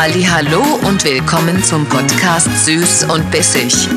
Hallo 0.00 0.62
und 0.86 1.04
willkommen 1.04 1.60
zum 1.64 1.84
Podcast 1.84 2.48
Süß 2.64 3.06
und 3.12 3.28
Bissig. 3.32 3.88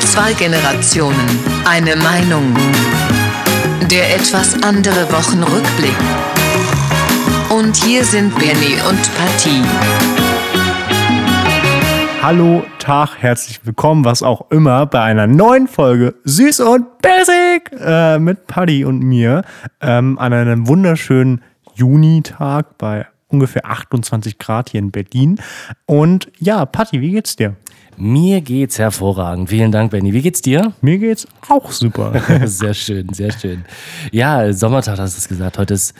Zwei 0.00 0.32
Generationen, 0.32 1.38
eine 1.64 1.94
Meinung. 1.94 2.52
Der 3.88 4.16
etwas 4.16 4.60
andere 4.64 5.08
Wochenrückblick. 5.12 5.94
Und 7.48 7.76
hier 7.76 8.04
sind 8.04 8.36
Benny 8.40 8.74
und 8.88 8.98
Patty. 9.14 9.62
Hallo, 12.20 12.64
Tag, 12.80 13.10
herzlich 13.20 13.64
willkommen, 13.64 14.04
was 14.04 14.24
auch 14.24 14.50
immer, 14.50 14.86
bei 14.86 15.02
einer 15.02 15.28
neuen 15.28 15.68
Folge 15.68 16.16
Süß 16.24 16.58
und 16.58 16.86
Basic 17.00 17.70
äh, 17.78 18.18
mit 18.18 18.48
Paddy 18.48 18.84
und 18.84 18.98
mir 18.98 19.44
ähm, 19.80 20.18
an 20.18 20.32
einem 20.32 20.66
wunderschönen 20.66 21.40
Junitag 21.76 22.78
bei 22.78 23.06
ungefähr 23.32 23.64
28 23.66 24.38
Grad 24.38 24.70
hier 24.70 24.80
in 24.80 24.90
Berlin. 24.90 25.40
Und 25.86 26.30
ja, 26.38 26.64
Paddy, 26.66 27.00
wie 27.00 27.12
geht's 27.12 27.36
dir? 27.36 27.56
Mir 27.96 28.40
geht's 28.40 28.78
hervorragend. 28.78 29.50
Vielen 29.50 29.72
Dank, 29.72 29.90
Benny. 29.90 30.12
Wie 30.12 30.22
geht's 30.22 30.42
dir? 30.42 30.72
Mir 30.80 30.98
geht's 30.98 31.26
auch 31.48 31.70
super. 31.70 32.20
sehr 32.46 32.74
schön, 32.74 33.12
sehr 33.12 33.32
schön. 33.32 33.64
Ja, 34.10 34.52
Sommertag 34.52 34.98
hast 34.98 35.16
du 35.16 35.18
es 35.18 35.28
gesagt. 35.28 35.58
Heute 35.58 35.74
ist 35.74 35.94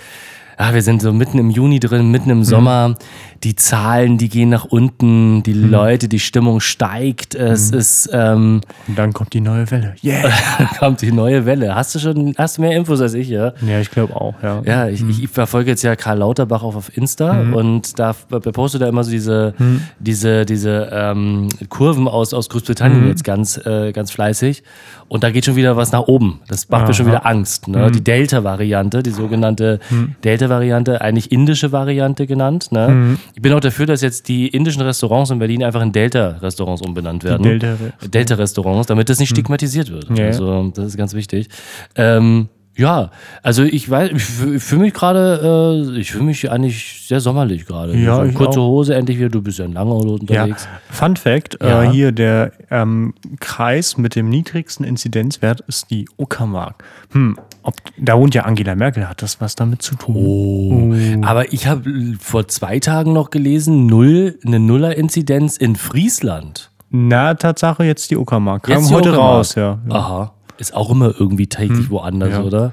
ah, 0.57 0.75
wir 0.75 0.83
sind 0.83 1.03
so 1.03 1.13
mitten 1.13 1.39
im 1.39 1.51
Juni 1.51 1.81
drin, 1.81 2.11
mitten 2.11 2.31
im 2.31 2.45
Sommer. 2.45 2.97
Die 3.45 3.57
Zahlen, 3.57 4.19
die 4.19 4.29
gehen 4.29 4.51
nach 4.51 4.65
unten, 4.65 5.43
die 5.43 5.53
Leute, 5.53 6.09
die 6.09 6.21
Stimmung 6.21 6.61
steigt. 6.61 7.35
Es 7.35 7.71
ist. 7.71 8.09
Ähm, 8.13 8.61
Und 8.87 8.99
dann 8.99 9.13
kommt 9.13 9.33
die 9.33 9.41
neue 9.41 9.71
Welle. 9.71 9.95
Yeah! 10.03 10.31
kommt 10.79 11.03
die 11.03 11.13
neue 11.13 11.45
Welle. 11.45 11.75
Hast 11.75 11.95
du 11.95 11.99
schon, 11.99 12.35
hast 12.39 12.59
du 12.59 12.63
mehr 12.63 12.77
Infos 12.77 13.01
als 13.01 13.15
ich, 13.15 13.29
ja? 13.29 13.53
Ja, 13.67 13.81
ich 13.81 13.91
glaube 13.91 14.15
auch, 14.15 14.35
ja. 14.43 14.63
Ja, 14.65 14.89
ich, 14.89 15.03
ich 15.09 15.29
verfolge 15.29 15.71
jetzt 15.71 15.83
ja 15.83 15.97
Karl 15.97 16.19
Lauterbach 16.19 16.63
auch 16.63 16.77
auf 16.77 16.97
Insta 16.97 17.41
und 17.53 17.99
da 17.99 18.13
postet 18.13 18.83
er 18.83 18.89
immer 18.89 19.03
so 19.05 19.11
diese, 19.11 19.55
diese, 19.99 20.45
diese 20.47 20.89
ähm, 20.93 21.49
Kurven 21.69 22.07
aus, 22.09 22.33
aus 22.35 22.49
Großbritannien 22.49 23.09
jetzt 23.09 23.25
ganz, 23.25 23.57
äh, 23.65 23.93
ganz 23.93 24.11
fleißig. 24.11 24.63
Und 25.09 25.25
da 25.25 25.31
geht 25.31 25.45
schon 25.45 25.57
wieder 25.57 25.77
was 25.77 25.93
nach 25.93 26.03
oben. 26.03 26.41
Das 26.49 26.69
macht 26.71 26.87
mir 26.87 26.95
schon 26.95 27.07
wieder 27.07 27.27
Angst. 27.27 27.69
Ne? 27.69 27.91
Die 27.91 28.03
Delta-Variante, 28.03 29.03
die 29.03 29.11
sogenannte 29.11 29.79
Delta-Variante, 30.25 31.01
eigentlich 31.01 31.31
indische 31.33 31.73
Variante 31.73 32.27
genannt. 32.27 32.73
Ne? 32.73 33.19
Ich 33.35 33.43
bin 33.43 33.53
auch 33.53 33.61
dafür, 33.61 33.87
dass 33.87 34.03
jetzt 34.03 34.29
die 34.29 34.49
indischen 34.49 34.83
Restaurants 34.83 35.31
in 35.31 35.39
Berlin 35.39 35.63
einfach 35.65 35.83
in 35.83 35.93
Delta-Restaurants 35.93 36.83
umbenannt 36.83 37.25
werden. 37.25 37.43
Delta- 37.43 37.77
Delta-Restaurants, 38.07 38.87
damit 38.87 39.09
das 39.09 39.19
nicht 39.19 39.31
stigmatisiert 39.31 39.91
wird. 39.91 40.09
Ja. 40.19 40.27
Also, 40.27 40.71
das 40.75 40.87
ist 40.87 40.97
ganz 40.97 41.15
wichtig. 41.15 41.49
Ähm, 41.97 42.49
ja, 42.75 43.11
also 43.43 43.63
ich 43.63 43.89
weiß, 43.91 44.13
ich 44.13 44.23
fühle 44.25 44.59
fühl 44.61 44.79
mich 44.79 44.95
gerade, 44.95 45.85
äh, 45.95 45.99
ich 45.99 46.13
fühle 46.13 46.25
mich 46.25 46.51
eigentlich 46.51 47.05
sehr 47.07 47.21
sommerlich 47.21 47.67
gerade. 47.67 47.95
Ja, 47.97 48.17
so, 48.17 48.25
ich 48.25 48.35
kurze 48.35 48.61
auch. 48.61 48.69
Hose 48.69 48.95
endlich 48.95 49.19
wieder, 49.19 49.29
du 49.29 49.43
bist 49.43 49.59
ja 49.59 49.67
in 49.67 49.73
Langerhose 49.73 50.07
Ja, 50.07 50.13
unterwegs. 50.45 50.67
Fun 50.91 51.17
Fact: 51.17 51.59
Ja. 51.63 51.83
äh, 51.83 51.91
hier 51.91 52.13
der 52.13 52.53
ähm, 52.71 53.13
Kreis 53.41 53.99
mit 53.99 54.15
dem 54.17 54.31
niedrigsten 54.31 54.85
Inzidenzwert 54.87 55.61
ist 55.69 55.91
die 55.91 56.09
Uckermark. 56.17 56.83
Hm, 57.13 57.39
ob, 57.63 57.75
da 57.99 58.17
wohnt 58.19 58.35
ja 58.35 58.45
Angela 58.45 58.75
Merkel, 58.75 59.07
hat 59.09 59.21
das 59.21 59.41
was 59.41 59.55
damit 59.55 59.83
zu 59.83 59.95
tun? 59.95 60.17
Oh. 60.17 61.27
Aber 61.27 61.53
ich 61.53 61.67
habe 61.67 62.15
vor 62.21 62.49
zwei 62.49 62.79
Tagen 62.79 63.13
noch 63.13 63.29
gelesen, 63.29 63.87
null, 63.87 64.39
eine 64.47 64.59
Nuller-Inzidenz 64.59 65.59
in 65.59 65.77
Friesland. 65.77 66.71
Na, 66.91 67.35
Tatsache, 67.35 67.85
jetzt 67.85 68.11
die 68.11 68.17
Uckermark. 68.17 68.65
Kam 68.65 68.85
heute 68.91 69.11
Uckermark. 69.11 69.19
raus, 69.19 69.55
ja. 69.55 69.79
ja. 69.89 69.95
Aha. 69.95 70.33
Ist 70.63 70.75
auch 70.75 70.91
immer 70.91 71.13
irgendwie 71.19 71.49
täglich 71.49 71.91
woanders, 71.91 72.31
ja. 72.31 72.43
oder? 72.43 72.73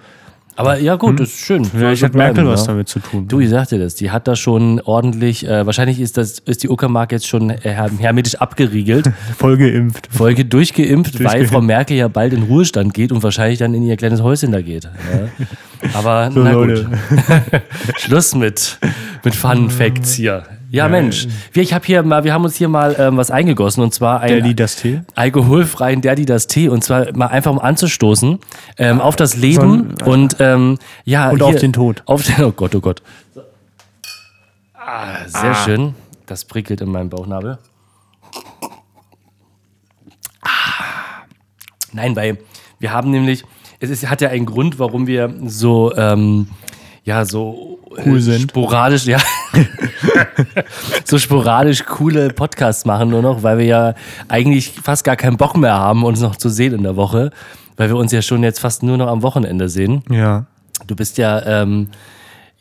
Aber 0.55 0.77
ja, 0.77 0.95
gut, 0.95 1.19
das 1.19 1.29
ist 1.29 1.39
schön. 1.39 1.65
Vielleicht 1.65 2.01
so 2.01 2.05
hat 2.05 2.13
Merkel 2.13 2.43
bleiben, 2.43 2.49
was 2.49 2.67
ja. 2.67 2.73
damit 2.73 2.87
zu 2.87 2.99
tun. 2.99 3.27
Du, 3.27 3.39
ich 3.39 3.49
sagte 3.49 3.79
das, 3.79 3.95
die 3.95 4.11
hat 4.11 4.27
da 4.27 4.35
schon 4.35 4.79
ordentlich, 4.81 5.47
äh, 5.47 5.65
wahrscheinlich 5.65 5.99
ist, 5.99 6.17
das, 6.17 6.37
ist 6.39 6.61
die 6.61 6.69
Uckermark 6.69 7.11
jetzt 7.13 7.27
schon 7.27 7.49
äh, 7.49 7.57
hermetisch 7.63 8.35
abgeriegelt. 8.35 9.09
Voll 9.37 9.57
geimpft. 9.57 10.09
Folge 10.11 10.45
durchgeimpft, 10.45 11.15
weil 11.15 11.23
Durchgeimpft. 11.23 11.53
Frau 11.53 11.61
Merkel 11.61 11.97
ja 11.97 12.09
bald 12.09 12.33
in 12.33 12.43
Ruhestand 12.43 12.93
geht 12.93 13.11
und 13.11 13.23
wahrscheinlich 13.23 13.57
dann 13.57 13.73
in 13.73 13.81
ihr 13.81 13.97
kleines 13.97 14.21
Häuschen 14.21 14.51
da 14.51 14.61
geht. 14.61 14.83
Ja. 14.83 15.89
Aber 15.93 16.29
So, 16.31 16.43
na 16.43 16.53
gut. 16.53 16.85
Schluss 17.97 18.35
mit, 18.35 18.77
mit 19.23 19.33
Fun 19.33 19.71
Facts 19.71 20.13
hier. 20.13 20.43
Ja, 20.71 20.87
Mensch, 20.87 21.27
wir, 21.51 21.63
ich 21.63 21.73
hab 21.73 21.85
hier 21.85 22.03
mal, 22.03 22.23
wir 22.23 22.33
haben 22.33 22.43
uns 22.43 22.55
hier 22.55 22.69
mal 22.69 22.95
ähm, 22.99 23.17
was 23.17 23.31
eingegossen 23.31 23.81
und 23.81 23.93
zwar 23.93 24.21
ein 24.21 24.39
Daddy 24.39 24.55
das 24.55 24.75
Tee. 24.75 25.01
alkoholfreien 25.15 26.01
Daddy 26.01 26.25
das 26.25 26.47
Tee 26.47 26.69
und 26.69 26.83
zwar 26.83 27.15
mal 27.15 27.27
einfach 27.27 27.51
um 27.51 27.59
anzustoßen 27.59 28.39
ähm, 28.77 29.01
auf 29.01 29.15
das 29.15 29.35
Leben 29.35 29.95
So 29.99 30.11
und 30.11 30.35
ähm, 30.39 30.77
ja 31.05 31.29
Und 31.31 31.41
auf 31.41 31.55
den 31.55 31.73
Tod. 31.73 32.03
Auf 32.05 32.23
den, 32.23 32.43
oh 32.45 32.51
Gott, 32.51 32.75
oh 32.75 32.81
Gott. 32.81 33.01
Ah, 34.73 35.27
sehr 35.27 35.55
schön. 35.55 35.95
Das 36.25 36.45
prickelt 36.45 36.81
in 36.81 36.91
meinem 36.91 37.09
Bauchnabel. 37.09 37.57
Ah. 40.41 41.23
Nein, 41.91 42.15
weil 42.15 42.37
wir 42.79 42.91
haben 42.91 43.09
nämlich, 43.09 43.43
es 43.79 43.89
ist, 43.89 44.07
hat 44.07 44.21
ja 44.21 44.29
einen 44.29 44.45
Grund, 44.45 44.77
warum 44.77 45.07
wir 45.07 45.33
so, 45.45 45.95
ähm, 45.95 46.47
ja, 47.03 47.25
so 47.25 47.78
Cool 48.05 48.21
sind. 48.21 48.51
sporadisch, 48.51 49.05
ja, 49.05 49.19
so 51.05 51.17
sporadisch 51.17 51.85
coole 51.85 52.29
Podcasts 52.29 52.85
machen 52.85 53.09
nur 53.09 53.21
noch, 53.21 53.41
weil 53.43 53.57
wir 53.57 53.65
ja 53.65 53.93
eigentlich 54.27 54.71
fast 54.71 55.03
gar 55.03 55.15
keinen 55.15 55.37
Bock 55.37 55.57
mehr 55.57 55.73
haben, 55.73 56.03
uns 56.03 56.21
noch 56.21 56.35
zu 56.35 56.49
sehen 56.49 56.73
in 56.73 56.83
der 56.83 56.95
Woche, 56.95 57.31
weil 57.77 57.89
wir 57.89 57.95
uns 57.95 58.11
ja 58.11 58.21
schon 58.21 58.43
jetzt 58.43 58.59
fast 58.59 58.83
nur 58.83 58.97
noch 58.97 59.07
am 59.07 59.23
Wochenende 59.23 59.69
sehen. 59.69 60.03
Ja. 60.09 60.45
Du 60.87 60.95
bist 60.95 61.17
ja, 61.17 61.43
ähm, 61.45 61.89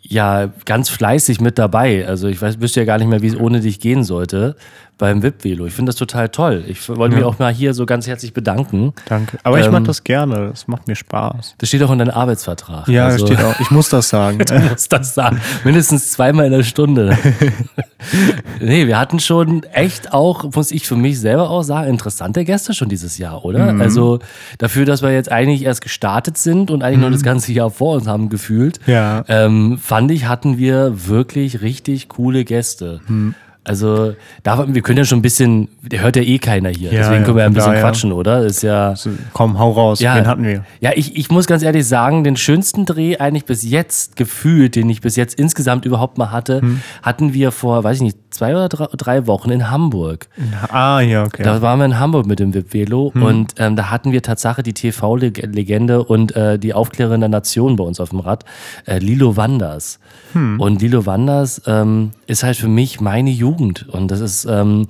ja 0.00 0.50
ganz 0.64 0.88
fleißig 0.88 1.40
mit 1.40 1.58
dabei. 1.58 2.06
Also 2.06 2.28
ich 2.28 2.40
weiß, 2.40 2.60
wüsste 2.60 2.80
ja 2.80 2.86
gar 2.86 2.98
nicht 2.98 3.08
mehr, 3.08 3.22
wie 3.22 3.28
es 3.28 3.36
ohne 3.36 3.60
dich 3.60 3.80
gehen 3.80 4.04
sollte 4.04 4.56
beim 4.98 5.22
VIP-Velo. 5.22 5.66
Ich 5.66 5.72
finde 5.74 5.90
das 5.90 5.96
total 5.96 6.28
toll. 6.28 6.64
Ich 6.66 6.88
wollte 6.88 7.14
mich 7.16 7.24
auch 7.24 7.38
mal 7.38 7.52
hier 7.52 7.72
so 7.72 7.86
ganz 7.86 8.06
herzlich 8.06 8.32
bedanken. 8.32 8.92
Danke. 9.08 9.38
Aber 9.44 9.58
ich 9.60 9.66
Ähm, 9.66 9.72
mache 9.72 9.84
das 9.84 10.02
gerne. 10.04 10.48
Das 10.50 10.66
macht 10.68 10.88
mir 10.88 10.96
Spaß. 10.96 11.54
Das 11.58 11.68
steht 11.68 11.82
auch 11.84 11.90
in 11.92 11.98
deinem 12.00 12.10
Arbeitsvertrag. 12.10 12.88
Ja, 12.88 13.06
also, 13.06 13.26
steht 13.26 13.40
auch. 13.40 13.58
Ich 13.60 13.70
muss 13.70 13.88
das 13.88 14.08
sagen. 14.08 14.38
Du 14.48 14.58
musst 14.58 14.92
das 14.92 15.14
sagen. 15.14 15.40
Mindestens 15.64 16.10
zweimal 16.12 16.46
in 16.46 16.52
der 16.52 16.62
Stunde. 16.64 17.16
nee, 18.60 18.86
wir 18.86 18.98
hatten 18.98 19.20
schon 19.20 19.62
echt 19.64 20.12
auch, 20.12 20.44
muss 20.54 20.70
ich 20.72 20.86
für 20.86 20.96
mich 20.96 21.20
selber 21.20 21.50
auch 21.50 21.62
sagen, 21.62 21.88
interessante 21.90 22.44
Gäste 22.44 22.74
schon 22.74 22.88
dieses 22.88 23.18
Jahr, 23.18 23.44
oder? 23.44 23.72
Mhm. 23.72 23.80
Also 23.80 24.18
dafür, 24.58 24.84
dass 24.84 25.02
wir 25.02 25.12
jetzt 25.12 25.30
eigentlich 25.30 25.62
erst 25.64 25.80
gestartet 25.82 26.38
sind 26.38 26.70
und 26.70 26.82
eigentlich 26.82 27.00
noch 27.00 27.10
das 27.10 27.22
ganze 27.22 27.52
Jahr 27.52 27.70
vor 27.70 27.96
uns 27.96 28.06
haben 28.06 28.28
gefühlt, 28.28 28.80
Mhm. 28.86 28.92
Ja. 28.92 29.24
ähm, 29.28 29.78
fand 29.82 30.10
ich, 30.10 30.26
hatten 30.26 30.58
wir 30.58 31.06
wirklich 31.08 31.60
richtig 31.60 32.08
coole 32.08 32.44
Gäste. 32.44 33.00
Mhm. 33.06 33.34
Also, 33.68 34.14
da, 34.42 34.66
wir 34.72 34.82
können 34.82 34.98
ja 34.98 35.04
schon 35.04 35.18
ein 35.18 35.22
bisschen, 35.22 35.68
der 35.82 36.02
hört 36.02 36.16
ja 36.16 36.22
eh 36.22 36.38
keiner 36.38 36.70
hier, 36.70 36.90
Ja, 36.92 36.98
deswegen 37.00 37.20
ja, 37.20 37.22
können 37.24 37.36
wir 37.36 37.42
ja 37.42 37.46
ein 37.48 37.54
bisschen 37.54 37.70
daher. 37.72 37.82
quatschen, 37.84 38.12
oder? 38.12 38.44
Ist 38.44 38.62
ja. 38.62 38.94
Komm, 39.32 39.58
hau 39.58 39.70
raus. 39.72 40.00
Ja, 40.00 40.16
Wen 40.16 40.26
hatten 40.26 40.44
wir? 40.44 40.64
Ja, 40.80 40.90
ich, 40.94 41.16
ich 41.16 41.30
muss 41.30 41.46
ganz 41.46 41.62
ehrlich 41.62 41.86
sagen, 41.86 42.24
den 42.24 42.36
schönsten 42.36 42.86
Dreh 42.86 43.16
eigentlich 43.18 43.44
bis 43.44 43.62
jetzt 43.62 44.16
gefühlt, 44.16 44.74
den 44.76 44.88
ich 44.90 45.00
bis 45.00 45.16
jetzt 45.16 45.38
insgesamt 45.38 45.84
überhaupt 45.84 46.18
mal 46.18 46.30
hatte, 46.32 46.60
Hm. 46.62 46.80
hatten 47.02 47.34
wir 47.34 47.52
vor, 47.52 47.84
weiß 47.84 47.96
ich 47.98 48.02
nicht, 48.02 48.16
zwei 48.30 48.52
oder 48.54 48.68
drei, 48.68 48.86
drei 48.96 49.26
Wochen 49.26 49.50
in 49.50 49.70
Hamburg. 49.70 50.28
Ah, 50.70 51.00
ja, 51.00 51.24
okay. 51.24 51.42
Da 51.42 51.60
waren 51.62 51.78
wir 51.78 51.84
in 51.86 51.98
Hamburg 51.98 52.26
mit 52.26 52.38
dem 52.40 52.54
VIP-Velo 52.54 53.12
Hm. 53.14 53.22
und 53.22 53.54
ähm, 53.58 53.76
da 53.76 53.90
hatten 53.90 54.12
wir 54.12 54.22
Tatsache 54.22 54.62
die 54.62 54.72
TV-Legende 54.72 56.04
und 56.04 56.34
äh, 56.36 56.58
die 56.58 56.74
Aufklärerin 56.74 57.20
der 57.20 57.28
Nation 57.28 57.76
bei 57.76 57.84
uns 57.84 58.00
auf 58.00 58.10
dem 58.10 58.20
Rad, 58.20 58.44
äh, 58.86 58.98
Lilo 58.98 59.36
Wanders. 59.36 59.98
Hm. 60.32 60.60
Und 60.60 60.82
Lilo 60.82 61.06
Wanders 61.06 61.62
ähm, 61.66 62.10
ist 62.26 62.42
halt 62.42 62.56
für 62.56 62.68
mich 62.68 63.00
meine 63.00 63.30
Jugend 63.30 63.57
und 63.88 64.10
das 64.10 64.20
ist, 64.20 64.44
ähm, 64.44 64.86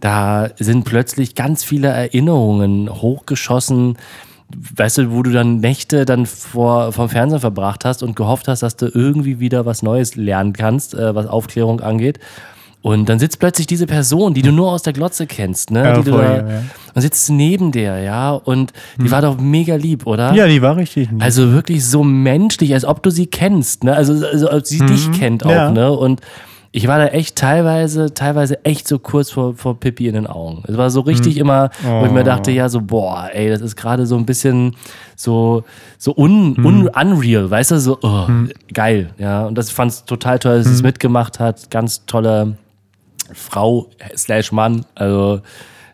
da 0.00 0.48
sind 0.58 0.84
plötzlich 0.84 1.34
ganz 1.34 1.64
viele 1.64 1.88
Erinnerungen 1.88 2.90
hochgeschossen, 2.90 3.96
weißt 4.76 4.98
du, 4.98 5.10
wo 5.12 5.22
du 5.22 5.30
dann 5.32 5.58
Nächte 5.60 6.04
dann 6.04 6.26
vor, 6.26 6.92
vom 6.92 7.08
Fernsehen 7.08 7.40
verbracht 7.40 7.84
hast 7.84 8.02
und 8.02 8.14
gehofft 8.16 8.46
hast, 8.48 8.62
dass 8.62 8.76
du 8.76 8.86
irgendwie 8.86 9.40
wieder 9.40 9.66
was 9.66 9.82
Neues 9.82 10.14
lernen 10.16 10.52
kannst, 10.52 10.94
äh, 10.94 11.14
was 11.14 11.26
Aufklärung 11.26 11.80
angeht. 11.80 12.18
Und 12.82 13.08
dann 13.08 13.18
sitzt 13.18 13.40
plötzlich 13.40 13.66
diese 13.66 13.86
Person, 13.86 14.32
die 14.32 14.42
du 14.42 14.52
nur 14.52 14.70
aus 14.70 14.82
der 14.82 14.92
Glotze 14.92 15.26
kennst, 15.26 15.72
ne? 15.72 15.82
Ja, 15.82 15.98
die 15.98 16.04
du 16.04 16.12
voll, 16.12 16.22
da, 16.24 16.36
ja, 16.36 16.48
ja. 16.52 16.62
Und 16.94 17.02
sitzt 17.02 17.28
neben 17.30 17.72
der, 17.72 17.98
ja. 17.98 18.30
Und 18.30 18.72
die 18.96 19.10
war 19.10 19.22
doch 19.22 19.40
mega 19.40 19.74
lieb, 19.74 20.06
oder? 20.06 20.32
ja, 20.34 20.46
die 20.46 20.62
war 20.62 20.76
richtig. 20.76 21.10
lieb. 21.10 21.20
Also 21.20 21.50
wirklich 21.50 21.84
so 21.84 22.04
menschlich, 22.04 22.74
als 22.74 22.84
ob 22.84 23.02
du 23.02 23.10
sie 23.10 23.26
kennst, 23.26 23.82
ne? 23.82 23.96
Also, 23.96 24.24
also 24.24 24.48
als 24.48 24.68
sie 24.68 24.78
dich 24.86 25.10
kennt 25.10 25.44
auch, 25.44 25.50
Ja. 25.50 25.70
ne? 25.72 25.90
Und 25.90 26.20
ich 26.76 26.88
war 26.88 26.98
da 26.98 27.06
echt 27.06 27.36
teilweise, 27.36 28.12
teilweise 28.12 28.62
echt 28.66 28.86
so 28.86 28.98
kurz 28.98 29.30
vor, 29.30 29.54
vor 29.54 29.80
Pippi 29.80 30.08
in 30.08 30.14
den 30.14 30.26
Augen. 30.26 30.62
Es 30.68 30.76
war 30.76 30.90
so 30.90 31.00
richtig 31.00 31.38
immer, 31.38 31.70
wo 31.82 32.04
ich 32.04 32.12
mir 32.12 32.22
dachte, 32.22 32.50
ja, 32.50 32.68
so, 32.68 32.82
boah, 32.82 33.30
ey, 33.32 33.48
das 33.48 33.62
ist 33.62 33.76
gerade 33.76 34.04
so 34.04 34.14
ein 34.14 34.26
bisschen 34.26 34.76
so, 35.14 35.64
so 35.96 36.14
un, 36.14 36.54
un, 36.62 36.88
unreal, 36.88 37.50
weißt 37.50 37.70
du, 37.70 37.80
so, 37.80 37.98
oh, 38.02 38.26
geil, 38.74 39.08
ja. 39.16 39.46
Und 39.46 39.56
das 39.56 39.70
fand 39.70 39.90
es 39.90 40.04
total 40.04 40.38
toll, 40.38 40.58
dass 40.58 40.66
sie 40.66 40.74
es 40.74 40.82
mitgemacht 40.82 41.40
hat. 41.40 41.70
Ganz 41.70 42.04
tolle 42.04 42.58
Frau 43.32 43.88
slash 44.14 44.52
Mann, 44.52 44.84
also 44.96 45.40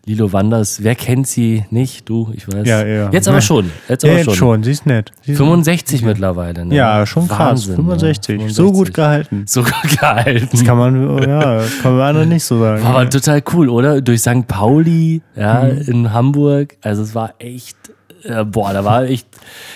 Lilo 0.04 0.32
Wanders, 0.32 0.82
wer 0.82 0.96
kennt 0.96 1.28
sie 1.28 1.64
nicht? 1.70 2.08
Du, 2.08 2.32
ich 2.34 2.48
weiß. 2.48 2.66
Ja, 2.66 2.84
ja. 2.84 3.10
Jetzt 3.12 3.28
aber 3.28 3.40
schon. 3.40 3.70
Jetzt 3.88 4.02
Ja, 4.02 4.10
aber 4.10 4.16
jetzt 4.18 4.24
schon. 4.26 4.34
schon. 4.34 4.62
Sie 4.64 4.72
ist 4.72 4.84
nett. 4.84 5.12
Sie 5.22 5.30
ist 5.32 5.38
65 5.38 6.02
mittlerweile. 6.02 6.64
Ne? 6.66 6.74
Ja, 6.74 7.06
schon 7.06 7.28
krass. 7.28 7.38
Wahnsinn, 7.68 7.76
65. 7.76 8.40
Ne? 8.40 8.50
So 8.50 8.72
gut 8.72 8.92
gehalten. 8.92 9.44
So 9.46 9.62
gut 9.62 9.72
gehalten. 10.00 10.48
Das 10.50 10.64
kann 10.64 10.76
man, 10.76 11.22
ja, 11.22 11.56
das 11.58 11.78
kann 11.82 11.92
man 11.96 12.00
andere 12.08 12.26
nicht 12.26 12.42
so 12.44 12.58
sagen. 12.58 12.82
War 12.82 12.96
aber 12.96 13.10
total 13.10 13.44
cool, 13.52 13.68
oder? 13.68 14.00
Durch 14.00 14.20
St. 14.22 14.48
Pauli, 14.48 15.22
ja, 15.36 15.62
Mhm. 15.64 15.78
in 15.86 16.12
Hamburg. 16.12 16.76
Also 16.82 17.02
es 17.02 17.14
war 17.14 17.34
echt, 17.38 17.76
äh, 18.24 18.44
boah, 18.44 18.72
da 18.72 18.84
war 18.84 19.04
echt, 19.04 19.28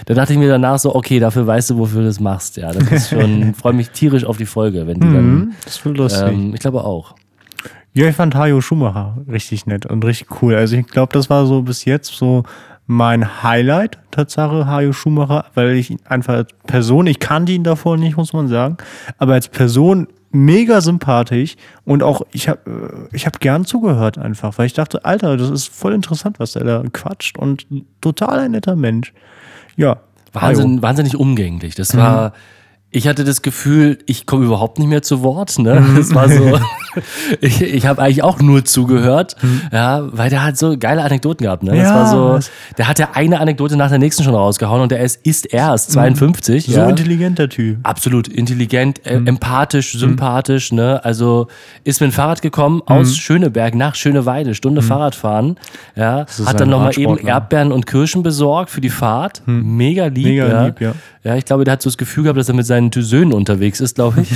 da 0.07 0.15
dachte 0.15 0.33
ich 0.33 0.41
mir 0.41 0.49
danach 0.49 0.81
so, 0.81 0.93
okay, 0.97 1.21
dafür 1.21 1.47
weißt 1.47 1.71
du, 1.71 1.79
wofür 1.79 2.01
du 2.01 2.07
das 2.09 2.19
machst. 2.19 2.57
Ja, 2.57 2.73
das 2.73 2.91
ist 2.91 3.11
schon, 3.11 3.55
freue 3.61 3.75
mich 3.75 3.91
tierisch 3.91 4.25
auf 4.25 4.39
die 4.39 4.47
Folge, 4.47 4.89
wenn 4.89 4.99
die 4.99 5.07
Mhm, 5.07 5.53
das 5.65 5.85
wird 5.85 5.97
dann, 5.97 6.03
lustig. 6.03 6.29
ähm, 6.33 6.51
ich 6.53 6.59
glaube 6.61 6.83
auch. 6.83 7.15
Ja, 7.97 8.07
ich 8.07 8.15
fand 8.15 8.35
Hajo 8.35 8.61
Schumacher 8.61 9.17
richtig 9.27 9.65
nett 9.65 9.87
und 9.87 10.05
richtig 10.05 10.43
cool. 10.43 10.55
Also 10.55 10.77
ich 10.77 10.87
glaube, 10.87 11.15
das 11.15 11.31
war 11.31 11.47
so 11.47 11.63
bis 11.63 11.87
jetzt 11.87 12.13
so 12.13 12.43
mein 12.87 13.43
Highlight, 13.43 13.99
Tatsache, 14.11 14.67
Hajo 14.67 14.93
Schumacher, 14.93 15.47
weil 15.55 15.77
ich 15.77 15.91
ihn 15.91 16.01
einfach 16.05 16.35
als 16.35 16.51
Person, 16.67 17.07
ich 17.07 17.21
kannte 17.21 17.53
ihn 17.53 17.65
davor 17.65 17.97
nicht, 17.97 18.19
muss 18.19 18.35
man 18.35 18.49
sagen, 18.49 18.77
aber 19.17 19.33
als 19.33 19.49
Person 19.49 20.09
mega 20.31 20.83
sympathisch 20.83 21.57
und 21.87 22.03
auch 22.03 22.21
ich 22.33 22.51
habe 22.51 23.09
ich 23.13 23.25
hab 23.25 23.41
gern 23.41 23.65
zugehört 23.65 24.19
einfach, 24.19 24.59
weil 24.59 24.67
ich 24.67 24.75
dachte, 24.75 25.07
Alter, 25.07 25.39
das 25.39 25.49
ist 25.49 25.75
voll 25.75 25.95
interessant, 25.95 26.39
was 26.39 26.53
der 26.53 26.65
da 26.65 26.85
quatscht 26.93 27.39
und 27.39 27.67
total 28.03 28.41
ein 28.41 28.51
netter 28.51 28.77
Mensch. 28.77 29.15
Ja, 29.77 30.01
Wahnsinn, 30.35 30.83
wahnsinnig 30.83 31.17
umgänglich. 31.17 31.73
Mhm. 31.73 31.79
Das 31.79 31.97
war, 31.97 32.35
ich 32.97 33.07
hatte 33.07 33.25
das 33.25 33.43
Gefühl, 33.43 33.99
ich 34.07 34.25
komme 34.25 34.47
überhaupt 34.47 34.79
nicht 34.79 34.89
mehr 34.89 35.03
zu 35.03 35.23
Wort. 35.23 35.59
Ne? 35.59 35.81
Mhm. 35.81 35.97
Das 35.97 36.15
war 36.15 36.31
so, 36.31 36.59
ich, 37.43 37.61
ich 37.61 37.87
habe 37.87 38.01
eigentlich 38.01 38.23
auch 38.23 38.41
nur 38.41 38.65
zugehört, 38.65 39.37
ja, 39.71 40.03
weil 40.13 40.31
der 40.31 40.43
hat 40.43 40.57
so 40.57 40.77
geile 40.79 41.03
Anekdoten 41.03 41.45
gehabt. 41.45 41.63
Ne? 41.63 41.73
Das 41.73 41.79
Mhm. 41.81 41.85
Ja, 41.85 41.95
war 41.95 42.41
so, 42.43 42.49
der 42.79 42.89
hat 42.89 42.99
ja 42.99 43.11
eine 43.13 43.39
Anekdote 43.41 43.77
nach 43.77 43.91
der 43.91 43.99
nächsten 43.99 44.25
schon 44.25 44.35
rausgehauen 44.35 44.81
und 44.81 44.93
der 44.93 45.01
ist, 45.01 45.21
ist 45.27 45.45
erst 45.53 45.93
52. 45.93 46.69
Mhm. 46.69 46.73
so 46.73 46.79
ja. 46.81 46.89
intelligenter 46.89 47.49
Typ. 47.51 47.79
Absolut 47.83 48.29
intelligent, 48.29 49.05
äh, 49.07 49.19
Mhm. 49.21 49.27
empathisch, 49.27 49.93
sympathisch, 49.93 50.73
ne? 50.73 51.05
Also 51.05 51.49
ist 51.85 52.01
mit 52.01 52.11
dem 52.11 52.15
Fahrrad 52.15 52.41
gekommen 52.41 52.81
aus 52.87 53.09
Mhm. 53.11 53.15
Schöneberg 53.15 53.75
nach 53.75 53.95
Schöneweide, 53.95 54.55
Stunde 54.55 54.81
Fahrradfahren, 54.81 55.57
ja, 55.97 56.25
hat 56.47 56.61
dann 56.61 56.71
nochmal 56.71 56.99
eben. 56.99 57.19
Erdbeeren 57.19 57.73
und 57.73 57.87
Kirschen 57.87 58.23
besorgt 58.23 58.71
für 58.71 58.81
die 58.81 58.89
Fahrt. 58.91 59.43
Mega 59.45 60.07
lieb, 60.07 60.25
Mhm. 60.27 60.31
Mega 60.33 60.49
ja. 60.49 60.65
lieb, 60.67 60.81
ja. 60.81 60.93
Ja, 61.25 61.35
ich 61.35 61.45
glaube, 61.45 61.65
der 61.65 61.73
hat 61.73 61.83
so 61.83 61.91
das 61.91 61.99
Gefühl 61.99 62.23
gehabt, 62.23 62.39
dass 62.39 62.49
er 62.49 62.55
mit 62.55 62.67
seinen 62.67 62.86
Söhnen 62.95 63.33
unterwegs 63.33 63.81
ist, 63.81 63.97
glaube 63.97 64.23
ich. 64.23 64.31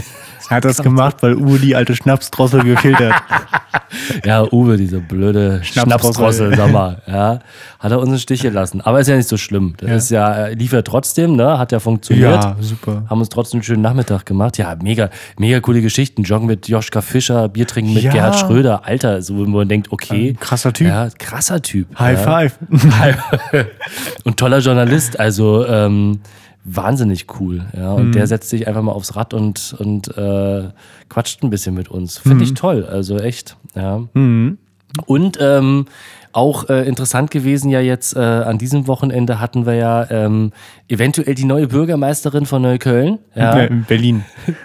Er 0.49 0.57
hat 0.57 0.65
das 0.65 0.79
gemacht, 0.83 1.17
weil 1.21 1.35
Uwe 1.35 1.59
die 1.59 1.77
alte 1.77 1.95
Schnapsdrossel 1.95 2.65
gefehlt 2.65 2.99
hat. 2.99 3.23
ja, 4.25 4.45
Uwe, 4.53 4.77
diese 4.77 5.01
blöde 5.01 5.61
Schnapsdrossel. 5.63 6.53
Schnapsdrossel, 6.53 6.57
sag 6.57 6.73
mal, 6.73 7.03
ja, 7.07 7.39
hat 7.79 7.93
er 7.93 7.99
uns 8.01 8.11
im 8.11 8.19
Stich 8.19 8.43
gelassen. 8.43 8.81
Aber 8.81 9.01
ist 9.01 9.07
ja 9.09 9.17
nicht 9.17 9.29
so 9.29 9.37
schlimm. 9.37 9.75
Das 9.79 9.89
Ja. 9.89 9.97
ist 9.97 10.11
ja, 10.11 10.29
er 10.33 10.55
lief 10.55 10.73
ja 10.73 10.83
trotzdem, 10.83 11.37
ne? 11.37 11.59
Hat 11.59 11.73
ja 11.73 11.79
funktioniert. 11.81 12.43
Ja, 12.43 12.57
super. 12.61 13.05
haben 13.09 13.21
uns 13.21 13.29
trotzdem 13.29 13.59
einen 13.59 13.65
schönen 13.65 13.83
Nachmittag 13.83 14.27
gemacht. 14.27 14.59
Ja, 14.59 14.75
mega, 14.83 15.11
mega 15.39 15.61
coole 15.61 15.81
Geschichten. 15.83 16.23
Joggen 16.25 16.47
mit 16.47 16.69
Joschka 16.69 17.01
Fischer, 17.01 17.49
Bier 17.49 17.67
trinken 17.67 17.95
mit 17.95 18.03
Ja. 18.03 18.13
Gerhard 18.13 18.39
Schröder. 18.39 18.85
Alter, 18.85 19.23
so 19.23 19.37
wo 19.37 19.45
man 19.45 19.69
denkt, 19.69 19.93
okay. 19.93 20.37
Krasser 20.39 20.73
Typ. 20.73 20.89
Ja, 20.89 21.09
krasser 21.19 21.63
Typ. 21.63 21.87
High 21.99 22.19
ja. 22.25 22.49
five. 22.49 22.59
Und 24.25 24.37
toller 24.37 24.59
Journalist. 24.59 25.19
Also 25.19 25.67
ähm, 25.67 26.21
wahnsinnig 26.65 27.27
cool. 27.41 27.65
Ja. 27.77 27.93
Und 27.93 28.09
Mhm. 28.09 28.13
der 28.13 28.27
setzt 28.27 28.51
sich 28.51 28.69
einfach 28.69 28.83
mal 28.83 28.93
aufs 28.93 29.17
Rad 29.17 29.33
und, 29.35 29.75
und 29.79 30.17
äh, 30.17 30.65
quatscht 31.09 31.43
ein 31.43 31.51
bisschen 31.51 31.75
mit 31.75 31.89
uns. 31.89 32.19
Finde 32.19 32.37
Mhm. 32.37 32.43
ich 32.43 32.55
toll. 32.55 32.85
Also 32.85 33.19
echt. 33.19 33.57
Ja. 33.75 34.03
Und 35.07 35.39
ähm, 35.41 35.87
auch 36.33 36.69
äh, 36.69 36.87
interessant 36.87 37.31
gewesen 37.33 37.71
ja 37.71 37.81
jetzt 37.81 38.15
äh, 38.15 38.21
an 38.21 38.57
diesem 38.59 38.87
Wochenende 38.87 39.41
hatten 39.41 39.67
wir 39.67 39.75
ja 39.75 40.09
ähm, 40.11 40.53
eventuell 40.89 41.35
die 41.35 41.45
neue 41.45 41.67
Bürgermeisterin 41.69 42.47
von 42.47 42.63
Neukölln. 42.63 43.19
Ja. 43.35 43.59
In 43.65 43.85
Berlin. 43.85 44.25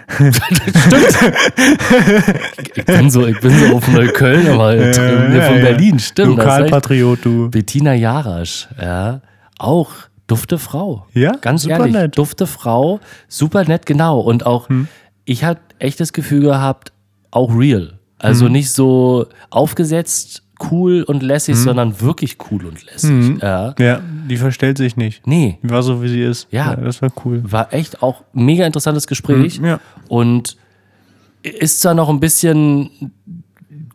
Ich 2.76 2.84
bin 2.84 3.10
so, 3.10 3.26
ich 3.26 3.40
bin 3.40 3.50
so 3.58 3.76
auf 3.76 3.88
Neukölln, 3.88 4.48
aber 4.48 4.74
äh, 4.74 4.86
nee, 5.28 5.40
von 5.40 5.56
ja. 5.56 5.62
Berlin, 5.62 5.98
stimmt. 5.98 6.36
Lokalpatriot, 6.36 7.24
du. 7.24 7.50
Bettina 7.50 7.94
Jarasch, 7.94 8.68
ja, 8.80 9.20
auch 9.58 9.90
dufte 10.26 10.58
Frau. 10.58 11.06
Ja, 11.12 11.32
ganz 11.40 11.62
super 11.62 11.78
ehrlich, 11.78 11.92
nett. 11.92 12.18
dufte 12.18 12.46
Frau, 12.46 13.00
super 13.28 13.64
nett, 13.64 13.86
genau. 13.86 14.20
Und 14.20 14.46
auch, 14.46 14.68
ich 15.24 15.44
hatte 15.44 15.60
echt 15.78 16.00
das 16.00 16.12
Gefühl 16.12 16.40
gehabt, 16.42 16.92
auch 17.30 17.54
real. 17.56 17.98
Also 18.18 18.48
nicht 18.48 18.70
so 18.70 19.26
aufgesetzt, 19.50 20.42
cool 20.70 21.02
und 21.02 21.22
lässig, 21.22 21.56
sondern 21.56 22.00
wirklich 22.00 22.38
cool 22.50 22.64
und 22.64 22.82
lässig. 22.86 23.42
Ja. 23.42 23.74
Ja, 23.78 24.00
die 24.28 24.38
verstellt 24.38 24.78
sich 24.78 24.96
nicht. 24.96 25.26
Nee, 25.26 25.58
Die 25.62 25.68
war 25.70 25.82
so, 25.82 26.02
wie 26.02 26.08
sie 26.08 26.22
ist. 26.22 26.48
Ja. 26.50 26.74
das 26.76 27.02
war 27.02 27.10
cool. 27.24 27.42
war 27.44 27.72
echt 27.74 28.02
auch 28.02 28.24
mega 28.32 28.64
interessantes 28.64 29.06
Gespräch. 29.06 29.60
Mhm, 29.60 29.66
ja. 29.66 29.80
Und 30.08 30.56
ist 31.42 31.82
zwar 31.82 31.94
noch 31.94 32.08
ein 32.08 32.18
bisschen 32.20 33.12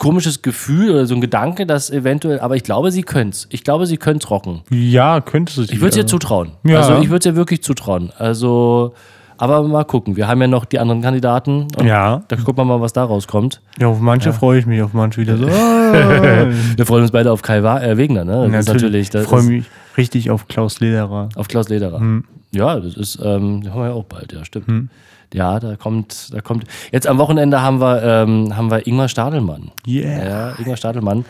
komisches 0.02 0.42
Gefühl 0.42 0.90
oder 0.90 1.06
so 1.06 1.14
ein 1.14 1.22
Gedanke, 1.22 1.68
dass 1.68 1.92
eventuell, 1.92 2.40
aber 2.40 2.56
ich 2.56 2.64
glaube, 2.64 2.92
sie 2.92 3.04
könnte 3.04 3.38
Ich 3.50 3.64
glaube, 3.64 3.86
sie 3.86 3.98
könnte 3.98 4.28
rocken. 4.30 4.62
Ja, 4.72 5.22
könnte 5.22 5.54
sie. 5.54 5.72
Ich 5.72 5.80
würde 5.80 5.90
es 5.90 5.98
ihr 5.98 6.08
zutrauen. 6.08 6.54
Ja. 6.64 6.80
Also 6.80 6.98
ich 7.02 7.10
würde 7.10 7.20
es 7.20 7.26
ihr 7.28 7.36
wirklich 7.36 7.62
zutrauen. 7.62 8.12
Also, 8.18 8.94
aber 9.38 9.62
mal 9.64 9.84
gucken. 9.86 10.16
Wir 10.18 10.28
haben 10.28 10.42
ja 10.42 10.48
noch 10.48 10.66
die 10.66 10.80
anderen 10.80 11.02
Kandidaten. 11.04 11.68
Und 11.78 11.86
Ja. 11.86 12.24
Da 12.30 12.36
gucken 12.36 12.58
wir 12.58 12.66
mal, 12.66 12.82
was 12.82 12.94
da 12.94 13.04
rauskommt. 13.04 13.62
Ja, 13.80 13.88
auf 13.88 14.00
manche 14.00 14.34
freue 14.34 14.58
ich 14.60 14.66
mich, 14.66 14.82
auf 14.82 14.94
manche 14.94 15.22
wieder 15.22 15.38
so. 15.38 15.46
ah. 15.48 16.48
Wir 16.76 16.86
freuen 16.88 17.04
uns 17.04 17.12
beide 17.12 17.32
auf 17.32 17.44
Kai 17.44 17.62
Wa- 17.62 17.80
äh, 17.82 17.96
Wegner, 17.98 18.26
ne? 18.26 18.50
Das 18.52 18.66
natürlich. 18.66 19.12
Das 19.12 19.24
ich 19.24 19.30
freue 19.30 19.44
mich 19.44 19.66
richtig 19.98 20.32
auf 20.32 20.48
Klaus 20.48 20.80
Lederer. 20.80 21.30
auf 21.36 21.48
Klaus 21.48 21.70
Lederer. 21.70 22.00
Hm. 22.00 22.24
Ja, 22.52 22.80
das 22.80 22.96
ist, 22.96 23.20
ähm, 23.24 23.64
haben 23.70 23.80
wir 23.82 23.88
ja 23.90 23.94
auch 23.94 24.06
bald, 24.06 24.34
ja, 24.34 24.44
stimmt. 24.44 24.90
Ja, 25.34 25.60
da 25.60 25.76
kommt, 25.76 26.34
da 26.34 26.42
kommt. 26.42 26.66
Jetzt 26.92 27.08
am 27.08 27.18
Wochenende 27.18 27.62
haben 27.62 27.80
wir, 27.80 28.04
ähm, 28.04 28.56
haben 28.56 28.70
wir 28.70 28.86
Ingmar 28.86 29.08
Stadelmann. 29.08 29.72
Yeah. 29.88 30.26
Ja, 30.26 30.56
Ingmar 30.60 30.78
Stadelmann, 30.78 31.26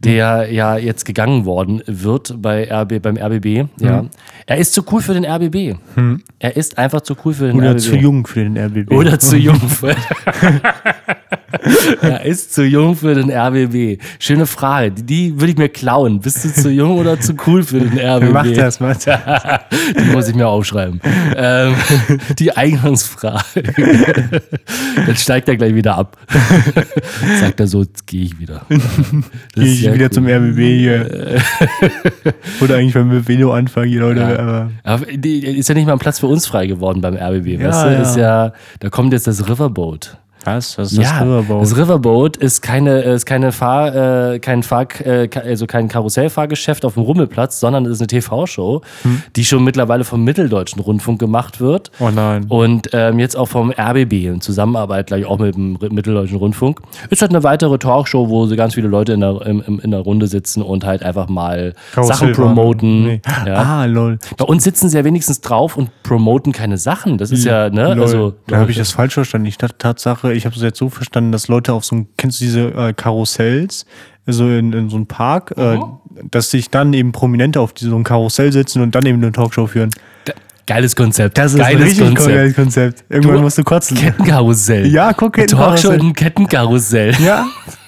der 0.00 0.50
ja 0.50 0.78
jetzt 0.78 1.04
gegangen 1.04 1.44
worden 1.44 1.82
wird 1.86 2.34
bei 2.40 2.70
RB, 2.72 3.02
beim 3.02 3.16
RBB. 3.16 3.68
Ja. 3.80 4.00
Hm. 4.00 4.10
Er 4.46 4.56
ist 4.56 4.72
zu 4.72 4.82
cool 4.90 5.02
für 5.02 5.14
den 5.14 5.24
RBB. 5.24 5.76
Er 6.38 6.56
ist 6.56 6.78
einfach 6.78 7.02
zu 7.02 7.14
cool 7.24 7.34
für 7.34 7.48
den 7.48 7.56
Oder 7.56 7.72
RBB. 7.72 7.80
zu 7.80 7.96
jung 7.96 8.26
für 8.26 8.42
den 8.42 8.56
RBB. 8.56 8.92
Oder 8.92 9.18
zu 9.18 9.36
jung 9.36 9.60
für. 9.68 9.94
er 12.00 12.24
ist 12.24 12.54
zu 12.54 12.64
jung 12.64 12.96
für 12.96 13.14
den 13.14 13.30
RBB. 13.30 14.02
Schöne 14.18 14.46
Frage. 14.46 14.92
Die, 14.92 15.02
die 15.02 15.34
würde 15.34 15.52
ich 15.52 15.58
mir 15.58 15.68
klauen. 15.68 16.20
Bist 16.20 16.44
du 16.44 16.52
zu 16.52 16.70
jung 16.70 16.98
oder 16.98 17.20
zu 17.20 17.34
cool 17.46 17.62
für 17.62 17.80
den 17.80 17.98
RBB? 17.98 18.30
Mach 18.32 18.46
das, 18.52 18.80
mach 18.80 18.96
das. 18.96 19.20
Die 19.98 20.10
muss 20.12 20.28
ich 20.28 20.34
mir 20.34 20.48
aufschreiben. 20.48 21.00
Ähm, 21.36 21.74
die 22.38 22.56
Eingangsfrage. 22.56 23.62
Dann 25.06 25.16
steigt 25.16 25.48
er 25.48 25.56
gleich 25.56 25.74
wieder 25.74 25.96
ab. 25.96 26.16
Sagt 27.40 27.60
er 27.60 27.66
so, 27.66 27.82
jetzt 27.82 28.06
gehe 28.06 28.22
ich 28.22 28.38
wieder. 28.38 28.62
Das 29.54 29.64
ist 29.64 29.82
ich 29.82 29.89
sehr 29.90 29.94
wieder 29.94 30.06
cool. 30.06 30.10
zum 30.10 30.26
RBB 30.26 30.58
hier. 30.58 31.40
Oder 32.60 32.76
eigentlich, 32.76 32.94
wir 32.94 33.28
Velo 33.28 33.52
anfangen, 33.52 33.88
hier, 33.88 34.00
Leute. 34.00 34.38
Aber 34.38 34.70
Aber 34.84 35.06
die, 35.06 35.40
ist 35.46 35.68
ja 35.68 35.74
nicht 35.74 35.86
mal 35.86 35.92
ein 35.92 35.98
Platz 35.98 36.18
für 36.18 36.26
uns 36.26 36.46
frei 36.46 36.66
geworden 36.66 37.00
beim 37.00 37.16
RBB. 37.16 37.60
Ja, 37.60 37.68
weißt 37.68 37.84
du? 37.84 37.88
ja. 37.88 38.00
Ist 38.02 38.16
ja, 38.16 38.52
da 38.80 38.90
kommt 38.90 39.12
jetzt 39.12 39.26
das 39.26 39.48
Riverboat. 39.48 40.18
Was? 40.44 40.78
Was 40.78 40.92
ist 40.92 40.98
das 40.98 41.04
ja, 41.10 41.18
Riverboat? 41.22 41.62
das 41.62 41.76
Riverboat 41.76 42.36
ist 42.36 42.62
keine, 42.62 43.00
ist 43.02 43.26
keine 43.26 43.52
Fahr, 43.52 44.32
äh, 44.32 44.38
kein 44.38 44.62
Fahr, 44.62 44.86
äh, 45.04 45.28
also 45.44 45.66
kein 45.66 45.88
Karussellfahrgeschäft 45.88 46.84
auf 46.84 46.94
dem 46.94 47.02
Rummelplatz, 47.02 47.60
sondern 47.60 47.84
es 47.86 47.92
ist 47.92 48.00
eine 48.00 48.06
TV-Show, 48.08 48.82
Hm. 49.02 49.22
die 49.36 49.44
schon 49.44 49.64
mittlerweile 49.64 50.04
vom 50.04 50.24
Mitteldeutschen 50.24 50.80
Rundfunk 50.80 51.18
gemacht 51.18 51.60
wird. 51.60 51.90
oh 52.00 52.10
nein. 52.10 52.46
Und 52.48 52.90
ähm, 52.92 53.18
jetzt 53.18 53.36
auch 53.36 53.46
vom 53.46 53.70
RBB 53.72 54.12
in 54.26 54.40
Zusammenarbeit 54.40 55.06
gleich 55.08 55.24
auch 55.24 55.38
mit 55.38 55.54
dem 55.54 55.78
Mitteldeutschen 55.90 56.38
Rundfunk. 56.38 56.80
Ist 57.10 57.22
halt 57.22 57.30
eine 57.32 57.42
weitere 57.42 57.78
Talkshow, 57.78 58.28
wo 58.28 58.46
so 58.46 58.56
ganz 58.56 58.74
viele 58.74 58.88
Leute 58.88 59.12
in 59.12 59.20
der, 59.20 59.40
im, 59.46 59.80
in 59.80 59.90
der 59.90 60.00
Runde 60.00 60.26
sitzen 60.26 60.62
und 60.62 60.84
halt 60.84 61.02
einfach 61.02 61.28
mal 61.28 61.74
Sachen 61.94 62.06
Karussell 62.06 62.32
promoten. 62.32 63.04
Nee. 63.04 63.20
Ja. 63.46 63.54
Ah, 63.54 63.84
lol. 63.84 64.18
Bei 64.36 64.44
uns 64.44 64.64
sitzen 64.64 64.88
sie 64.88 64.96
ja 64.96 65.04
wenigstens 65.04 65.40
drauf 65.40 65.76
und 65.76 65.90
promoten 66.02 66.52
keine 66.52 66.78
Sachen. 66.78 67.18
Das 67.18 67.30
ist 67.30 67.44
ja, 67.44 67.70
ne? 67.70 67.94
Lol. 67.94 68.02
Also, 68.02 68.34
da 68.46 68.58
habe 68.58 68.70
ich 68.70 68.76
das 68.76 68.92
falsch 68.92 69.14
verstanden. 69.14 69.46
Ich 69.46 69.58
dachte 69.58 69.76
Tatsache, 69.78 70.29
ich 70.34 70.46
habe 70.46 70.54
es 70.56 70.62
jetzt 70.62 70.78
so 70.78 70.88
verstanden, 70.88 71.32
dass 71.32 71.48
Leute 71.48 71.72
auf 71.72 71.84
so 71.84 71.96
einem, 71.96 72.06
kennst 72.16 72.40
du 72.40 72.44
diese 72.44 72.60
äh, 72.74 72.92
Karussells, 72.92 73.86
so 74.26 74.44
in, 74.48 74.72
in 74.72 74.88
so 74.90 74.96
einem 74.96 75.06
Park, 75.06 75.54
äh, 75.56 75.78
dass 76.30 76.50
sich 76.50 76.70
dann 76.70 76.92
eben 76.92 77.12
Prominente 77.12 77.60
auf 77.60 77.72
so 77.78 77.96
ein 77.96 78.04
Karussell 78.04 78.52
sitzen 78.52 78.80
und 78.82 78.94
dann 78.94 79.04
eben 79.06 79.22
eine 79.22 79.32
Talkshow 79.32 79.66
führen. 79.66 79.90
Geiles 80.66 80.94
Konzept. 80.94 81.36
Das 81.36 81.54
ist 81.54 81.58
Geiles 81.58 81.80
ein 81.80 81.82
richtig 81.82 82.06
Konzept. 82.06 82.28
geiles 82.28 82.54
Konzept. 82.54 83.04
Irgendwann 83.08 83.36
Du- 83.36 83.42
musst 83.42 83.58
du 83.58 83.64
kotzen. 83.64 83.96
Kettenkarussell. 83.96 84.86
Ja, 84.86 85.12
guck, 85.12 85.32
Talkshow 85.34 85.56
Kettenkarussell. 85.56 86.00
im 86.00 86.12
Kettenkarussell. 86.12 87.14
Ja, 87.24 87.46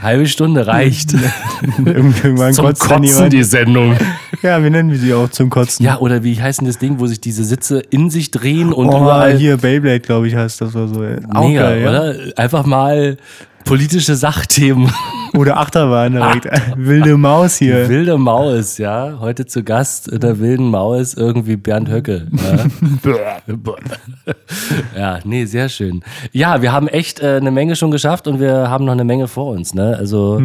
Halbe 0.00 0.26
Stunde 0.26 0.66
reicht. 0.66 1.14
irgendwann 1.84 2.52
Zum 2.54 2.66
kotzt 2.66 2.82
Kotzen 2.82 3.04
jemand. 3.04 3.32
die 3.32 3.42
Sendung. 3.42 3.96
Ja, 4.42 4.62
wir 4.62 4.70
nennen 4.70 4.90
wir 4.90 4.98
sie 4.98 5.14
auch 5.14 5.28
zum 5.30 5.50
Kotzen. 5.50 5.84
Ja, 5.84 5.98
oder 5.98 6.24
wie 6.24 6.40
heißt 6.40 6.60
denn 6.60 6.66
das 6.66 6.78
Ding, 6.78 6.98
wo 6.98 7.06
sich 7.06 7.20
diese 7.20 7.44
Sitze 7.44 7.80
in 7.90 8.10
sich 8.10 8.30
drehen 8.30 8.72
und 8.72 8.88
oh, 8.88 8.96
überall. 9.02 9.36
hier 9.36 9.56
Beyblade, 9.56 10.00
glaube 10.00 10.28
ich, 10.28 10.34
heißt 10.34 10.60
das 10.60 10.74
oder 10.74 10.88
so. 10.88 11.00
Mega, 11.00 11.62
geil, 11.62 11.82
ja. 11.82 11.88
oder? 11.88 12.16
Einfach 12.36 12.66
mal 12.66 13.16
politische 13.64 14.16
Sachthemen 14.16 14.92
Oder 15.34 15.56
Achterbahn 15.58 16.12
direkt. 16.12 16.46
Wilde 16.76 17.16
Maus 17.16 17.56
hier. 17.56 17.88
Wilde 17.88 18.18
Maus, 18.18 18.78
ja. 18.78 19.18
Heute 19.20 19.46
zu 19.46 19.62
Gast 19.62 20.08
in 20.08 20.20
der 20.20 20.38
wilden 20.38 20.68
Maus 20.68 21.14
irgendwie 21.14 21.56
Bernd 21.56 21.88
Höcke. 21.90 22.26
Ja, 23.04 23.38
ja 24.96 25.18
nee, 25.24 25.44
sehr 25.44 25.68
schön. 25.68 26.02
Ja, 26.32 26.62
wir 26.62 26.72
haben 26.72 26.88
echt 26.88 27.20
äh, 27.20 27.36
eine 27.36 27.50
Menge 27.50 27.76
schon 27.76 27.90
geschafft 27.90 28.26
und 28.28 28.40
wir 28.40 28.68
haben 28.70 28.84
noch 28.84 28.92
eine 28.92 29.04
Menge 29.04 29.28
vor 29.28 29.52
uns. 29.52 29.74
Ne? 29.74 29.96
Also, 29.96 30.40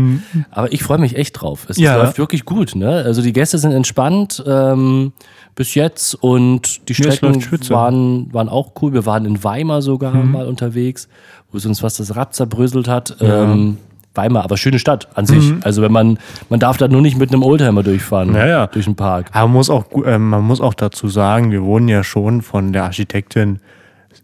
aber 0.51 0.71
ich 0.71 0.83
freue 0.83 0.99
mich 0.99 1.15
echt 1.17 1.41
drauf. 1.41 1.65
Es 1.69 1.77
Ja. 1.77 1.97
läuft 1.97 2.17
wirklich 2.17 2.45
gut. 2.45 2.75
Ne? 2.75 2.89
Also 2.89 3.21
die 3.21 3.33
Gäste 3.33 3.57
sind 3.57 3.71
entspannt. 3.71 4.43
Ähm, 4.47 5.11
bis 5.55 5.73
jetzt 5.73 6.13
und 6.13 6.87
die 6.87 6.93
Ja, 6.93 7.11
Strecken 7.11 7.41
waren, 7.69 8.31
waren 8.31 8.47
auch 8.47 8.73
cool. 8.81 8.93
Wir 8.93 9.05
waren 9.07 9.25
in 9.25 9.43
Weimar 9.43 9.81
sogar 9.81 10.13
Mhm. 10.13 10.31
mal 10.31 10.45
unterwegs, 10.45 11.07
wo 11.51 11.57
es 11.57 11.65
uns 11.65 11.81
was 11.81 11.97
das 11.97 12.15
Rad 12.15 12.35
zerbröselt 12.35 12.87
hat. 12.87 13.17
Ähm, 13.21 13.77
Weimar, 14.17 14.43
aber 14.43 14.57
schöne 14.57 14.79
Stadt 14.79 15.07
an 15.15 15.25
sich. 15.25 15.53
Also 15.63 15.81
wenn 15.81 15.91
man, 15.91 16.17
man 16.49 16.59
darf 16.59 16.77
da 16.77 16.87
nur 16.87 17.01
nicht 17.01 17.17
mit 17.17 17.31
einem 17.31 17.43
Oldtimer 17.43 17.83
durchfahren, 17.83 18.29
Mhm. 18.29 18.35
Ja, 18.35 18.47
ja. 18.47 18.67
durch 18.67 18.85
den 18.85 18.95
Park. 18.95 19.27
Aber 19.31 19.47
man 19.47 19.53
muss, 19.57 19.69
auch, 19.69 19.85
ähm, 20.05 20.29
man 20.29 20.43
muss 20.43 20.59
auch 20.61 20.73
dazu 20.73 21.07
sagen, 21.07 21.51
wir 21.51 21.61
wurden 21.63 21.87
ja 21.87 22.03
schon 22.03 22.41
von 22.41 22.73
der 22.73 22.83
Architektin, 22.83 23.59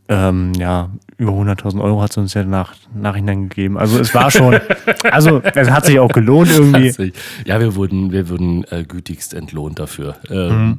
ähm, 0.09 0.51
ja, 0.57 0.89
über 1.17 1.31
100.000 1.31 1.81
Euro 1.81 2.01
hat 2.01 2.11
sie 2.11 2.19
uns 2.19 2.33
ja 2.33 2.43
nach 2.43 2.73
Nachhinein 2.93 3.47
gegeben. 3.49 3.77
Also 3.77 3.99
es 3.99 4.13
war 4.13 4.29
schon, 4.31 4.59
also 5.11 5.41
es 5.55 5.69
hat 5.69 5.85
sich 5.85 5.99
auch 5.99 6.09
gelohnt 6.09 6.49
irgendwie. 6.51 7.13
Ja, 7.45 7.59
wir 7.59 7.75
wurden, 7.75 8.11
wir 8.11 8.27
wurden 8.29 8.65
äh, 8.71 8.83
gütigst 8.83 9.33
entlohnt 9.33 9.79
dafür. 9.79 10.15
Ähm, 10.29 10.49
Mhm. 10.65 10.77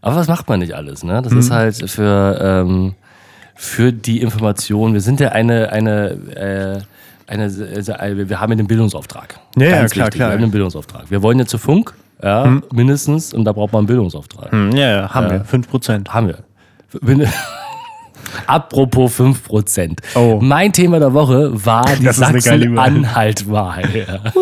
Aber 0.00 0.16
was 0.16 0.28
macht 0.28 0.48
man 0.50 0.58
nicht 0.60 0.74
alles? 0.74 1.02
Ne? 1.02 1.22
Das 1.22 1.32
ist 1.32 1.50
halt 1.50 1.88
für, 1.90 2.38
ähm, 2.38 2.94
für 3.54 3.90
die 3.90 4.20
Information. 4.20 4.92
Wir 4.92 5.00
sind 5.00 5.18
ja 5.18 5.30
eine, 5.30 5.70
eine, 5.72 6.10
äh, 6.36 6.78
eine, 7.26 7.44
äh, 7.46 8.28
wir 8.28 8.40
haben 8.40 8.52
ja 8.52 8.56
den 8.56 8.66
Bildungsauftrag. 8.66 9.38
Ja, 9.56 9.64
ja, 9.64 9.70
klar, 9.70 9.84
wichtig. 9.84 10.10
klar. 10.18 10.28
Wir 10.30 10.34
haben 10.34 10.40
den 10.42 10.50
Bildungsauftrag. 10.50 11.10
Wir 11.10 11.22
wollen 11.22 11.38
ja 11.38 11.46
zu 11.46 11.58
Funk, 11.58 11.94
ja, 12.22 12.60
mindestens, 12.72 13.32
und 13.34 13.44
da 13.44 13.52
braucht 13.52 13.72
man 13.72 13.80
einen 13.80 13.86
Bildungsauftrag. 13.86 14.52
Hm, 14.52 14.72
Ja, 14.72 14.90
ja, 14.90 15.10
haben 15.14 15.30
wir, 15.30 15.44
5%. 15.44 16.08
Haben 16.08 16.28
wir. 16.28 16.38
Apropos 18.46 19.18
5%. 19.18 19.98
Oh. 20.14 20.38
Mein 20.42 20.72
Thema 20.72 20.98
der 20.98 21.12
Woche 21.14 21.50
war 21.64 21.84
die. 22.00 22.08
Sachsen-Anhalt-Wahl. 22.08 23.82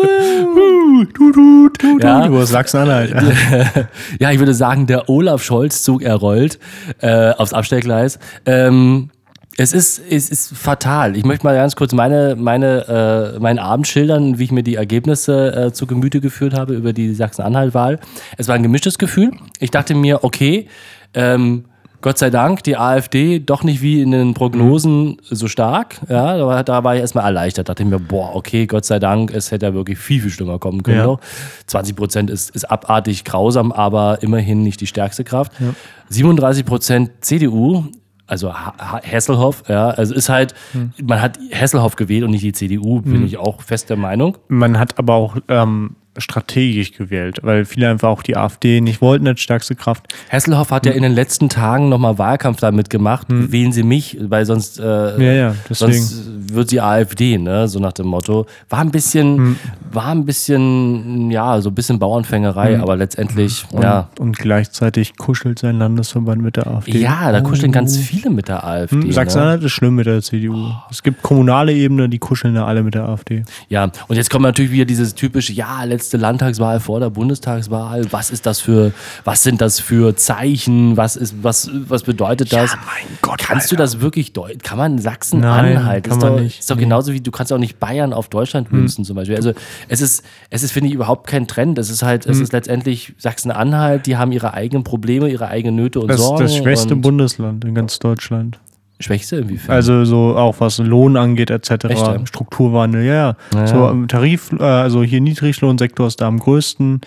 Ja. 1.99 2.27
du 2.27 2.39
hast 2.39 2.49
Sachsen-Anhalt. 2.49 3.13
ja, 4.19 4.31
ich 4.31 4.39
würde 4.39 4.53
sagen, 4.53 4.85
der 4.87 5.09
Olaf 5.09 5.43
Scholz-Zug 5.43 6.03
errollt 6.03 6.59
äh, 7.01 7.31
aufs 7.31 7.51
Abstellgleis. 7.53 8.19
Ähm, 8.45 9.09
es 9.57 9.73
ist, 9.73 10.01
es 10.09 10.29
ist 10.29 10.57
fatal. 10.57 11.15
Ich 11.15 11.25
möchte 11.25 11.45
mal 11.45 11.55
ganz 11.55 11.75
kurz 11.75 11.93
meine, 11.93 12.35
meine, 12.35 13.35
äh, 13.35 13.39
meinen 13.39 13.59
Abend 13.59 13.87
schildern, 13.87 14.39
wie 14.39 14.45
ich 14.45 14.51
mir 14.51 14.63
die 14.63 14.75
Ergebnisse 14.75 15.55
äh, 15.55 15.71
zu 15.71 15.85
Gemüte 15.85 16.21
geführt 16.21 16.53
habe 16.53 16.73
über 16.73 16.91
die 16.91 17.13
Sachsen-Anhalt-Wahl. 17.13 17.99
Es 18.37 18.47
war 18.47 18.55
ein 18.55 18.63
gemischtes 18.63 18.97
Gefühl. 18.97 19.31
Ich 19.59 19.69
dachte 19.69 19.93
mir, 19.93 20.23
okay, 20.23 20.67
ähm, 21.13 21.65
Gott 22.01 22.17
sei 22.17 22.29
Dank, 22.29 22.63
die 22.63 22.75
AfD 22.75 23.39
doch 23.39 23.63
nicht 23.63 23.81
wie 23.81 24.01
in 24.01 24.11
den 24.11 24.33
Prognosen 24.33 25.17
so 25.23 25.47
stark. 25.47 26.01
Ja, 26.09 26.37
da 26.37 26.45
war, 26.45 26.63
da 26.63 26.83
war 26.83 26.95
ich 26.95 27.01
erstmal 27.01 27.23
erleichtert. 27.23 27.69
Dachte 27.69 27.85
mir, 27.85 27.97
boah, 27.97 28.35
okay, 28.35 28.65
Gott 28.65 28.83
sei 28.83 28.99
Dank, 28.99 29.31
es 29.31 29.51
hätte 29.51 29.67
ja 29.67 29.73
wirklich 29.73 29.99
viel, 29.99 30.21
viel 30.21 30.29
schlimmer 30.31 30.59
kommen 30.59 30.83
können. 30.83 30.97
Ja. 30.97 31.05
noch. 31.05 31.21
20 31.67 31.95
Prozent 31.95 32.29
ist, 32.29 32.49
ist 32.49 32.65
abartig 32.65 33.23
grausam, 33.23 33.71
aber 33.71 34.21
immerhin 34.21 34.63
nicht 34.63 34.81
die 34.81 34.87
stärkste 34.87 35.23
Kraft. 35.23 35.53
37 36.09 36.65
Prozent 36.65 37.11
CDU, 37.21 37.85
also 38.33 38.51
Hesselhoff, 39.03 39.63
ja, 39.69 39.89
also 39.89 40.15
ist 40.15 40.27
halt, 40.27 40.55
man 41.03 41.21
hat 41.21 41.37
Hesselhoff 41.51 41.95
gewählt 41.95 42.23
und 42.23 42.31
nicht 42.31 42.43
die 42.43 42.51
CDU, 42.51 43.01
bin 43.01 43.23
ich 43.25 43.37
auch 43.37 43.61
fest 43.61 43.91
der 43.91 43.97
Meinung. 43.97 44.39
Man 44.47 44.79
hat 44.79 44.97
aber 44.97 45.13
auch 45.13 45.37
ähm, 45.49 45.95
strategisch 46.17 46.93
gewählt, 46.93 47.39
weil 47.41 47.65
viele 47.65 47.89
einfach 47.89 48.09
auch 48.09 48.23
die 48.23 48.37
AfD 48.37 48.81
nicht 48.81 49.01
wollten 49.01 49.27
als 49.27 49.41
stärkste 49.41 49.75
Kraft. 49.75 50.13
Hesselhoff 50.29 50.71
hat 50.71 50.85
ja 50.85 50.91
in 50.91 51.03
den 51.03 51.13
letzten 51.13 51.49
Tagen 51.49 51.89
nochmal 51.89 52.17
Wahlkampf 52.17 52.59
damit 52.59 52.89
gemacht, 52.89 53.27
wählen 53.29 53.71
Sie 53.71 53.83
mich, 53.83 54.17
weil 54.21 54.45
sonst, 54.45 54.79
äh, 54.79 54.83
Ja, 54.83 55.33
ja, 55.33 55.55
sonst 55.69 56.23
wird 56.53 56.69
sie 56.69 56.81
AfD, 56.81 57.37
ne? 57.37 57.67
so 57.67 57.79
nach 57.79 57.93
dem 57.93 58.07
Motto. 58.07 58.45
War 58.69 58.79
ein 58.79 58.91
bisschen, 58.91 59.57
war 59.91 60.07
ein 60.07 60.25
bisschen, 60.25 61.31
ja, 61.31 61.59
so 61.61 61.69
ein 61.69 61.75
bisschen 61.75 61.99
Bauernfängerei, 61.99 62.79
aber 62.79 62.95
letztendlich, 62.95 63.65
ja. 63.81 64.09
Und 64.19 64.37
gleichzeitig 64.37 65.17
kuschelt 65.17 65.59
sein 65.59 65.79
Landesverband 65.79 66.41
mit 66.41 66.57
der 66.57 66.67
AfD. 66.67 66.99
Ja, 66.99 67.31
da 67.31 67.41
kuscheln 67.41 67.71
ganz 67.71 67.97
viele 67.97 68.29
mit 68.29 68.47
der 68.47 68.63
AfD. 68.63 68.95
Hm, 68.95 69.07
ne? 69.07 69.13
Sachsen-Anhalt 69.13 69.63
ist 69.63 69.71
schlimm 69.71 69.95
mit 69.95 70.05
der 70.05 70.21
CDU. 70.21 70.71
Es 70.89 71.03
gibt 71.03 71.21
kommunale 71.21 71.73
Ebene, 71.73 72.09
die 72.09 72.19
kuscheln 72.19 72.55
da 72.55 72.65
alle 72.65 72.83
mit 72.83 72.93
der 72.93 73.07
AfD. 73.07 73.43
Ja, 73.69 73.91
und 74.07 74.15
jetzt 74.15 74.29
kommt 74.29 74.43
natürlich 74.43 74.71
wieder 74.71 74.85
dieses 74.85 75.15
typische, 75.15 75.53
ja, 75.53 75.83
letzte 76.03 76.17
Landtagswahl 76.17 76.81
vor 76.81 76.99
der 76.99 77.09
Bundestagswahl. 77.09 78.11
Was 78.11 78.29
ist 78.29 78.45
das 78.45 78.59
für, 78.59 78.91
was 79.23 79.41
sind 79.41 79.61
das 79.61 79.79
für 79.79 80.17
Zeichen? 80.17 80.97
Was 80.97 81.15
ist, 81.15 81.35
was, 81.41 81.69
was 81.87 82.03
bedeutet 82.03 82.51
das? 82.51 82.71
mein 82.75 83.17
Gott, 83.21 83.39
Kannst 83.39 83.71
du 83.71 83.77
das 83.77 84.01
wirklich 84.01 84.33
deuten? 84.33 84.59
Kann 84.59 84.77
man 84.77 84.99
Sachsen 84.99 85.39
Nein, 85.39 85.77
anhalten? 85.77 86.09
kann 86.09 86.17
ist 86.19 86.23
man 86.23 86.33
doch, 86.35 86.41
nicht. 86.43 86.59
Ist 86.59 86.69
doch 86.69 86.75
Nee. 86.75 86.81
genauso 86.83 87.13
wie 87.13 87.21
du 87.21 87.31
kannst 87.31 87.53
auch 87.53 87.57
nicht 87.57 87.79
Bayern 87.79 88.11
auf 88.11 88.27
Deutschland 88.27 88.69
münzen 88.73 89.05
zum 89.05 89.15
Beispiel. 89.15 89.37
Also 89.37 89.53
es 89.87 90.01
ist, 90.01 90.25
es 90.49 90.63
ist, 90.63 90.73
finde 90.73 90.89
ich, 90.89 90.93
überhaupt 90.95 91.25
kein 91.27 91.47
Trend. 91.47 91.77
Es 91.77 91.89
ist 91.89 92.03
halt, 92.03 92.25
es 92.25 92.39
ist 92.41 92.51
letztendlich 92.51 93.13
Sachsen-Anhalt, 93.17 94.05
die 94.05 94.17
haben 94.17 94.33
ihre 94.33 94.53
eigenen 94.53 94.83
Probleme, 94.83 95.29
ihre 95.29 95.47
eigenen 95.47 95.77
Nöte 95.77 96.01
und 96.01 96.09
Das 96.09 96.19
ist 96.19 96.25
Sorgen. 96.25 96.41
das 96.43 96.55
schwächste 96.57 96.95
und 96.95 97.01
Bundesland 97.01 97.63
in 97.63 97.73
ganz 97.75 97.97
Deutschland. 97.99 98.59
Schwächste 99.03 99.37
inwiefern? 99.37 99.75
Also 99.75 100.05
so 100.05 100.35
auch 100.35 100.55
was 100.59 100.79
Lohn 100.79 101.17
angeht 101.17 101.51
etc. 101.51 101.71
Echt, 101.85 102.01
ja? 102.01 102.25
Strukturwandel, 102.25 103.03
ja, 103.03 103.13
ja. 103.13 103.35
Ja, 103.53 103.67
So 103.67 103.89
im 103.89 104.07
Tarif, 104.07 104.51
äh, 104.59 104.63
also 104.63 105.03
hier 105.03 105.21
Niedriglohnsektor 105.21 106.07
ist 106.07 106.21
da 106.21 106.27
am 106.27 106.39
größten. 106.39 107.01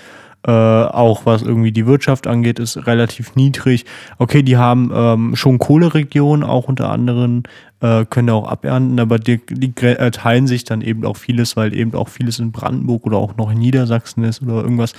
Äh, 0.47 0.53
auch 0.53 1.27
was 1.27 1.43
irgendwie 1.43 1.73
die 1.73 1.87
Wirtschaft 1.87 2.29
angeht, 2.29 2.61
ist 2.61 2.87
relativ 2.87 3.35
niedrig. 3.35 3.85
Okay, 4.19 4.45
die 4.45 4.57
haben 4.57 4.93
ähm, 4.95 5.35
schon 5.35 5.59
Kohleregionen, 5.59 6.45
auch 6.45 6.69
unter 6.69 6.89
anderem, 6.91 7.43
äh, 7.81 8.05
können 8.05 8.31
auch 8.31 8.49
abernten, 8.49 9.01
aber 9.01 9.19
die, 9.19 9.41
die 9.51 9.73
äh, 9.85 10.11
teilen 10.13 10.47
sich 10.47 10.63
dann 10.63 10.83
eben 10.83 11.05
auch 11.05 11.17
vieles, 11.17 11.57
weil 11.57 11.75
eben 11.75 11.95
auch 11.95 12.09
vieles 12.09 12.39
in 12.39 12.53
Brandenburg 12.53 13.07
oder 13.07 13.17
auch 13.17 13.37
noch 13.37 13.51
in 13.51 13.59
Niedersachsen 13.59 14.23
ist 14.23 14.41
oder 14.41 14.63
irgendwas. 14.63 14.93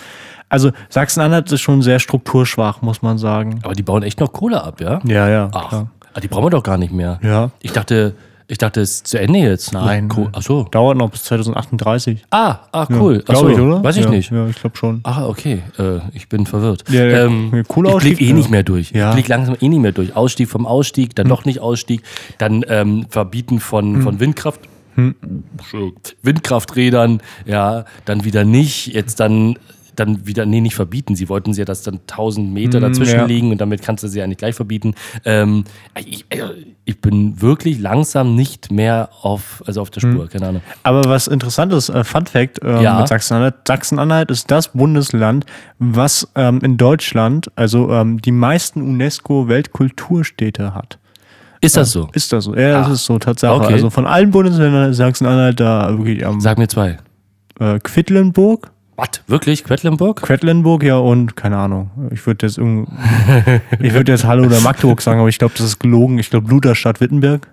Also 0.49 0.71
Sachsen-Anhalt 0.89 1.49
ist 1.49 1.61
schon 1.61 1.81
sehr 1.81 1.99
strukturschwach, 1.99 2.81
muss 2.81 3.01
man 3.01 3.17
sagen. 3.17 3.59
Aber 3.63 3.73
die 3.73 3.83
bauen 3.83 4.03
echt 4.03 4.19
noch 4.19 4.33
Kohle 4.33 4.61
ab, 4.61 4.81
ja? 4.81 4.99
Ja, 5.05 5.29
ja. 5.29 5.49
Ach, 5.53 5.69
klar. 5.69 5.91
Ah, 6.17 6.19
die 6.19 6.27
brauchen 6.27 6.45
wir 6.45 6.49
doch 6.49 6.63
gar 6.63 6.77
nicht 6.77 6.91
mehr. 6.91 7.19
Ja. 7.21 7.51
Ich 7.61 7.71
dachte, 7.71 8.15
ich 8.49 8.57
dachte, 8.57 8.81
es 8.81 8.91
ist 8.91 9.07
zu 9.07 9.19
Ende 9.19 9.39
jetzt. 9.39 9.73
Nein. 9.73 10.09
Cool. 10.15 10.29
Ach 10.31 10.41
so. 10.41 10.63
Dauert 10.63 10.97
noch 10.97 11.09
bis 11.09 11.25
2038. 11.25 12.25
Ah, 12.31 12.59
ah, 12.71 12.87
cool. 12.91 13.21
Ach 13.23 13.33
Glaube 13.33 13.51
ich, 13.51 13.59
oder? 13.59 13.83
Weiß 13.83 13.97
ich 13.97 14.05
ja, 14.05 14.09
nicht. 14.09 14.31
Ja, 14.31 14.47
ich 14.47 14.55
glaube 14.55 14.77
schon. 14.77 15.01
Ah, 15.03 15.27
okay. 15.27 15.61
Äh, 15.77 15.99
ich 16.13 16.29
bin 16.29 16.45
verwirrt. 16.45 16.85
Ja, 16.89 17.05
ja, 17.05 17.25
ähm, 17.25 17.49
ja, 17.51 17.59
ich 17.59 17.67
Kohleausstieg, 17.67 18.17
blick 18.17 18.27
eh 18.27 18.29
ja. 18.29 18.35
nicht 18.35 18.49
mehr 18.49 18.63
durch. 18.63 18.91
Ja. 18.91 19.09
Ich 19.09 19.15
blick 19.15 19.27
langsam 19.27 19.57
eh 19.59 19.67
nicht 19.67 19.81
mehr 19.81 19.91
durch. 19.91 20.15
Ausstieg 20.15 20.49
vom 20.49 20.65
Ausstieg, 20.65 21.15
dann 21.15 21.27
doch 21.27 21.45
nicht 21.45 21.59
Ausstieg, 21.59 22.03
dann 22.37 22.63
ähm, 22.69 23.05
Verbieten 23.09 23.59
von, 23.59 24.01
von 24.01 24.19
Windkraft. 24.19 24.61
Entschuldigung. 24.95 26.01
Windkrafträdern, 26.23 27.21
ja, 27.45 27.85
dann 28.05 28.23
wieder 28.23 28.45
nicht, 28.45 28.87
jetzt 28.87 29.19
dann 29.19 29.59
dann 29.99 30.25
wieder, 30.27 30.45
nee, 30.45 30.61
nicht 30.61 30.75
verbieten. 30.75 31.15
Sie 31.15 31.27
wollten 31.29 31.53
sie 31.53 31.61
ja, 31.61 31.65
dass 31.65 31.83
dann 31.83 31.95
1000 32.09 32.53
Meter 32.53 32.79
dazwischen 32.79 33.15
ja. 33.19 33.25
liegen 33.25 33.51
und 33.51 33.59
damit 33.59 33.81
kannst 33.81 34.03
du 34.03 34.07
sie 34.07 34.19
ja 34.19 34.27
nicht 34.27 34.37
gleich 34.39 34.55
verbieten. 34.55 34.95
Ähm, 35.25 35.63
ich, 36.05 36.25
äh, 36.29 36.41
ich 36.85 37.01
bin 37.01 37.41
wirklich 37.41 37.79
langsam 37.79 38.35
nicht 38.35 38.71
mehr 38.71 39.09
auf, 39.21 39.61
also 39.67 39.81
auf 39.81 39.89
der 39.89 40.01
Spur, 40.01 40.27
keine 40.29 40.47
Ahnung. 40.47 40.61
Aber 40.83 41.03
was 41.09 41.27
interessant 41.27 41.73
ist, 41.73 41.89
äh, 41.89 42.03
Fun 42.03 42.25
Fact 42.25 42.59
ähm, 42.63 42.81
Ja. 42.81 42.99
mit 42.99 43.07
Sachsen-Anhalt. 43.07 43.55
Sachsen-Anhalt 43.67 44.31
ist 44.31 44.49
das 44.51 44.69
Bundesland, 44.69 45.45
was 45.79 46.27
ähm, 46.35 46.59
in 46.63 46.77
Deutschland, 46.77 47.47
also 47.55 47.91
ähm, 47.91 48.21
die 48.21 48.31
meisten 48.31 48.81
UNESCO-Weltkulturstädte 48.81 50.73
hat. 50.73 50.99
Ist 51.59 51.75
das 51.75 51.91
so? 51.91 52.07
Ist 52.13 52.31
das 52.31 52.43
so? 52.45 52.55
Ja, 52.55 52.79
das 52.79 52.87
Ah. 52.87 52.91
ist 52.93 53.05
so, 53.05 53.17
Tatsache. 53.17 53.55
Okay. 53.63 53.73
Also 53.73 53.89
von 53.89 54.05
allen 54.05 54.29
Bundesländern 54.29 54.91
ist 54.91 54.97
Sachsen-Anhalt 54.97 55.59
da 55.59 55.89
wirklich 55.97 56.25
am 56.25 56.39
Sag 56.39 56.57
mir 56.59 56.67
zwei. 56.67 56.97
äh, 57.59 57.79
Quedlinburg, 57.79 58.69
Was? 58.97 59.09
Wirklich? 59.27 59.63
Quedlinburg? 59.63 60.21
Quedlinburg, 60.23 60.83
ja, 60.83 60.97
und 60.97 61.35
keine 61.35 61.57
Ahnung. 61.57 61.91
Ich 62.11 62.25
würde 62.25 62.45
jetzt 62.47 62.57
irgend, 62.57 62.89
ich 63.79 63.93
würde 63.93 64.11
jetzt 64.11 64.25
Hallo 64.25 64.45
oder 64.45 64.59
Magdeburg 64.59 65.01
sagen, 65.01 65.19
aber 65.19 65.29
ich 65.29 65.37
glaube, 65.37 65.53
das 65.55 65.65
ist 65.65 65.79
gelogen. 65.79 66.17
Ich 66.17 66.29
glaube, 66.31 66.49
Lutherstadt 66.49 66.99
Wittenberg. 66.99 67.47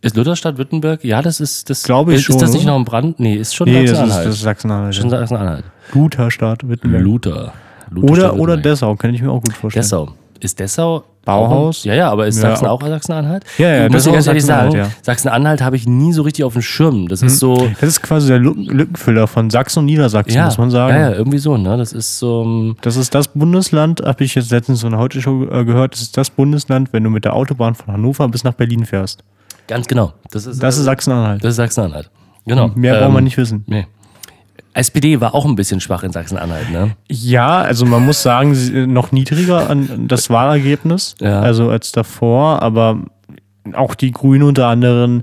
Ist 0.00 0.16
Lutherstadt 0.16 0.56
Württemberg? 0.58 1.04
Ja, 1.04 1.20
das 1.22 1.40
ist 1.40 1.68
das. 1.70 1.82
Glaube 1.82 2.12
ich 2.12 2.18
ist, 2.20 2.24
schon, 2.24 2.36
Ist 2.36 2.42
das 2.42 2.52
nicht 2.52 2.62
oder? 2.62 2.72
noch 2.72 2.78
ein 2.78 2.84
Brand? 2.84 3.18
Nee, 3.20 3.34
ist 3.34 3.54
schon 3.54 3.68
Nee, 3.68 3.84
Sachsen-Anhalt. 3.86 4.26
das 4.26 4.34
ist 4.36 4.40
Sachsen-Anhalt. 4.42 4.94
schon. 4.94 5.10
Sachsen-Anhalt. 5.10 5.64
Lutherstadt 5.92 6.68
Wittenberg. 6.68 7.02
Luther. 7.02 7.30
Oder, 7.32 7.52
Lutherstadt 7.90 8.32
oder 8.32 8.38
Württemberg. 8.38 8.62
Dessau, 8.62 8.94
kann 8.96 9.12
ich 9.14 9.20
mir 9.22 9.30
auch 9.30 9.42
gut 9.42 9.52
vorstellen. 9.54 9.82
Dessau. 9.82 10.08
Ist 10.40 10.58
Dessau 10.60 11.04
Bauhaus? 11.28 11.84
Ja, 11.84 11.94
ja, 11.94 12.10
aber 12.10 12.26
ist 12.26 12.36
Ja, 12.42 12.50
Sachsen 12.50 12.66
auch- 12.66 12.80
Sachsen-Anhalt? 12.82 13.44
Ja, 13.58 13.68
ja, 13.68 13.86
Ich 13.86 13.92
muss 13.92 14.02
Dessau 14.04 14.10
dir 14.10 14.14
ganz 14.16 14.26
ehrlich 14.26 14.44
sagen, 14.44 14.70
Sachsen-Anhalt, 14.72 14.92
ja. 14.96 15.02
Sachsen-Anhalt 15.04 15.62
habe 15.62 15.76
ich 15.76 15.86
nie 15.86 16.12
so 16.12 16.22
richtig 16.22 16.44
auf 16.44 16.52
dem 16.54 16.62
Schirm. 16.62 17.08
Das 17.08 17.22
ist 17.22 17.38
so. 17.38 17.56
Das 17.80 17.88
ist 17.88 18.02
quasi 18.02 18.28
der 18.28 18.38
Lücken- 18.38 18.64
Lückenfüller 18.66 19.26
von 19.26 19.50
Sachsen 19.50 19.80
und 19.80 19.86
Niedersachsen, 19.86 20.36
Ja, 20.36 20.46
muss 20.46 20.58
man 20.58 20.70
sagen. 20.70 20.94
ja, 20.94 21.10
ja, 21.10 21.16
irgendwie 21.16 21.38
so, 21.38 21.56
ne? 21.56 21.76
Das 21.76 21.92
ist 21.92 22.18
so. 22.18 22.42
ähm, 22.42 22.76
Das 22.80 22.96
ist 22.96 23.14
das 23.14 23.28
Bundesland, 23.28 24.02
habe 24.04 24.24
ich 24.24 24.34
jetzt 24.34 24.50
letztens 24.50 24.80
so 24.80 24.86
eine 24.86 24.98
Heute-Show 24.98 25.44
äh, 25.50 25.64
gehört, 25.64 25.94
das 25.94 26.02
ist 26.02 26.16
das 26.16 26.30
Bundesland, 26.30 26.92
wenn 26.92 27.04
du 27.04 27.10
mit 27.10 27.24
der 27.24 27.34
Autobahn 27.34 27.74
von 27.74 27.92
Hannover 27.94 28.28
bis 28.28 28.44
nach 28.44 28.54
Berlin 28.54 28.84
fährst. 28.86 29.22
Ganz 29.66 29.86
genau. 29.86 30.12
Das 30.30 30.46
ist, 30.46 30.62
Das 30.62 30.76
ist 30.76 30.82
äh, 30.82 30.84
Sachsen-Anhalt. 30.84 31.44
das 31.44 31.50
ist 31.50 31.56
Sachsen-Anhalt. 31.56 32.10
Genau. 32.46 32.68
Mehr 32.74 32.94
Ähm, 32.94 33.00
braucht 33.02 33.12
man 33.12 33.24
nicht 33.24 33.36
wissen. 33.36 33.64
Nee. 33.66 33.86
SPD 34.74 35.20
war 35.20 35.34
auch 35.34 35.44
ein 35.44 35.56
bisschen 35.56 35.80
schwach 35.80 36.02
in 36.02 36.12
Sachsen-Anhalt, 36.12 36.70
ne? 36.70 36.96
Ja, 37.08 37.58
also 37.62 37.84
man 37.86 38.04
muss 38.04 38.22
sagen, 38.22 38.54
sie- 38.54 38.86
noch 38.86 39.10
niedriger 39.12 39.68
an 39.70 40.06
das 40.08 40.30
Wahlergebnis, 40.30 41.14
Ja. 41.20 41.40
also 41.40 41.70
als 41.70 41.90
davor, 41.92 42.62
aber 42.62 42.98
auch 43.74 43.94
die 43.94 44.12
Grünen 44.12 44.44
unter 44.44 44.68
anderem, 44.68 45.22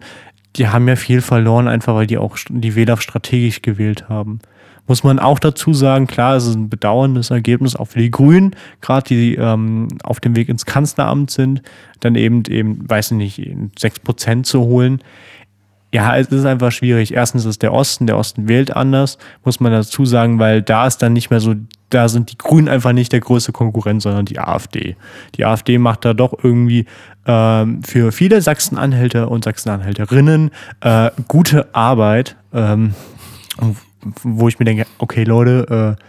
die 0.55 0.67
haben 0.67 0.87
ja 0.87 0.95
viel 0.95 1.21
verloren, 1.21 1.67
einfach 1.67 1.95
weil 1.95 2.07
die 2.07 2.17
auch 2.17 2.37
die 2.49 2.75
Wähler 2.75 2.97
strategisch 2.97 3.61
gewählt 3.61 4.07
haben. 4.09 4.39
Muss 4.87 5.03
man 5.03 5.17
auch 5.17 5.39
dazu 5.39 5.73
sagen, 5.73 6.05
klar, 6.05 6.35
es 6.35 6.45
ist 6.45 6.55
ein 6.55 6.69
bedauerndes 6.69 7.31
Ergebnis, 7.31 7.75
auch 7.75 7.85
für 7.85 7.99
die 7.99 8.11
Grünen, 8.11 8.51
gerade 8.81 9.07
die 9.07 9.33
ähm, 9.35 9.87
auf 10.03 10.19
dem 10.19 10.35
Weg 10.35 10.47
ins 10.47 10.65
Kanzleramt 10.65 11.31
sind, 11.31 11.63
dann 12.01 12.13
eben, 12.15 12.43
eben, 12.49 12.87
weiß 12.87 13.11
ich 13.11 13.17
nicht, 13.17 13.39
6% 13.79 14.43
zu 14.45 14.61
holen. 14.61 14.99
Ja, 15.95 16.17
es 16.17 16.27
ist 16.27 16.43
einfach 16.43 16.73
schwierig. 16.73 17.13
Erstens 17.13 17.45
ist 17.45 17.61
der 17.61 17.71
Osten, 17.71 18.05
der 18.05 18.17
Osten 18.17 18.49
wählt 18.49 18.75
anders, 18.75 19.17
muss 19.45 19.61
man 19.61 19.71
dazu 19.71 20.05
sagen, 20.05 20.39
weil 20.39 20.61
da 20.61 20.87
ist 20.87 20.97
dann 20.97 21.13
nicht 21.13 21.29
mehr 21.29 21.39
so, 21.39 21.55
da 21.89 22.09
sind 22.09 22.33
die 22.33 22.37
Grünen 22.37 22.67
einfach 22.67 22.91
nicht 22.91 23.13
der 23.13 23.21
größte 23.21 23.53
Konkurrent, 23.53 24.01
sondern 24.01 24.25
die 24.25 24.37
AfD. 24.37 24.97
Die 25.35 25.45
AfD 25.45 25.77
macht 25.77 26.03
da 26.03 26.13
doch 26.13 26.33
irgendwie 26.43 26.85
ähm, 27.25 27.81
für 27.81 28.11
viele 28.11 28.41
Sachsen-Anhälter 28.41 29.31
und 29.31 29.45
Sachsen-Anhälterinnen 29.45 30.51
äh, 30.81 31.11
gute 31.29 31.73
Arbeit, 31.73 32.35
ähm, 32.53 32.93
wo 34.21 34.49
ich 34.49 34.59
mir 34.59 34.65
denke, 34.65 34.87
okay 34.97 35.23
Leute, 35.23 35.95
äh, 35.97 36.03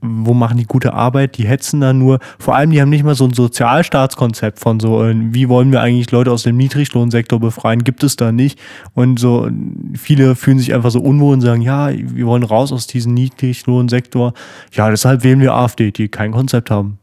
wo 0.00 0.32
machen 0.32 0.58
die 0.58 0.64
gute 0.64 0.94
Arbeit? 0.94 1.38
Die 1.38 1.46
hetzen 1.46 1.80
da 1.80 1.92
nur. 1.92 2.18
Vor 2.38 2.54
allem, 2.54 2.70
die 2.70 2.80
haben 2.80 2.90
nicht 2.90 3.04
mal 3.04 3.14
so 3.14 3.24
ein 3.24 3.32
Sozialstaatskonzept 3.32 4.58
von 4.58 4.78
so, 4.80 5.04
äh, 5.04 5.14
wie 5.16 5.48
wollen 5.48 5.72
wir 5.72 5.80
eigentlich 5.80 6.10
Leute 6.10 6.30
aus 6.30 6.44
dem 6.44 6.56
Niedriglohnsektor 6.56 7.40
befreien? 7.40 7.84
Gibt 7.84 8.04
es 8.04 8.16
da 8.16 8.30
nicht. 8.30 8.58
Und 8.94 9.18
so, 9.18 9.48
viele 9.94 10.36
fühlen 10.36 10.58
sich 10.58 10.74
einfach 10.74 10.90
so 10.90 11.00
unwohl 11.00 11.34
und 11.34 11.40
sagen, 11.40 11.62
ja, 11.62 11.90
wir 11.92 12.26
wollen 12.26 12.44
raus 12.44 12.72
aus 12.72 12.86
diesem 12.86 13.14
Niedriglohnsektor. 13.14 14.34
Ja, 14.72 14.90
deshalb 14.90 15.24
wählen 15.24 15.40
wir 15.40 15.54
AfD, 15.54 15.90
die 15.90 16.08
kein 16.08 16.32
Konzept 16.32 16.70
haben. 16.70 16.98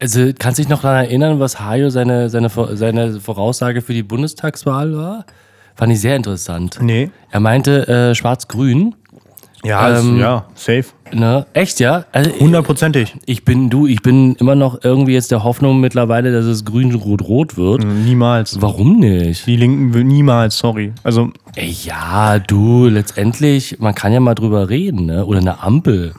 Also, 0.00 0.30
kannst 0.38 0.58
du 0.58 0.62
dich 0.62 0.70
noch 0.70 0.82
daran 0.82 1.06
erinnern, 1.06 1.40
was 1.40 1.58
Hajo 1.58 1.90
seine, 1.90 2.30
seine, 2.30 2.48
seine 2.48 3.18
Voraussage 3.18 3.82
für 3.82 3.92
die 3.92 4.04
Bundestagswahl 4.04 4.96
war? 4.96 5.26
Fand 5.74 5.92
ich 5.92 6.00
sehr 6.00 6.14
interessant. 6.14 6.78
Nee. 6.80 7.10
Er 7.30 7.40
meinte 7.40 7.88
äh, 7.88 8.14
Schwarz-Grün. 8.14 8.94
Ja, 9.64 9.98
Ähm, 9.98 10.18
ja, 10.18 10.44
safe. 10.54 10.84
Ne? 11.12 11.46
Echt, 11.52 11.80
ja? 11.80 12.04
Also, 12.12 12.30
Hundertprozentig. 12.38 13.14
ich 13.26 13.44
bin, 13.44 13.70
du, 13.70 13.86
ich 13.86 14.02
bin 14.02 14.34
immer 14.36 14.54
noch 14.54 14.78
irgendwie 14.84 15.14
jetzt 15.14 15.30
der 15.30 15.42
Hoffnung 15.42 15.80
mittlerweile, 15.80 16.32
dass 16.32 16.44
es 16.44 16.64
grün-rot-rot 16.64 17.56
wird. 17.56 17.84
Niemals. 17.84 18.60
Warum 18.60 18.98
nicht? 19.00 19.46
Die 19.46 19.56
Linken 19.56 19.94
will 19.94 20.04
niemals, 20.04 20.58
sorry. 20.58 20.92
Also, 21.02 21.30
Ey, 21.56 21.74
ja, 21.84 22.38
du, 22.38 22.86
letztendlich, 22.88 23.78
man 23.80 23.94
kann 23.94 24.12
ja 24.12 24.20
mal 24.20 24.34
drüber 24.34 24.68
reden, 24.68 25.06
ne? 25.06 25.24
Oder 25.26 25.40
eine 25.40 25.62
Ampel. 25.62 26.12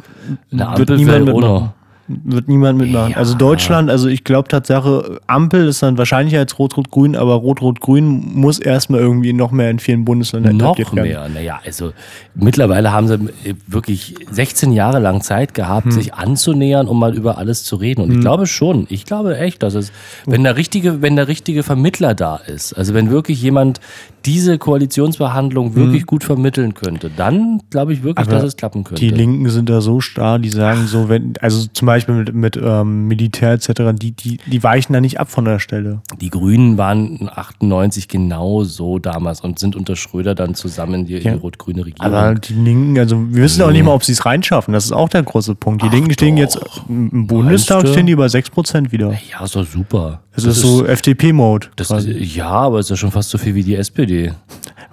Eine 0.52 0.60
wird 0.60 0.92
Ampel 0.92 0.98
niemand 0.98 1.26
wäre 1.28 1.36
auch 1.36 1.42
noch. 1.42 1.54
mitmachen. 1.62 1.74
Wird 2.10 2.48
niemand 2.48 2.80
mitmachen. 2.80 3.12
Ja. 3.12 3.18
Also 3.18 3.36
Deutschland, 3.36 3.90
also 3.92 4.08
ich 4.08 4.24
glaube 4.24 4.48
Tatsache, 4.48 5.22
Ampel 5.28 5.68
ist 5.68 5.84
dann 5.84 5.98
wahrscheinlich 6.00 6.36
als 6.36 6.58
Rot-Rot-Grün, 6.58 7.16
aber 7.16 7.36
Rot-Rot-Grün 7.36 8.32
muss 8.34 8.58
erstmal 8.58 9.00
irgendwie 9.00 9.32
noch 9.32 9.52
mehr 9.52 9.70
in 9.70 9.78
vielen 9.78 10.06
Bundesländern 10.06 10.58
Noch 10.58 10.78
mehr. 10.94 11.30
Naja, 11.30 11.60
also 11.64 11.94
mittlerweile 12.34 12.92
haben 12.92 13.08
sie 13.08 13.20
wirklich 13.68 14.16
16 14.32 14.72
Jahre 14.72 14.98
lang 15.00 15.22
Zeit 15.22 15.54
gehabt, 15.54 15.86
Hm. 15.86 15.92
sich 15.92 16.16
anzunähern, 16.16 16.88
um 16.88 17.00
mal 17.00 17.16
über 17.16 17.38
alles 17.38 17.64
zu 17.64 17.76
reden. 17.76 18.02
Und 18.02 18.12
ich 18.12 18.20
glaube 18.22 18.48
schon, 18.48 18.88
ich 18.90 19.06
glaube 19.06 19.38
echt, 19.38 19.62
dass 19.62 19.76
es, 19.76 19.92
wenn 20.26 20.44
der 20.44 20.58
richtige, 20.58 21.04
wenn 21.04 21.16
der 21.16 21.28
richtige 21.28 21.62
Vermittler 21.62 22.16
da 22.16 22.38
ist, 22.38 22.74
also 22.74 22.96
wenn 22.96 23.12
wirklich 23.12 23.40
jemand 23.42 23.80
diese 24.26 24.58
Koalitionsverhandlung 24.58 25.76
wirklich 25.76 26.06
gut 26.06 26.24
vermitteln 26.24 26.74
könnte, 26.74 27.12
dann 27.16 27.62
glaube 27.70 27.94
ich 27.94 28.04
wirklich, 28.04 28.26
Hm. 28.26 28.34
Aber 28.34 28.42
dass 28.42 28.54
es 28.54 28.58
klappen 28.58 28.84
könnte. 28.84 29.00
Die 29.00 29.12
Linken 29.12 29.50
sind 29.50 29.70
da 29.70 29.80
so 29.80 30.02
starr, 30.02 30.40
die 30.40 30.50
sagen 30.50 30.88
so, 30.88 31.08
wenn, 31.08 31.34
also 31.40 31.68
zum 31.72 31.86
Beispiel 31.86 31.99
mit, 32.08 32.34
mit 32.34 32.58
ähm, 32.62 33.08
Militär 33.08 33.52
etc., 33.52 33.70
die, 33.94 34.12
die, 34.12 34.38
die 34.46 34.64
weichen 34.64 34.94
da 34.94 35.02
nicht 35.02 35.20
ab 35.20 35.30
von 35.30 35.46
der 35.46 35.60
Stelle. 35.60 36.02
Die 36.20 36.30
Grünen 36.30 36.78
waren 36.78 37.30
98 37.34 38.08
genau 38.08 38.64
so 38.64 39.00
damals 39.00 39.42
und 39.42 39.60
sind 39.60 39.76
unter 39.76 39.96
Schröder 39.96 40.36
dann 40.36 40.56
zusammen 40.56 41.06
die, 41.06 41.18
Ja. 41.18 41.32
die 41.34 41.38
rot-grüne 41.38 41.86
Regierung. 41.86 42.14
Aber 42.14 42.36
die 42.36 42.54
Linken, 42.54 42.98
also 43.00 43.18
wir 43.30 43.44
wissen 43.44 43.62
auch 43.64 43.72
nicht 43.72 43.84
mal, 43.84 43.94
ob 43.94 44.04
sie 44.04 44.14
es 44.14 44.26
reinschaffen. 44.26 44.74
Das 44.74 44.86
ist 44.86 44.92
auch 44.92 45.10
der 45.10 45.24
große 45.24 45.56
Punkt. 45.56 45.84
Die 45.84 45.90
Linken 45.90 46.14
stehen 46.14 46.36
doch. 46.36 46.42
jetzt 46.42 46.60
im 46.88 47.28
Bundestag 47.28 47.88
stehen 47.88 48.06
die 48.06 48.14
über 48.14 48.26
6% 48.26 48.92
wieder. 48.92 49.14
ja, 49.32 49.44
ist 49.44 49.56
doch 49.56 49.66
super. 49.66 50.22
Das, 50.36 50.46
ist 50.46 50.62
so 50.62 50.86
FDP-Mode. 50.86 51.68
Das 51.76 51.94
ja, 52.06 52.48
aber 52.50 52.80
ist 52.80 52.90
ja 52.90 52.96
schon 52.96 53.12
fast 53.12 53.30
so 53.30 53.38
viel 53.38 53.56
wie 53.56 53.64
die 53.64 53.76
SPD. 53.76 54.32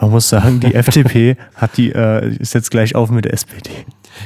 Man 0.00 0.10
muss 0.10 0.28
sagen, 0.28 0.60
die 0.60 0.74
FDP 0.74 1.36
hat 1.54 1.76
die, 1.76 1.92
äh, 1.92 2.36
ist 2.36 2.54
jetzt 2.54 2.70
gleich 2.70 2.94
auf 2.94 3.10
mit 3.10 3.24
der 3.24 3.32
SPD. 3.32 3.70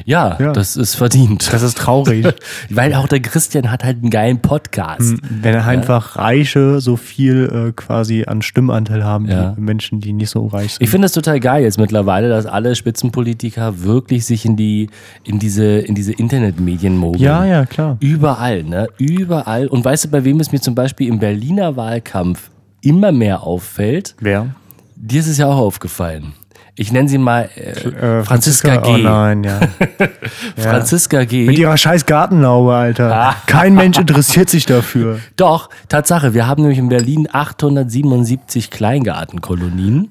Ja, 0.05 0.37
Ja. 0.41 0.53
das 0.53 0.77
ist 0.77 0.95
verdient. 0.95 1.53
Das 1.53 1.63
ist 1.63 1.79
traurig. 1.79 2.27
Weil 2.71 2.95
auch 2.95 3.09
der 3.09 3.21
Christian 3.21 3.71
hat 3.71 3.85
halt 3.85 3.99
einen 4.03 4.11
geilen 4.11 4.41
Podcast. 4.41 5.15
Wenn 5.29 5.55
einfach 5.57 6.17
Reiche 6.17 6.81
so 6.81 6.97
viel 6.97 7.69
äh, 7.69 7.73
quasi 7.73 8.25
an 8.27 8.43
Stimmanteil 8.43 9.05
haben, 9.05 9.29
Ja. 9.29 9.57
wie 9.57 9.61
Menschen, 9.61 10.01
die 10.01 10.13
nicht 10.13 10.31
so 10.31 10.47
reich 10.47 10.75
sind. 10.75 10.83
Ich 10.83 10.91
finde 10.91 11.07
es 11.07 11.13
total 11.13 11.41
geil 11.41 11.63
jetzt 11.63 11.79
mittlerweile, 11.79 12.29
dass 12.29 12.47
alle 12.47 12.75
Spitzenpolitiker 12.75 13.83
wirklich 13.83 14.25
sich 14.27 14.45
in 14.45 14.57
die 14.57 14.89
in 15.25 15.39
diese 15.39 15.65
in 15.81 15.95
diese 15.95 16.13
Internetmedien 16.13 16.97
mogeln. 16.97 17.23
ja, 17.23 17.45
ja, 17.45 17.67
klar. 17.67 17.97
Überall, 18.01 18.63
ne? 18.65 18.89
Überall. 18.99 19.67
Und 19.67 19.85
weißt 19.85 20.05
du, 20.05 20.09
bei 20.09 20.25
wem 20.25 20.41
es 20.41 20.53
mir 20.53 20.61
zum 20.61 20.75
Beispiel 20.75 21.09
im 21.09 21.19
Berliner 21.19 21.77
Wahlkampf 21.77 22.51
immer 22.83 23.13
mehr 23.13 23.43
auffällt? 23.43 24.15
Wer? 24.21 24.47
Dir 24.97 25.21
ist 25.21 25.29
es 25.29 25.39
ja 25.39 25.47
auch 25.47 25.59
aufgefallen. 25.59 26.33
Ich 26.81 26.93
nenne 26.93 27.11
sie 27.11 27.19
mal 27.19 27.51
äh, 27.57 28.21
Äh, 28.21 28.25
Franziska, 28.25 28.77
G. 28.77 28.89
Oh 28.95 28.97
nein, 28.97 29.45
ja. 29.45 29.61
Franziska 30.57 31.25
G. 31.25 31.45
Mit 31.45 31.59
ihrer 31.59 31.77
scheiß 31.77 32.07
Gartenlaube, 32.07 32.73
Alter. 32.73 33.15
Ah. 33.15 33.37
Kein 33.45 33.75
Mensch 33.75 33.99
interessiert 33.99 34.49
sich 34.49 34.65
dafür. 34.65 35.21
Doch, 35.37 35.69
Tatsache, 35.91 36.33
wir 36.33 36.47
haben 36.47 36.63
nämlich 36.63 36.79
in 36.79 36.89
Berlin 36.89 37.29
877 37.31 38.71
Kleingartenkolonien. 38.71 40.09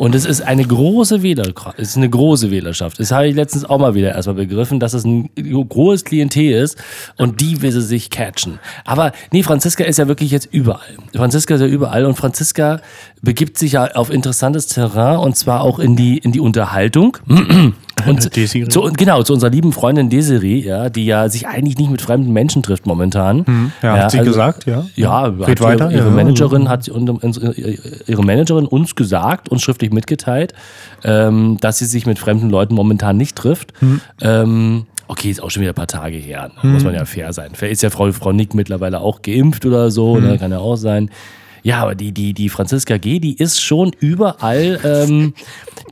Und 0.00 0.14
es 0.14 0.24
ist 0.24 0.40
eine 0.40 0.64
große 0.64 1.22
Wähler, 1.22 1.52
es 1.76 1.90
ist 1.90 1.98
eine 1.98 2.08
große 2.08 2.50
Wählerschaft. 2.50 2.98
Das 2.98 3.12
habe 3.12 3.28
ich 3.28 3.34
letztens 3.36 3.66
auch 3.66 3.78
mal 3.78 3.94
wieder 3.94 4.14
erstmal 4.14 4.36
begriffen, 4.36 4.80
dass 4.80 4.94
es 4.94 5.04
ein 5.04 5.28
großes 5.36 6.06
Klientel 6.06 6.54
ist 6.54 6.78
und 7.18 7.42
die 7.42 7.60
will 7.60 7.70
sie 7.70 7.82
sich 7.82 8.08
catchen. 8.08 8.60
Aber 8.86 9.12
nee, 9.30 9.42
Franziska 9.42 9.84
ist 9.84 9.98
ja 9.98 10.08
wirklich 10.08 10.30
jetzt 10.30 10.48
überall. 10.52 10.96
Franziska 11.14 11.56
ist 11.56 11.60
ja 11.60 11.66
überall 11.66 12.06
und 12.06 12.14
Franziska 12.14 12.80
begibt 13.20 13.58
sich 13.58 13.72
ja 13.72 13.88
auf 13.88 14.08
interessantes 14.08 14.68
Terrain 14.68 15.18
und 15.18 15.36
zwar 15.36 15.60
auch 15.60 15.78
in 15.78 15.96
die, 15.96 16.16
in 16.16 16.32
die 16.32 16.40
Unterhaltung. 16.40 17.18
Und 18.06 18.36
Desiree. 18.36 18.68
zu, 18.68 18.82
genau, 18.96 19.22
zu 19.22 19.32
unserer 19.34 19.50
lieben 19.50 19.72
Freundin 19.72 20.08
Desiree, 20.10 20.58
ja, 20.60 20.88
die 20.90 21.04
ja 21.06 21.28
sich 21.28 21.46
eigentlich 21.46 21.78
nicht 21.78 21.90
mit 21.90 22.02
fremden 22.02 22.32
Menschen 22.32 22.62
trifft 22.62 22.86
momentan. 22.86 23.44
Mhm. 23.46 23.72
Ja, 23.82 23.98
hat 23.98 24.10
sie 24.10 24.18
gesagt, 24.20 24.66
ja. 24.66 24.84
Ja, 24.96 25.24
Red 25.24 25.48
hat 25.48 25.60
weiter, 25.60 25.90
ihre, 25.90 26.00
ihre 26.00 26.08
ja. 26.08 26.14
Managerin 26.14 26.68
hat 26.68 26.88
uns- 26.88 27.40
ihre 28.06 28.22
Managerin 28.24 28.66
uns 28.66 28.94
gesagt, 28.94 29.48
uns 29.48 29.62
schriftlich 29.62 29.92
mitgeteilt, 29.92 30.52
ähm, 31.04 31.58
dass 31.60 31.78
sie 31.78 31.86
sich 31.86 32.06
mit 32.06 32.18
fremden 32.18 32.50
Leuten 32.50 32.74
momentan 32.74 33.16
nicht 33.16 33.36
trifft. 33.36 33.72
Mhm. 33.80 34.00
Ähm, 34.20 34.86
okay, 35.08 35.30
ist 35.30 35.42
auch 35.42 35.50
schon 35.50 35.62
wieder 35.62 35.72
ein 35.72 35.74
paar 35.74 35.86
Tage 35.86 36.16
her. 36.16 36.50
Ne? 36.62 36.70
Muss 36.70 36.84
man 36.84 36.94
ja 36.94 37.04
fair 37.04 37.32
sein. 37.32 37.50
Vielleicht 37.54 37.72
ist 37.74 37.82
ja 37.82 37.90
Frau, 37.90 38.10
Frau 38.12 38.32
Nick 38.32 38.54
mittlerweile 38.54 39.00
auch 39.00 39.22
geimpft 39.22 39.66
oder 39.66 39.90
so, 39.90 40.18
ne? 40.18 40.38
kann 40.38 40.52
ja 40.52 40.58
auch 40.58 40.76
sein. 40.76 41.10
Ja, 41.62 41.82
aber 41.82 41.94
die, 41.94 42.12
die, 42.12 42.32
die 42.34 42.48
Franziska 42.48 42.96
G., 42.96 43.18
die 43.20 43.34
ist 43.36 43.60
schon 43.60 43.92
überall, 44.00 44.80
ähm, 44.84 45.34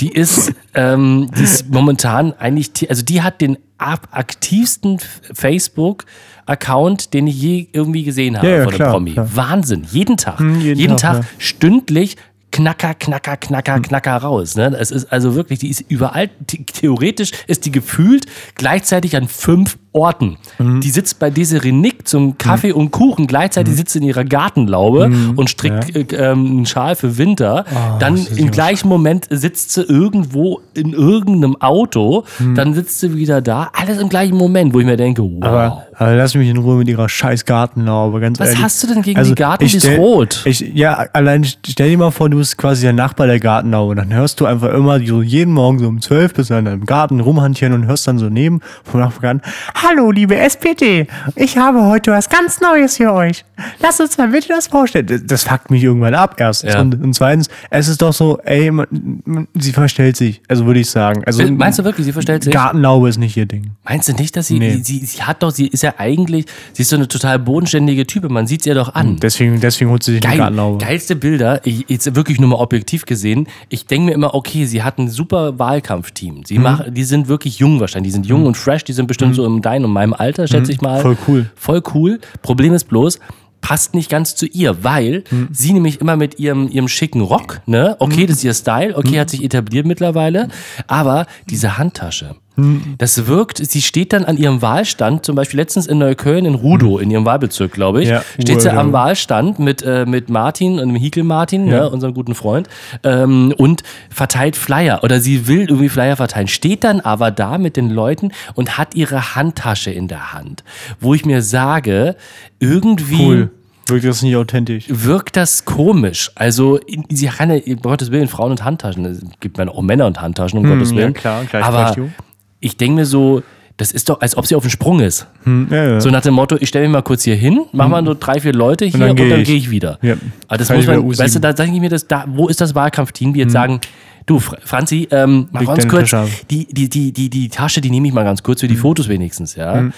die 0.00 0.10
ist, 0.12 0.52
ähm, 0.74 1.30
die 1.38 1.42
ist 1.42 1.68
momentan 1.70 2.32
eigentlich, 2.34 2.70
also 2.88 3.02
die 3.04 3.22
hat 3.22 3.40
den 3.40 3.58
aktivsten 3.78 4.98
Facebook-Account, 5.32 7.12
den 7.14 7.26
ich 7.26 7.40
je 7.40 7.68
irgendwie 7.72 8.04
gesehen 8.04 8.36
habe 8.36 8.46
Ja, 8.48 8.56
ja, 8.58 8.62
von 8.64 8.68
einem 8.72 8.76
klar, 8.76 8.92
Promi. 8.92 9.12
klar. 9.12 9.28
Wahnsinn, 9.36 9.86
jeden 9.90 10.16
Tag. 10.16 10.38
Hm, 10.38 10.60
jeden 10.60 10.78
jeden, 10.78 10.96
Tag, 10.96 11.16
Tag, 11.16 11.22
ja. 11.24 11.28
stündlich 11.38 12.16
Knacker, 12.50 12.94
Knacker, 12.94 13.32
Hm. 13.32 13.40
Knacker, 13.40 13.80
Knacker 13.80 14.16
raus. 14.16 14.56
Ne? 14.56 14.74
Es 14.80 14.90
ist 14.90 15.12
also 15.12 15.34
wirklich, 15.34 15.58
die 15.58 15.68
ist 15.68 15.84
überall, 15.88 16.30
the- 16.50 16.64
theoretisch 16.64 17.32
ist 17.46 17.66
die 17.66 17.70
gefühlt 17.70 18.24
gleichzeitig 18.54 19.16
an 19.16 19.28
fünf 19.28 19.76
Orten. 19.92 20.36
Mhm. 20.58 20.80
Die 20.80 20.90
sitzt 20.90 21.18
bei 21.18 21.30
Desiree 21.30 21.72
Nick 21.72 22.06
zum 22.06 22.36
Kaffee 22.38 22.72
und 22.72 22.90
Kuchen, 22.90 23.26
gleichzeitig 23.26 23.72
Mhm. 23.74 23.76
sitzt 23.78 23.92
sie 23.92 23.98
in 24.00 24.04
ihrer 24.04 24.24
Gartenlaube 24.24 25.10
und 25.36 25.48
strickt 25.50 25.94
äh, 25.96 26.00
ähm, 26.16 26.46
einen 26.46 26.66
Schal 26.66 26.94
für 26.96 27.16
Winter. 27.18 27.64
Ah, 27.74 27.98
dann 27.98 28.16
im 28.36 28.50
gleichen 28.50 28.88
Moment 28.88 29.26
sitzt 29.30 29.72
sie 29.72 29.82
irgendwo 29.82 30.60
in 30.74 30.92
irgendeinem 30.92 31.56
Auto, 31.60 32.24
Mhm. 32.38 32.54
dann 32.54 32.74
sitzt 32.74 33.00
sie 33.00 33.14
wieder 33.16 33.40
da. 33.40 33.70
Alles 33.72 33.98
im 33.98 34.08
gleichen 34.08 34.36
Moment, 34.36 34.74
wo 34.74 34.80
ich 34.80 34.86
mir 34.86 34.96
denke, 34.96 35.22
wow. 35.22 35.42
Aber, 35.44 35.82
aber 35.94 36.14
lass 36.16 36.34
mich 36.34 36.48
in 36.48 36.58
Ruhe 36.58 36.76
mit 36.76 36.88
ihrer 36.88 37.08
scheiß 37.08 37.44
Gartenlaube, 37.44 38.20
ganz 38.20 38.38
Was 38.38 38.48
ehrlich. 38.50 38.62
hast 38.62 38.82
du 38.82 38.86
denn 38.88 39.02
gegen 39.02 39.18
Also, 39.18 39.34
die 39.34 39.40
Garten? 39.40 39.64
ich 39.64 39.72
Die 39.72 39.78
ist 39.78 39.88
rot. 39.98 40.42
Ich, 40.44 40.60
ja, 40.74 41.06
allein 41.12 41.44
stell 41.44 41.90
dir 41.90 41.98
mal 41.98 42.10
vor, 42.10 42.28
du 42.30 42.38
bist 42.38 42.56
quasi 42.58 42.82
der 42.82 42.92
Nachbar 42.92 43.26
der 43.26 43.40
Gartenlaube. 43.40 43.94
Dann 43.94 44.12
hörst 44.12 44.40
du 44.40 44.46
einfach 44.46 44.72
immer 44.72 45.04
so 45.04 45.22
jeden 45.22 45.52
Morgen 45.52 45.78
so 45.78 45.88
um 45.88 46.00
12 46.00 46.34
bis 46.34 46.50
an 46.50 46.64
deinem 46.66 46.84
Garten 46.86 47.20
rumhantieren 47.20 47.74
und 47.74 47.86
hörst 47.86 48.06
dann 48.06 48.18
so 48.18 48.26
neben 48.28 48.60
vom 48.84 49.00
Nachbarn, 49.00 49.40
Hallo, 49.80 50.10
liebe 50.10 50.34
SPD, 50.34 51.06
ich 51.36 51.56
habe 51.56 51.84
heute 51.84 52.10
was 52.10 52.28
ganz 52.28 52.60
Neues 52.60 52.96
für 52.96 53.12
euch. 53.12 53.44
Lasst 53.80 54.00
uns 54.00 54.18
mal 54.18 54.26
bitte 54.28 54.48
das 54.48 54.66
vorstellen. 54.66 55.06
Das, 55.06 55.20
das 55.24 55.42
fuckt 55.44 55.70
mich 55.70 55.84
irgendwann 55.84 56.14
ab, 56.14 56.34
erstens. 56.38 56.74
Ja. 56.74 56.80
Und, 56.80 57.00
und 57.00 57.12
zweitens, 57.14 57.48
es 57.70 57.86
ist 57.86 58.02
doch 58.02 58.12
so, 58.12 58.38
ey, 58.44 58.72
man, 58.72 58.86
man, 59.24 59.48
sie 59.54 59.72
verstellt 59.72 60.16
sich, 60.16 60.42
also 60.48 60.66
würde 60.66 60.80
ich 60.80 60.90
sagen. 60.90 61.22
Also, 61.26 61.44
Meinst 61.52 61.78
du 61.78 61.84
wirklich, 61.84 62.06
sie 62.06 62.12
verstellt 62.12 62.42
sich? 62.44 62.52
Gartenlaube 62.52 63.08
ist 63.08 63.18
nicht 63.18 63.36
ihr 63.36 63.46
Ding. 63.46 63.70
Meinst 63.84 64.08
du 64.08 64.14
nicht, 64.14 64.36
dass 64.36 64.48
sie, 64.48 64.58
Nee. 64.58 64.80
sie, 64.82 64.98
sie 65.04 65.22
hat 65.22 65.42
doch, 65.44 65.50
sie 65.50 65.68
ist 65.68 65.82
ja 65.84 65.94
eigentlich, 65.98 66.46
sie 66.72 66.82
ist 66.82 66.88
so 66.88 66.96
eine 66.96 67.06
total 67.06 67.38
bodenständige 67.38 68.04
Type, 68.06 68.28
man 68.28 68.48
sieht 68.48 68.62
sie 68.62 68.70
ja 68.70 68.74
doch 68.74 68.94
an. 68.94 69.18
Deswegen, 69.20 69.60
deswegen 69.60 69.90
holt 69.90 70.02
sie 70.02 70.12
sich 70.14 70.22
eine 70.22 70.30
Geil, 70.30 70.38
Gartenlaube. 70.38 70.84
geilste 70.84 71.14
Bilder, 71.14 71.60
ich, 71.64 71.84
jetzt 71.88 72.16
wirklich 72.16 72.40
nur 72.40 72.50
mal 72.50 72.56
objektiv 72.56 73.06
gesehen. 73.06 73.46
Ich 73.68 73.86
denke 73.86 74.06
mir 74.06 74.12
immer, 74.12 74.34
okay, 74.34 74.64
sie 74.66 74.82
hat 74.82 74.98
ein 74.98 75.08
super 75.08 75.58
Wahlkampfteam. 75.58 76.38
Mhm. 76.38 76.44
Sie 76.46 76.58
machen, 76.58 76.94
die 76.94 77.04
sind 77.04 77.28
wirklich 77.28 77.58
jung 77.60 77.78
wahrscheinlich. 77.80 78.08
Die 78.10 78.14
sind 78.14 78.26
jung 78.26 78.44
und 78.44 78.56
fresh, 78.56 78.82
die 78.84 78.92
sind 78.92 79.06
bestimmt 79.06 79.34
so 79.36 79.44
in 79.46 79.60
deinem 79.68 79.84
und 79.84 79.92
meinem 79.92 80.14
Alter, 80.14 80.46
schätze 80.48 80.72
ich 80.72 80.80
mal. 80.80 80.98
Mhm. 80.98 81.02
Voll 81.02 81.16
cool. 81.28 81.50
Voll 81.54 81.82
cool. 81.94 82.20
Problem 82.42 82.72
ist 82.74 82.84
bloß, 82.88 83.18
passt 83.60 83.94
nicht 83.94 84.08
ganz 84.08 84.34
zu 84.34 84.46
ihr, 84.46 84.82
weil 84.84 85.24
Mhm. 85.30 85.48
sie 85.52 85.72
nämlich 85.72 86.00
immer 86.00 86.16
mit 86.16 86.38
ihrem, 86.38 86.68
ihrem 86.68 86.88
schicken 86.88 87.20
Rock, 87.20 87.60
ne, 87.66 87.96
okay, 87.98 88.24
das 88.26 88.36
ist 88.38 88.44
ihr 88.44 88.54
Style, 88.54 88.96
okay, 88.96 89.16
Mhm. 89.16 89.20
hat 89.20 89.30
sich 89.30 89.42
etabliert 89.44 89.84
mittlerweile, 89.86 90.48
aber 90.86 91.26
diese 91.50 91.76
Handtasche, 91.76 92.36
Mhm. 92.58 92.94
das 92.98 93.26
wirkt, 93.26 93.58
sie 93.58 93.80
steht 93.82 94.12
dann 94.12 94.24
an 94.24 94.36
ihrem 94.36 94.60
Wahlstand, 94.62 95.24
zum 95.24 95.36
Beispiel 95.36 95.58
letztens 95.60 95.86
in 95.86 95.98
Neukölln, 95.98 96.44
in 96.44 96.54
Rudow, 96.54 96.98
in 96.98 97.10
ihrem 97.10 97.24
Wahlbezirk, 97.24 97.72
glaube 97.72 98.02
ich. 98.02 98.08
Ja, 98.08 98.22
steht 98.40 98.60
sie 98.60 98.70
am 98.70 98.92
Wahlstand 98.92 99.58
mit, 99.58 99.82
äh, 99.82 100.04
mit 100.06 100.28
Martin 100.28 100.80
und 100.80 100.88
dem 100.88 100.96
Hiekel 100.96 101.22
Martin, 101.24 101.66
Ja. 101.68 101.80
ne, 101.82 101.90
unserem 101.90 102.14
guten 102.14 102.34
Freund, 102.34 102.68
ähm, 103.04 103.54
und 103.56 103.82
verteilt 104.10 104.56
Flyer 104.56 105.00
oder 105.04 105.20
sie 105.20 105.46
will 105.46 105.60
irgendwie 105.68 105.88
Flyer 105.88 106.16
verteilen, 106.16 106.48
steht 106.48 106.84
dann 106.84 107.00
aber 107.00 107.30
da 107.30 107.58
mit 107.58 107.76
den 107.76 107.90
Leuten 107.90 108.32
und 108.54 108.76
hat 108.76 108.94
ihre 108.94 109.34
Handtasche 109.36 109.90
in 109.90 110.08
der 110.08 110.32
Hand, 110.32 110.64
wo 111.00 111.14
ich 111.14 111.24
mir 111.24 111.42
sage, 111.42 112.16
irgendwie 112.58 113.22
Cool. 113.26 113.50
Wirkt 113.90 114.04
das 114.04 114.20
nicht 114.22 114.36
authentisch? 114.36 114.84
wirkt 114.88 115.34
das 115.36 115.64
komisch. 115.64 116.30
Also, 116.34 116.78
sie 117.08 117.26
kann 117.28 117.50
ja, 117.50 117.58
um 117.66 117.80
Gottes 117.80 118.10
Willen, 118.10 118.28
Frauen 118.28 118.50
und 118.50 118.62
Handtaschen. 118.62 119.06
Es 119.06 119.20
gibt 119.40 119.56
ja 119.56 119.66
auch 119.66 119.80
Männer 119.80 120.04
und 120.06 120.20
Handtaschen, 120.20 120.58
um 120.58 120.66
Gottes 120.68 120.90
Hm, 120.90 120.96
ja, 120.98 121.02
Willen. 121.04 121.14
klar, 121.14 121.36
Aber 121.40 121.46
Gleichberechtigung. 121.48 122.12
Ich 122.60 122.76
denke 122.76 122.96
mir 122.96 123.06
so, 123.06 123.42
das 123.78 123.92
ist 123.92 124.08
doch, 124.08 124.20
als 124.20 124.36
ob 124.36 124.44
sie 124.44 124.56
auf 124.56 124.64
dem 124.64 124.70
Sprung 124.70 124.98
ist. 125.00 125.28
Hm, 125.44 125.68
ja, 125.70 125.84
ja. 125.84 126.00
So 126.00 126.10
nach 126.10 126.20
dem 126.20 126.34
Motto, 126.34 126.56
ich 126.58 126.68
stelle 126.68 126.86
mich 126.86 126.92
mal 126.92 127.02
kurz 127.02 127.22
hier 127.22 127.36
hin, 127.36 127.60
mach 127.72 127.88
mal 127.88 128.02
nur 128.02 128.16
drei, 128.16 128.40
vier 128.40 128.52
Leute 128.52 128.84
hier 128.84 128.94
und 128.94 129.00
dann 129.00 129.16
dann, 129.16 129.28
geh 129.28 129.34
ich. 129.36 129.46
gehe 129.46 129.56
ich 129.56 129.70
wieder. 129.70 129.98
Ja. 130.02 130.16
Aber 130.48 130.58
das 130.58 130.68
Kann 130.68 130.78
muss 130.78 130.86
man, 130.88 130.98
U7. 130.98 131.18
weißt 131.18 131.36
du, 131.36 131.40
da 131.40 131.52
denke 131.52 131.76
ich 131.76 131.80
mir, 131.80 131.88
das, 131.88 132.06
da, 132.06 132.24
wo 132.26 132.48
ist 132.48 132.60
das 132.60 132.74
Wahlkampfteam, 132.74 133.32
die 133.34 133.40
jetzt 133.40 133.52
sagen, 133.52 133.80
du, 134.26 134.40
Fr 134.40 134.58
Franzi, 134.64 135.06
ähm, 135.12 135.48
mach 135.52 135.60
Leg 135.60 135.68
uns 135.70 135.88
kurz, 135.88 136.14
die, 136.50 136.66
die, 136.66 136.88
die, 136.88 137.12
die, 137.12 137.30
die 137.30 137.48
Tasche, 137.48 137.80
die 137.80 137.90
nehme 137.90 138.08
ich 138.08 138.12
mal 138.12 138.24
ganz 138.24 138.42
kurz 138.42 138.60
für 138.60 138.68
die 138.68 138.76
Fotos 138.76 139.08
wenigstens, 139.08 139.54
ja. 139.54 139.90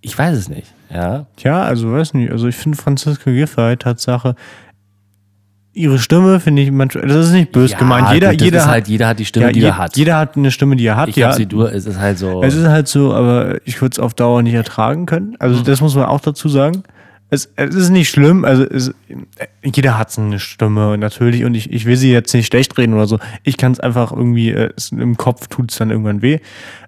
Ich 0.00 0.16
weiß 0.18 0.36
es 0.36 0.48
nicht, 0.48 0.72
ja. 0.92 1.26
Tja, 1.36 1.62
also 1.62 1.92
weiß 1.92 2.14
nicht. 2.14 2.30
Also 2.30 2.48
ich 2.48 2.56
finde 2.56 2.78
Franziska 2.78 3.30
Giffey 3.30 3.76
Tatsache. 3.76 4.34
Ihre 5.78 5.98
Stimme 5.98 6.40
finde 6.40 6.62
ich 6.62 6.70
manchmal. 6.70 7.06
Das 7.06 7.26
ist 7.26 7.32
nicht 7.32 7.52
böse 7.52 7.72
Ja, 7.72 7.78
gemeint. 7.78 8.10
Jeder, 8.12 8.30
gut, 8.32 8.42
jeder 8.42 8.62
hat, 8.62 8.68
halt, 8.70 8.88
jeder 8.88 9.06
hat 9.08 9.18
die 9.18 9.24
Stimme, 9.24 9.46
ja, 9.46 9.52
die 9.52 9.60
je- 9.60 9.66
er 9.66 9.78
hat. 9.78 9.96
Jeder 9.96 10.16
hat 10.18 10.36
eine 10.36 10.50
Stimme, 10.50 10.76
die 10.76 10.84
er 10.86 10.96
hat. 10.96 11.08
ich 11.08 11.16
ja. 11.16 11.32
sie 11.32 11.46
durch, 11.46 11.72
es 11.72 11.86
ist 11.86 11.98
halt 11.98 12.18
so. 12.18 12.42
Es 12.42 12.54
ist 12.54 12.66
halt 12.66 12.88
so, 12.88 13.14
aber 13.14 13.56
ich 13.64 13.80
würde 13.80 13.92
es 13.92 13.98
auf 13.98 14.14
Dauer 14.14 14.42
nicht 14.42 14.54
ertragen 14.54 15.06
können. 15.06 15.36
Also 15.38 15.62
das 15.62 15.80
muss 15.80 15.94
man 15.94 16.06
auch 16.06 16.20
dazu 16.20 16.48
sagen. 16.48 16.82
Es, 17.30 17.52
es 17.56 17.74
ist 17.74 17.90
nicht 17.90 18.08
schlimm, 18.08 18.46
also 18.46 18.64
es, 18.64 18.94
jeder 19.62 19.98
hat 19.98 20.18
eine 20.18 20.38
Stimme 20.38 20.96
natürlich 20.96 21.44
und 21.44 21.54
ich, 21.54 21.70
ich 21.70 21.84
will 21.84 21.96
sie 21.96 22.10
jetzt 22.10 22.32
nicht 22.32 22.46
schlecht 22.46 22.78
reden 22.78 22.94
oder 22.94 23.06
so. 23.06 23.18
Ich 23.42 23.58
kann 23.58 23.72
es 23.72 23.80
einfach 23.80 24.12
irgendwie, 24.12 24.50
äh, 24.50 24.70
es, 24.76 24.92
im 24.92 25.16
Kopf 25.18 25.46
tut 25.48 25.70
es 25.70 25.76
dann 25.76 25.90
irgendwann 25.90 26.22
weh. 26.22 26.38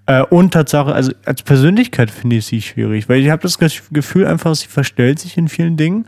Äh, 0.07 0.23
und 0.23 0.53
Tatsache, 0.55 0.95
also 0.95 1.13
als 1.27 1.43
Persönlichkeit 1.43 2.11
finde 2.11 2.37
ich 2.37 2.47
sie 2.47 2.63
schwierig, 2.63 3.07
weil 3.11 3.21
ich 3.21 3.29
habe 3.29 3.43
das 3.43 3.59
Ge- 3.59 3.69
Gefühl 3.93 4.27
einfach, 4.27 4.55
sie 4.55 4.67
verstellt 4.69 5.19
sich 5.19 5.37
in 5.37 5.49
vielen 5.49 5.77
Dingen, 5.77 6.07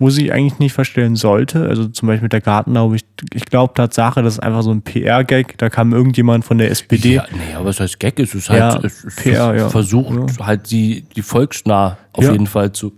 wo 0.00 0.10
sie 0.10 0.32
eigentlich 0.32 0.58
nicht 0.58 0.72
verstellen 0.72 1.14
sollte. 1.14 1.68
Also 1.68 1.86
zum 1.86 2.08
Beispiel 2.08 2.24
mit 2.24 2.32
der 2.32 2.40
Gartenlaube. 2.40 2.96
Ich, 2.96 3.04
ich 3.32 3.44
glaube 3.46 3.74
Tatsache, 3.74 4.22
das 4.24 4.34
ist 4.34 4.40
einfach 4.40 4.62
so 4.62 4.72
ein 4.72 4.82
PR-Gag. 4.82 5.56
Da 5.58 5.70
kam 5.70 5.92
irgendjemand 5.92 6.44
von 6.44 6.58
der 6.58 6.72
SPD. 6.72 7.14
Ja, 7.14 7.26
nee, 7.30 7.54
aber 7.54 7.66
was 7.66 7.78
heißt 7.78 8.00
Gag? 8.00 8.18
Es 8.18 8.34
ist 8.34 8.50
halt, 8.50 8.58
Ja, 8.58 8.80
es 8.82 9.04
ist 9.04 9.22
PR, 9.22 9.54
ja. 9.56 9.68
versucht, 9.68 10.40
halt 10.40 10.68
die, 10.72 11.04
die 11.14 11.22
volksnah 11.22 11.96
auf 12.12 12.24
Ja. 12.24 12.32
jeden 12.32 12.48
Fall 12.48 12.72
zu, 12.72 12.92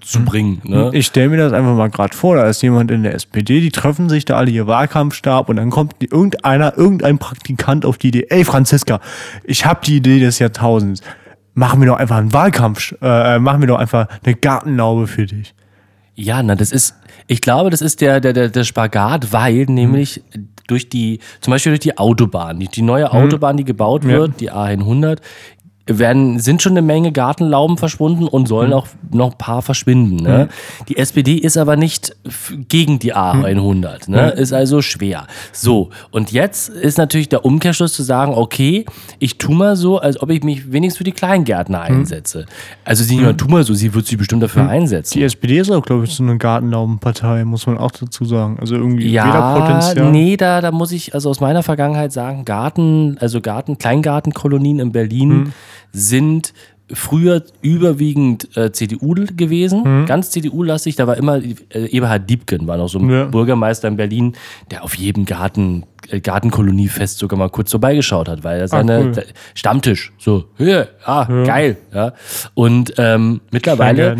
zu 0.00 0.24
bringen. 0.24 0.60
Ne? 0.64 0.90
Ich 0.92 1.06
stelle 1.06 1.30
mir 1.30 1.36
das 1.36 1.52
einfach 1.52 1.74
mal 1.74 1.90
gerade 1.90 2.14
vor, 2.14 2.36
da 2.36 2.48
ist 2.48 2.62
jemand 2.62 2.90
in 2.90 3.02
der 3.02 3.14
SPD, 3.14 3.60
die 3.60 3.70
treffen 3.70 4.08
sich 4.08 4.24
da 4.24 4.36
alle 4.36 4.50
ihr 4.50 4.66
Wahlkampfstab 4.66 5.48
und 5.48 5.56
dann 5.56 5.70
kommt 5.70 5.94
irgendeiner, 6.00 6.76
irgendein 6.76 7.18
Praktikant 7.18 7.84
auf 7.84 7.98
die 7.98 8.08
Idee, 8.08 8.26
ey 8.30 8.44
Franziska, 8.44 9.00
ich 9.44 9.66
habe 9.66 9.80
die 9.84 9.96
Idee 9.96 10.20
des 10.20 10.38
Jahrtausends. 10.38 11.02
Machen 11.54 11.80
wir 11.80 11.86
doch 11.86 11.98
einfach 11.98 12.16
einen 12.16 12.32
Wahlkampf, 12.32 12.94
äh, 13.02 13.38
machen 13.38 13.60
wir 13.60 13.68
doch 13.68 13.78
einfach 13.78 14.06
eine 14.24 14.34
Gartenlaube 14.34 15.06
für 15.06 15.26
dich. 15.26 15.54
Ja, 16.14 16.42
na, 16.42 16.54
das 16.54 16.72
ist, 16.72 16.94
ich 17.26 17.40
glaube, 17.40 17.70
das 17.70 17.82
ist 17.82 18.00
der, 18.00 18.20
der, 18.20 18.32
der, 18.32 18.48
der 18.48 18.64
Spagat, 18.64 19.32
weil 19.32 19.66
nämlich 19.66 20.22
durch 20.66 20.88
die, 20.88 21.20
zum 21.40 21.50
Beispiel 21.50 21.72
durch 21.72 21.80
die 21.80 21.98
Autobahn, 21.98 22.60
die, 22.60 22.68
die 22.68 22.82
neue 22.82 23.10
Autobahn, 23.12 23.56
die 23.56 23.64
gebaut 23.64 24.04
wird, 24.04 24.40
die 24.40 24.50
A100, 24.50 25.18
werden, 25.86 26.38
sind 26.38 26.62
schon 26.62 26.72
eine 26.72 26.82
Menge 26.82 27.10
Gartenlauben 27.10 27.76
verschwunden 27.76 28.28
und 28.28 28.46
sollen 28.46 28.72
auch 28.72 28.86
noch 29.10 29.32
ein 29.32 29.38
paar 29.38 29.62
verschwinden. 29.62 30.16
Ne? 30.16 30.48
Die 30.88 30.96
SPD 30.96 31.34
ist 31.34 31.56
aber 31.56 31.76
nicht 31.76 32.14
gegen 32.68 32.98
die 33.00 33.14
A100, 33.14 34.08
ne? 34.10 34.30
ist 34.30 34.52
also 34.52 34.80
schwer. 34.80 35.26
So, 35.52 35.90
und 36.12 36.30
jetzt 36.30 36.68
ist 36.68 36.98
natürlich 36.98 37.28
der 37.28 37.44
Umkehrschluss 37.44 37.94
zu 37.94 38.04
sagen, 38.04 38.34
okay, 38.34 38.86
ich 39.18 39.38
tu 39.38 39.52
mal 39.52 39.74
so, 39.74 39.98
als 39.98 40.22
ob 40.22 40.30
ich 40.30 40.44
mich 40.44 40.70
wenigstens 40.72 40.98
für 40.98 41.04
die 41.04 41.12
Kleingärtner 41.12 41.80
einsetze. 41.80 42.46
Also 42.84 43.02
sie 43.02 43.20
tu 43.34 43.48
mal 43.48 43.64
so, 43.64 43.74
sie 43.74 43.92
wird 43.92 44.06
sich 44.06 44.16
bestimmt 44.18 44.42
dafür 44.44 44.68
einsetzen. 44.68 45.18
Die 45.18 45.24
SPD 45.24 45.58
ist 45.58 45.70
auch, 45.70 45.82
glaube 45.84 46.04
ich, 46.04 46.14
so 46.14 46.22
eine 46.22 46.38
Gartenlaubenpartei, 46.38 47.44
muss 47.44 47.66
man 47.66 47.76
auch 47.78 47.90
dazu 47.90 48.24
sagen. 48.24 48.58
Also 48.60 48.76
irgendwie 48.76 49.10
Ja, 49.10 49.26
Wählerpotenzial. 49.26 50.10
nee, 50.12 50.36
da, 50.36 50.60
da 50.60 50.70
muss 50.70 50.92
ich 50.92 51.12
also 51.14 51.28
aus 51.28 51.40
meiner 51.40 51.64
Vergangenheit 51.64 52.12
sagen, 52.12 52.44
Garten, 52.44 53.16
also 53.20 53.40
Garten, 53.40 53.78
Kleingartenkolonien 53.78 54.78
in 54.78 54.92
Berlin. 54.92 55.52
Sind 55.92 56.52
früher 56.94 57.42
überwiegend 57.62 58.54
äh, 58.56 58.70
CDU 58.72 59.14
gewesen, 59.14 59.84
Hm. 59.84 60.06
ganz 60.06 60.30
CDU-lastig. 60.30 60.96
Da 60.96 61.06
war 61.06 61.16
immer 61.16 61.38
äh, 61.42 61.86
Eberhard 61.86 62.28
Diebken, 62.28 62.66
war 62.66 62.76
noch 62.76 62.88
so 62.88 62.98
ein 62.98 63.08
Ja. 63.08 63.24
Bürgermeister 63.24 63.88
in 63.88 63.96
Berlin, 63.96 64.34
der 64.70 64.84
auf 64.84 64.94
jedem 64.96 65.24
Garten, 65.24 65.84
äh, 66.10 66.20
Gartenkoloniefest 66.20 67.18
sogar 67.18 67.38
mal 67.38 67.48
kurz 67.48 67.70
vorbeigeschaut 67.70 68.28
hat, 68.28 68.44
weil 68.44 68.60
er 68.60 68.68
seine 68.68 69.00
cool. 69.00 69.12
der 69.12 69.24
Stammtisch, 69.54 70.12
so, 70.18 70.44
ja, 70.58 70.86
ah, 71.04 71.24
geil, 71.44 71.78
ja. 71.94 72.12
Und 72.54 72.94
ähm, 72.98 73.40
mittlerweile 73.50 74.16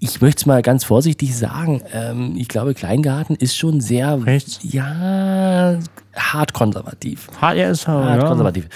ich 0.00 0.20
möchte 0.20 0.40
es 0.40 0.46
mal 0.46 0.60
ganz 0.60 0.84
vorsichtig 0.84 1.34
sagen. 1.34 1.80
Ähm, 1.94 2.34
ich 2.36 2.48
glaube, 2.48 2.74
Kleingarten 2.74 3.36
ist 3.36 3.56
schon 3.56 3.80
sehr, 3.80 4.22
Rechts? 4.26 4.58
ja, 4.62 5.78
hart 6.16 6.52
konservativ. 6.52 7.28
HRSH, 7.40 7.86
Hart 7.88 8.22
ja. 8.22 8.28
konservativ. 8.28 8.66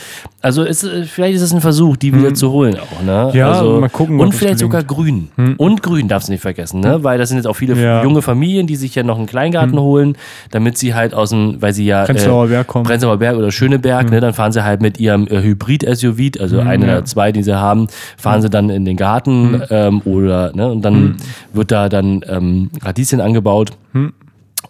Also 0.43 0.63
ist, 0.65 0.85
äh, 0.85 1.05
vielleicht 1.05 1.37
ist 1.37 1.43
es 1.43 1.53
ein 1.53 1.61
Versuch, 1.61 1.97
die 1.97 2.15
wieder 2.15 2.35
zu 2.35 2.51
holen 2.51 2.77
auch, 2.79 3.03
ne? 3.03 3.29
Hm. 3.33 3.39
Ja, 3.39 3.53
also, 3.53 3.81
mal 3.81 3.89
gucken, 3.89 4.21
Und 4.21 4.35
vielleicht. 4.35 4.55
Hm. 4.55 4.59
sogar 4.59 4.83
Grün. 4.85 5.29
Und 5.57 5.83
Grün 5.83 6.09
darfst 6.09 6.29
du 6.29 6.33
nicht 6.33 6.43
vergessen, 6.43 6.81
ne? 6.81 7.03
Weil 7.05 7.19
das 7.19 7.29
sind 7.29 7.39
jetzt 7.39 7.47
auch 7.47 7.55
viele 7.55 7.75
Ja. 7.81 7.99
Hm. 8.03 8.09
junge 8.09 8.23
Familien, 8.23 8.67
die 8.67 8.77
sich 8.77 8.95
ja 8.95 9.03
noch 9.03 9.19
einen 9.19 9.27
Kleingarten 9.27 9.79
holen, 9.79 10.17
damit 10.51 10.79
sie 10.79 10.95
halt 10.95 11.15
aus 11.15 11.31
dem, 11.31 11.61
weil 11.61 11.73
sie 11.73 11.85
ja 11.87 12.05
Prenzlauer 12.05 12.49
Berg 12.49 12.67
kommen. 12.67 12.85
Hm. 12.85 12.91
Prenzlauer 12.91 13.17
Berg 13.19 13.37
oder 13.37 13.51
Schöneberg, 13.51 14.11
ne? 14.11 14.21
Dann 14.21 14.33
fahren 14.35 14.53
sie 14.53 14.65
halt 14.65 14.81
mit 14.81 14.99
ihrem 15.01 15.27
äh, 15.29 15.43
Hybrid-SUV, 15.43 16.41
also 16.41 16.61
eine 16.61 16.87
ja. 16.87 16.93
oder 16.95 17.05
zwei, 17.05 17.33
die 17.33 17.43
sie 17.43 17.57
haben, 17.59 17.89
fahren 18.17 18.43
sie 18.43 18.51
dann 18.51 18.71
in 18.71 18.85
den 18.85 18.97
Garten 18.97 19.63
ähm, 19.71 20.03
oder, 20.05 20.53
ne? 20.55 20.71
Und 20.71 20.83
dann 20.83 20.95
Hm. 20.95 21.17
wird 21.53 21.71
da 21.71 21.89
dann 21.89 22.23
ähm, 22.29 22.71
Radieschen 22.83 23.21
angebaut. 23.21 23.73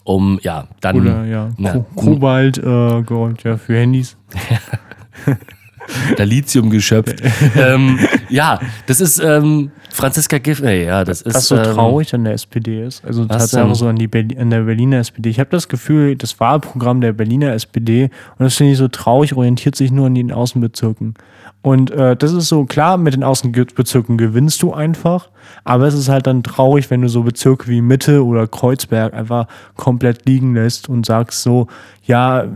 Um, 0.04 0.38
ja, 0.42 0.68
dann. 0.80 1.00
Oder 1.00 1.24
ja, 1.24 1.50
na, 1.56 1.72
Ko 1.72 1.86
Kobalt, 1.94 2.58
äh, 2.58 3.02
Gold, 3.02 3.44
ja, 3.44 3.56
für 3.56 3.78
Handys. 3.78 4.16
da 6.16 6.24
Lithium 6.24 6.70
geschöpft. 6.70 7.22
ähm, 7.56 7.98
ja, 8.28 8.58
das 8.86 9.00
ist 9.00 9.18
ähm, 9.18 9.70
Franziska 9.90 10.38
Giffey, 10.38 10.84
ja, 10.84 11.04
das 11.04 11.22
ist. 11.22 11.34
was 11.34 11.48
so 11.48 11.56
ähm, 11.56 11.64
traurig 11.64 12.14
an 12.14 12.24
der 12.24 12.34
SPD 12.34 12.84
ist. 12.84 13.04
Also 13.04 13.24
denn? 13.24 13.74
so 13.74 13.88
an, 13.88 13.96
die 13.96 14.08
Berli 14.08 14.38
an 14.38 14.50
der 14.50 14.60
Berliner 14.60 14.98
SPD. 14.98 15.30
Ich 15.30 15.40
habe 15.40 15.50
das 15.50 15.68
Gefühl, 15.68 16.16
das 16.16 16.38
Wahlprogramm 16.40 17.00
der 17.00 17.12
Berliner 17.12 17.52
SPD, 17.52 18.04
und 18.38 18.44
das 18.44 18.56
finde 18.56 18.72
ich 18.72 18.78
so 18.78 18.88
traurig, 18.88 19.34
orientiert 19.34 19.76
sich 19.76 19.90
nur 19.90 20.06
an 20.06 20.14
den 20.14 20.32
Außenbezirken. 20.32 21.14
Und 21.68 21.90
äh, 21.90 22.16
das 22.16 22.32
ist 22.32 22.48
so, 22.48 22.64
klar, 22.64 22.96
mit 22.96 23.12
den 23.12 23.22
Außenbezirken 23.22 24.16
gewinnst 24.16 24.62
du 24.62 24.72
einfach, 24.72 25.28
aber 25.64 25.86
es 25.86 25.92
ist 25.92 26.08
halt 26.08 26.26
dann 26.26 26.42
traurig, 26.42 26.88
wenn 26.88 27.02
du 27.02 27.10
so 27.10 27.24
Bezirke 27.24 27.68
wie 27.68 27.82
Mitte 27.82 28.24
oder 28.24 28.46
Kreuzberg 28.46 29.12
einfach 29.12 29.48
komplett 29.76 30.24
liegen 30.24 30.54
lässt 30.54 30.88
und 30.88 31.04
sagst 31.04 31.42
so, 31.42 31.66
ja, 32.04 32.46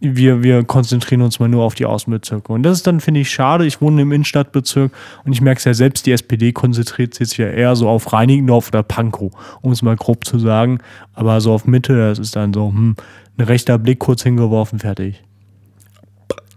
wir, 0.00 0.42
wir 0.42 0.64
konzentrieren 0.64 1.20
uns 1.20 1.40
mal 1.40 1.50
nur 1.50 1.62
auf 1.62 1.74
die 1.74 1.84
Außenbezirke. 1.84 2.50
Und 2.50 2.62
das 2.62 2.78
ist 2.78 2.86
dann, 2.86 3.00
finde 3.00 3.20
ich, 3.20 3.30
schade. 3.30 3.66
Ich 3.66 3.82
wohne 3.82 4.00
im 4.00 4.12
Innenstadtbezirk 4.12 4.92
und 5.26 5.32
ich 5.32 5.42
merke 5.42 5.58
es 5.58 5.64
ja 5.64 5.74
selbst, 5.74 6.06
die 6.06 6.12
SPD 6.12 6.52
konzentriert 6.52 7.12
sich 7.12 7.36
ja 7.36 7.48
eher 7.48 7.76
so 7.76 7.86
auf 7.86 8.14
Reinigendorf 8.14 8.68
oder 8.68 8.82
Pankow, 8.82 9.30
um 9.60 9.72
es 9.72 9.82
mal 9.82 9.96
grob 9.96 10.24
zu 10.24 10.38
sagen. 10.38 10.78
Aber 11.12 11.42
so 11.42 11.52
auf 11.52 11.66
Mitte, 11.66 11.98
das 11.98 12.18
ist 12.18 12.34
dann 12.34 12.54
so, 12.54 12.68
hm, 12.68 12.96
ein 13.36 13.44
rechter 13.44 13.76
Blick 13.76 13.98
kurz 13.98 14.22
hingeworfen, 14.22 14.78
fertig. 14.78 15.22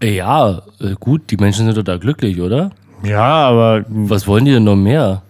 Ja, 0.01 0.61
äh, 0.79 0.95
gut, 0.99 1.29
die 1.29 1.37
Menschen 1.37 1.65
sind 1.65 1.77
doch 1.77 1.83
da 1.83 1.97
glücklich, 1.97 2.41
oder? 2.41 2.71
Ja, 3.03 3.21
aber 3.49 3.83
Was 3.87 4.27
wollen 4.27 4.45
die 4.45 4.51
denn 4.51 4.63
noch 4.63 4.75
mehr? 4.75 5.21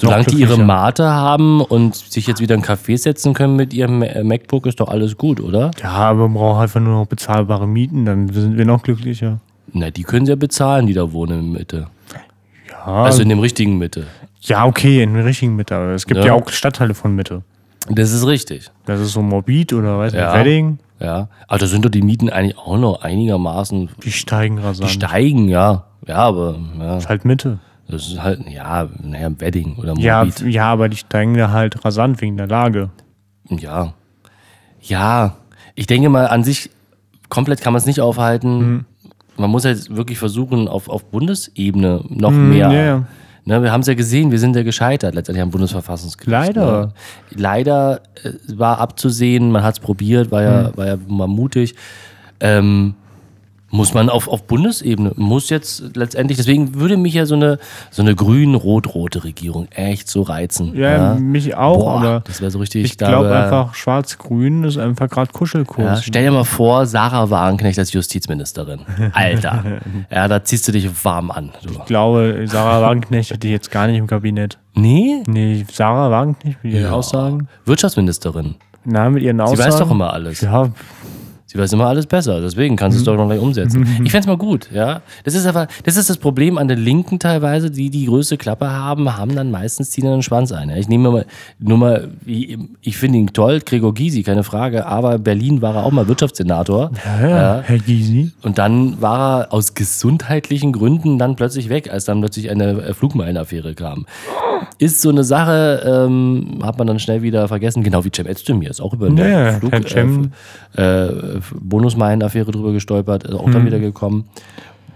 Solange 0.00 0.24
die 0.24 0.36
ihre. 0.40 0.58
Mate 0.58 1.04
haben 1.08 1.60
und 1.60 1.94
sich 1.94 2.26
jetzt 2.26 2.40
wieder 2.40 2.56
in 2.56 2.62
Café 2.62 2.98
setzen 2.98 3.34
können 3.34 3.54
mit 3.54 3.72
ihrem 3.72 4.02
äh, 4.02 4.24
MacBook, 4.24 4.66
ist 4.66 4.80
doch 4.80 4.88
alles 4.88 5.16
gut, 5.16 5.40
oder? 5.40 5.70
ja, 5.80 5.90
aber 5.90 6.28
man 6.28 6.34
braucht 6.34 6.62
einfach 6.62 6.80
nur 6.80 6.94
noch 7.00 7.06
bezahlbare 7.06 7.68
Mieten, 7.68 8.04
dann 8.04 8.28
sind 8.28 8.58
wir 8.58 8.64
noch 8.64 8.82
glücklicher. 8.82 9.38
Na, 9.72 9.90
die 9.90 10.02
können 10.02 10.26
sie 10.26 10.32
ja 10.32 10.36
bezahlen, 10.36 10.86
die 10.86 10.92
da 10.94 11.12
wohnen 11.12 11.38
in 11.40 11.52
Mitte. 11.52 11.86
Ja, 12.68 12.84
Also 13.04 13.22
in 13.22 13.28
dem 13.28 13.38
richtigen 13.38 13.78
Mitte. 13.78 14.06
ja 14.40 14.66
okay, 14.66 15.02
in 15.04 15.14
der 15.14 15.24
richtigen 15.24 15.54
Mitte. 15.54 15.76
Aber 15.76 15.90
es 15.90 16.04
gibt 16.06 16.18
ja. 16.20 16.26
Ja. 16.26 16.32
auch 16.34 16.48
Stadtteile 16.50 16.94
von 16.94 17.14
Mitte. 17.14 17.42
Das 17.88 18.12
ist 18.12 18.26
richtig. 18.26 18.70
Das 18.86 19.00
ist 19.00 19.12
so 19.12 19.22
morbid 19.22 19.72
oder 19.72 19.98
weiß 19.98 20.12
nicht, 20.12 20.20
Ja. 20.20 20.34
Wedding. 20.34 20.78
Ja. 21.02 21.28
Aber 21.48 21.58
da 21.58 21.66
sind 21.66 21.84
doch 21.84 21.90
die 21.90 22.02
Mieten 22.02 22.30
eigentlich 22.30 22.56
auch 22.58 22.78
noch 22.78 23.02
einigermaßen. 23.02 23.90
Die 24.04 24.12
steigen 24.12 24.56
Die 24.58 24.62
rasant. 24.62 24.90
steigen, 24.90 25.48
ja. 25.48 25.84
Ja, 26.06 26.16
aber 26.16 26.56
ja, 26.78 26.96
ist 26.98 27.08
halt 27.08 27.24
Mitte. 27.24 27.58
das 27.88 28.06
ist 28.08 28.22
halt, 28.22 28.48
ja, 28.48 28.88
naja, 29.02 29.30
Wedding 29.38 29.76
oder 29.76 29.94
Ja, 29.98 30.24
Morbid. 30.24 30.40
ja, 30.52 30.66
aber 30.72 30.88
die 30.88 30.96
steigen 30.96 31.34
da 31.36 31.50
halt 31.50 31.84
rasant 31.84 32.20
wegen 32.20 32.36
der 32.36 32.46
Lage. 32.46 32.90
Ja. 33.50 33.94
Ja. 34.80 35.36
Ich 35.74 35.86
denke 35.86 36.08
mal, 36.08 36.26
an 36.28 36.44
sich 36.44 36.70
komplett 37.28 37.60
kann 37.62 37.72
man 37.72 37.78
es 37.80 37.86
nicht 37.86 38.00
aufhalten. 38.00 38.58
Mhm. 38.58 38.84
Man 39.36 39.50
muss 39.50 39.64
halt 39.64 39.94
wirklich 39.96 40.18
versuchen, 40.18 40.68
auf, 40.68 40.88
auf 40.88 41.04
Bundesebene 41.10 42.04
noch 42.08 42.30
mehr. 42.30 42.68
Mhm, 42.68 42.74
ja, 42.74 42.82
ja. 42.84 43.04
Ne, 43.44 43.60
wir 43.62 43.72
haben 43.72 43.80
es 43.80 43.88
ja 43.88 43.94
gesehen, 43.94 44.30
wir 44.30 44.38
sind 44.38 44.54
ja 44.54 44.62
gescheitert 44.62 45.14
letztendlich 45.16 45.42
am 45.42 45.50
Bundesverfassungsgericht. 45.50 46.30
Leider. 46.30 46.86
Ne? 46.86 46.92
Leider 47.34 48.00
äh, 48.22 48.30
war 48.56 48.78
abzusehen, 48.78 49.50
man 49.50 49.64
hat 49.64 49.74
es 49.74 49.80
probiert, 49.80 50.30
war 50.30 50.42
ja, 50.42 50.62
Mhm. 50.68 50.76
war 50.76 50.86
ja 50.86 50.96
mal 51.08 51.26
mutig. 51.26 51.74
Ähm, 52.40 52.94
muss 53.74 53.94
man 53.94 54.08
auf, 54.10 54.28
auf 54.28 54.44
Bundesebene, 54.46 55.12
muss 55.16 55.48
jetzt 55.48 55.96
letztendlich, 55.96 56.36
deswegen 56.36 56.74
würde 56.74 56.96
mich 56.98 57.14
ja 57.14 57.24
so 57.26 57.34
eine, 57.34 57.58
so 57.90 58.02
eine 58.02 58.14
grün-rot-rote 58.14 59.24
Regierung 59.24 59.66
echt 59.70 60.08
so 60.08 60.22
reizen. 60.22 60.76
Ja, 60.76 61.14
mich 61.14 61.54
auch, 61.56 61.78
Boah, 61.78 61.96
aber 61.96 62.20
das 62.26 62.40
wäre 62.42 62.50
so 62.50 62.58
richtig. 62.58 62.84
ich 62.84 62.98
glaube 62.98 63.34
einfach, 63.34 63.74
Schwarz-Grün 63.74 64.64
ist 64.64 64.76
einfach 64.76 65.08
gerade 65.08 65.30
Ja, 65.32 65.38
Kuschelkurs. 65.38 66.04
stell 66.04 66.22
dir 66.24 66.30
mal 66.32 66.44
vor, 66.44 66.84
Sarah 66.86 67.30
Wagenknecht 67.30 67.78
als 67.78 67.92
Justizministerin. 67.94 68.80
Alter. 69.14 69.64
ja, 70.10 70.28
da 70.28 70.44
ziehst 70.44 70.68
du 70.68 70.72
dich 70.72 70.88
warm 71.04 71.30
an. 71.30 71.50
Du. 71.64 71.70
ich 71.72 71.84
glaube, 71.86 72.44
Sarah 72.46 72.82
Wagenknecht 72.82 73.30
hätte 73.30 73.46
ich 73.46 73.52
jetzt 73.52 73.70
gar 73.70 73.86
nicht 73.86 73.96
im 73.96 74.06
Kabinett. 74.06 74.58
Nee? 74.74 75.22
Nee, 75.26 75.64
Sarah 75.72 76.10
Wagenknecht 76.10 76.62
mit 76.62 76.74
ihren 76.74 76.84
Ja. 76.84 76.90
Aussagen? 76.92 77.48
Wirtschaftsministerin. 77.64 78.56
Na, 78.84 79.08
mit 79.08 79.22
ihren 79.22 79.38
Sie 79.38 79.42
Aussagen? 79.44 79.70
weiß 79.72 79.78
doch 79.78 79.90
immer 79.90 80.12
alles. 80.12 80.40
Ja, 80.42 80.68
Sie 81.52 81.58
weiß 81.58 81.70
immer 81.74 81.86
alles 81.86 82.06
besser, 82.06 82.40
deswegen 82.40 82.76
kannst 82.76 82.96
du 82.96 83.00
es 83.00 83.04
doch 83.04 83.14
noch 83.14 83.26
gleich 83.26 83.40
umsetzen. 83.40 83.86
Ich 84.04 84.10
fänd's 84.10 84.26
mal 84.26 84.38
gut, 84.38 84.70
ja. 84.72 85.02
Das 85.24 85.34
ist 85.34 85.46
aber, 85.46 85.66
das 85.84 85.96
ist 85.96 86.08
das 86.08 86.16
Problem 86.16 86.56
an 86.56 86.66
der 86.66 86.78
Linken 86.78 87.18
teilweise, 87.18 87.70
die 87.70 87.90
die 87.90 88.06
größte 88.06 88.38
Klappe 88.38 88.70
haben, 88.70 89.16
haben 89.16 89.34
dann 89.36 89.50
meistens 89.50 89.90
ziehen 89.90 90.04
dann 90.04 90.14
den 90.14 90.22
Schwanz 90.22 90.50
ein. 90.50 90.70
Ja. 90.70 90.76
Ich 90.76 90.88
nehme 90.88 91.10
mal, 91.10 91.26
nur 91.58 91.76
mal, 91.76 92.08
wie, 92.24 92.58
ich 92.80 92.96
finde 92.96 93.18
ihn 93.18 93.26
toll, 93.34 93.60
Gregor 93.60 93.92
Gysi, 93.92 94.22
keine 94.22 94.44
Frage, 94.44 94.86
aber 94.86 95.18
Berlin 95.18 95.60
war 95.60 95.74
er 95.76 95.84
auch 95.84 95.90
mal 95.92 96.08
Wirtschaftssenator. 96.08 96.90
ja, 97.20 97.28
ja. 97.28 97.60
Herr 97.64 97.78
Gysi. 97.78 98.32
Und 98.42 98.56
dann 98.58 99.00
war 99.02 99.42
er 99.42 99.52
aus 99.52 99.74
gesundheitlichen 99.74 100.72
Gründen 100.72 101.18
dann 101.18 101.36
plötzlich 101.36 101.68
weg, 101.68 101.92
als 101.92 102.06
dann 102.06 102.20
plötzlich 102.20 102.50
eine 102.50 102.82
äh, 102.82 102.94
Flugmeilenaffäre 102.94 103.74
kam. 103.74 104.06
Ist 104.78 105.02
so 105.02 105.10
eine 105.10 105.24
Sache, 105.24 105.82
ähm, 106.06 106.60
hat 106.62 106.78
man 106.78 106.86
dann 106.86 106.98
schnell 106.98 107.22
wieder 107.22 107.46
vergessen, 107.48 107.82
genau 107.82 108.04
wie 108.04 108.10
Cem 108.14 108.26
Özdemir 108.26 108.70
ist 108.70 108.80
auch 108.80 108.94
über 108.94 109.06
eine 109.06 109.30
Ja, 109.30 109.52
Flug, 109.52 109.72
äh, 109.72 110.82
äh, 110.82 111.40
Bonusmeilenaffäre 111.60 112.50
drüber 112.50 112.72
gestolpert, 112.72 113.24
ist 113.24 113.34
auch 113.34 113.50
dann 113.50 113.66
wieder 113.66 113.78
gekommen. 113.78 114.24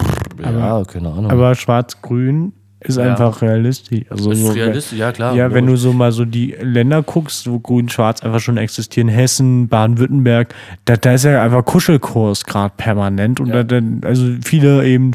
Pff, 0.03 0.43
ja, 0.43 0.85
keine 0.85 1.09
Ahnung. 1.09 1.31
Aber 1.31 1.55
Schwarz-Grün 1.55 2.53
ist 2.81 2.99
einfach 2.99 3.43
realistisch. 3.43 4.05
Also 4.11 4.31
ist 4.31 4.43
so, 4.43 4.53
realistisch, 4.53 4.99
ja 4.99 5.11
klar. 5.11 5.35
Ja, 5.35 5.53
wenn 5.53 5.67
du 5.67 5.77
so 5.77 5.93
mal 5.93 6.13
so 6.13 6.25
die 6.25 6.55
Länder 6.61 7.03
guckst, 7.03 7.51
wo 7.51 7.59
Grün-Schwarz 7.59 8.23
einfach 8.23 8.41
schon 8.41 8.59
existieren, 8.59 9.09
Hessen, 9.09 9.69
Baden-Württemberg, 9.69 10.55
da, 10.85 10.97
da 10.97 11.15
ist 11.15 11.25
ja 11.25 11.43
einfach 11.43 11.65
Kuschelkurs 11.65 12.45
gerade 12.45 12.75
permanent. 12.77 13.41
Und 13.41 13.51
da, 13.51 13.63
da, 13.63 13.81
also 14.03 14.27
viele 14.43 14.87
eben, 14.87 15.13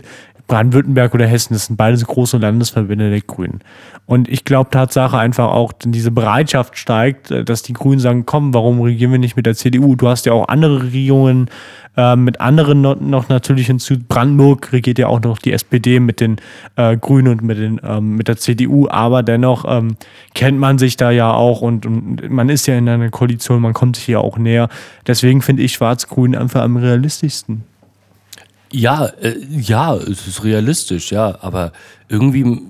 Baden-Württemberg 0.51 1.13
oder 1.13 1.25
Hessen, 1.25 1.53
das 1.53 1.67
sind 1.67 1.77
beides 1.77 2.05
große 2.05 2.37
Landesverbände 2.37 3.09
der 3.09 3.21
Grünen. 3.21 3.61
Und 4.05 4.27
ich 4.27 4.43
glaube 4.43 4.69
Tatsache 4.69 5.17
einfach 5.17 5.47
auch, 5.47 5.71
denn 5.71 5.93
diese 5.93 6.11
Bereitschaft 6.11 6.77
steigt, 6.77 7.31
äh, 7.31 7.45
dass 7.45 7.63
die 7.63 7.71
Grünen 7.71 7.99
sagen, 7.99 8.25
komm, 8.25 8.53
warum 8.53 8.81
regieren 8.81 9.13
wir 9.13 9.19
nicht 9.19 9.37
mit 9.37 9.45
der 9.45 9.55
CDU? 9.55 9.95
Du 9.95 10.09
hast 10.09 10.25
ja 10.25 10.33
auch 10.33 10.49
andere 10.49 10.83
Regierungen 10.83 11.49
äh, 11.95 12.17
mit 12.17 12.41
anderen 12.41 12.81
noch, 12.81 12.99
noch 12.99 13.29
natürlich 13.29 13.67
hinzu. 13.67 13.95
Brandenburg 14.05 14.73
regiert 14.73 14.99
ja 14.99 15.07
auch 15.07 15.21
noch 15.21 15.37
die 15.39 15.53
SPD 15.53 16.01
mit 16.01 16.19
den 16.19 16.35
äh, 16.75 16.97
Grünen 16.97 17.29
und 17.29 17.43
mit, 17.43 17.57
den, 17.57 17.79
ähm, 17.85 18.17
mit 18.17 18.27
der 18.27 18.35
CDU, 18.35 18.89
aber 18.89 19.23
dennoch 19.23 19.63
ähm, 19.65 19.95
kennt 20.33 20.59
man 20.59 20.77
sich 20.79 20.97
da 20.97 21.11
ja 21.11 21.31
auch 21.31 21.61
und, 21.61 21.85
und 21.85 22.29
man 22.29 22.49
ist 22.49 22.67
ja 22.67 22.77
in 22.77 22.89
einer 22.89 23.09
Koalition, 23.09 23.61
man 23.61 23.73
kommt 23.73 23.95
sich 23.95 24.07
ja 24.07 24.19
auch 24.19 24.37
näher. 24.37 24.67
Deswegen 25.07 25.41
finde 25.41 25.63
ich 25.63 25.71
Schwarz-Grün 25.71 26.35
einfach 26.35 26.61
am 26.61 26.75
realistischsten. 26.75 27.70
Ja, 28.71 29.05
äh, 29.21 29.35
ja, 29.49 29.95
es 29.95 30.27
ist 30.27 30.43
realistisch, 30.43 31.11
ja, 31.11 31.37
aber 31.41 31.71
irgendwie 32.09 32.61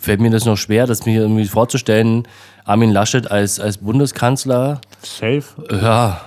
fällt 0.00 0.20
mir 0.20 0.30
das 0.30 0.44
noch 0.44 0.56
schwer, 0.56 0.86
das 0.86 1.06
mir 1.06 1.20
irgendwie 1.20 1.46
vorzustellen, 1.46 2.26
Armin 2.64 2.90
Laschet 2.90 3.30
als, 3.30 3.60
als 3.60 3.78
Bundeskanzler, 3.78 4.80
Safe. 5.02 5.44
ja, 5.70 6.20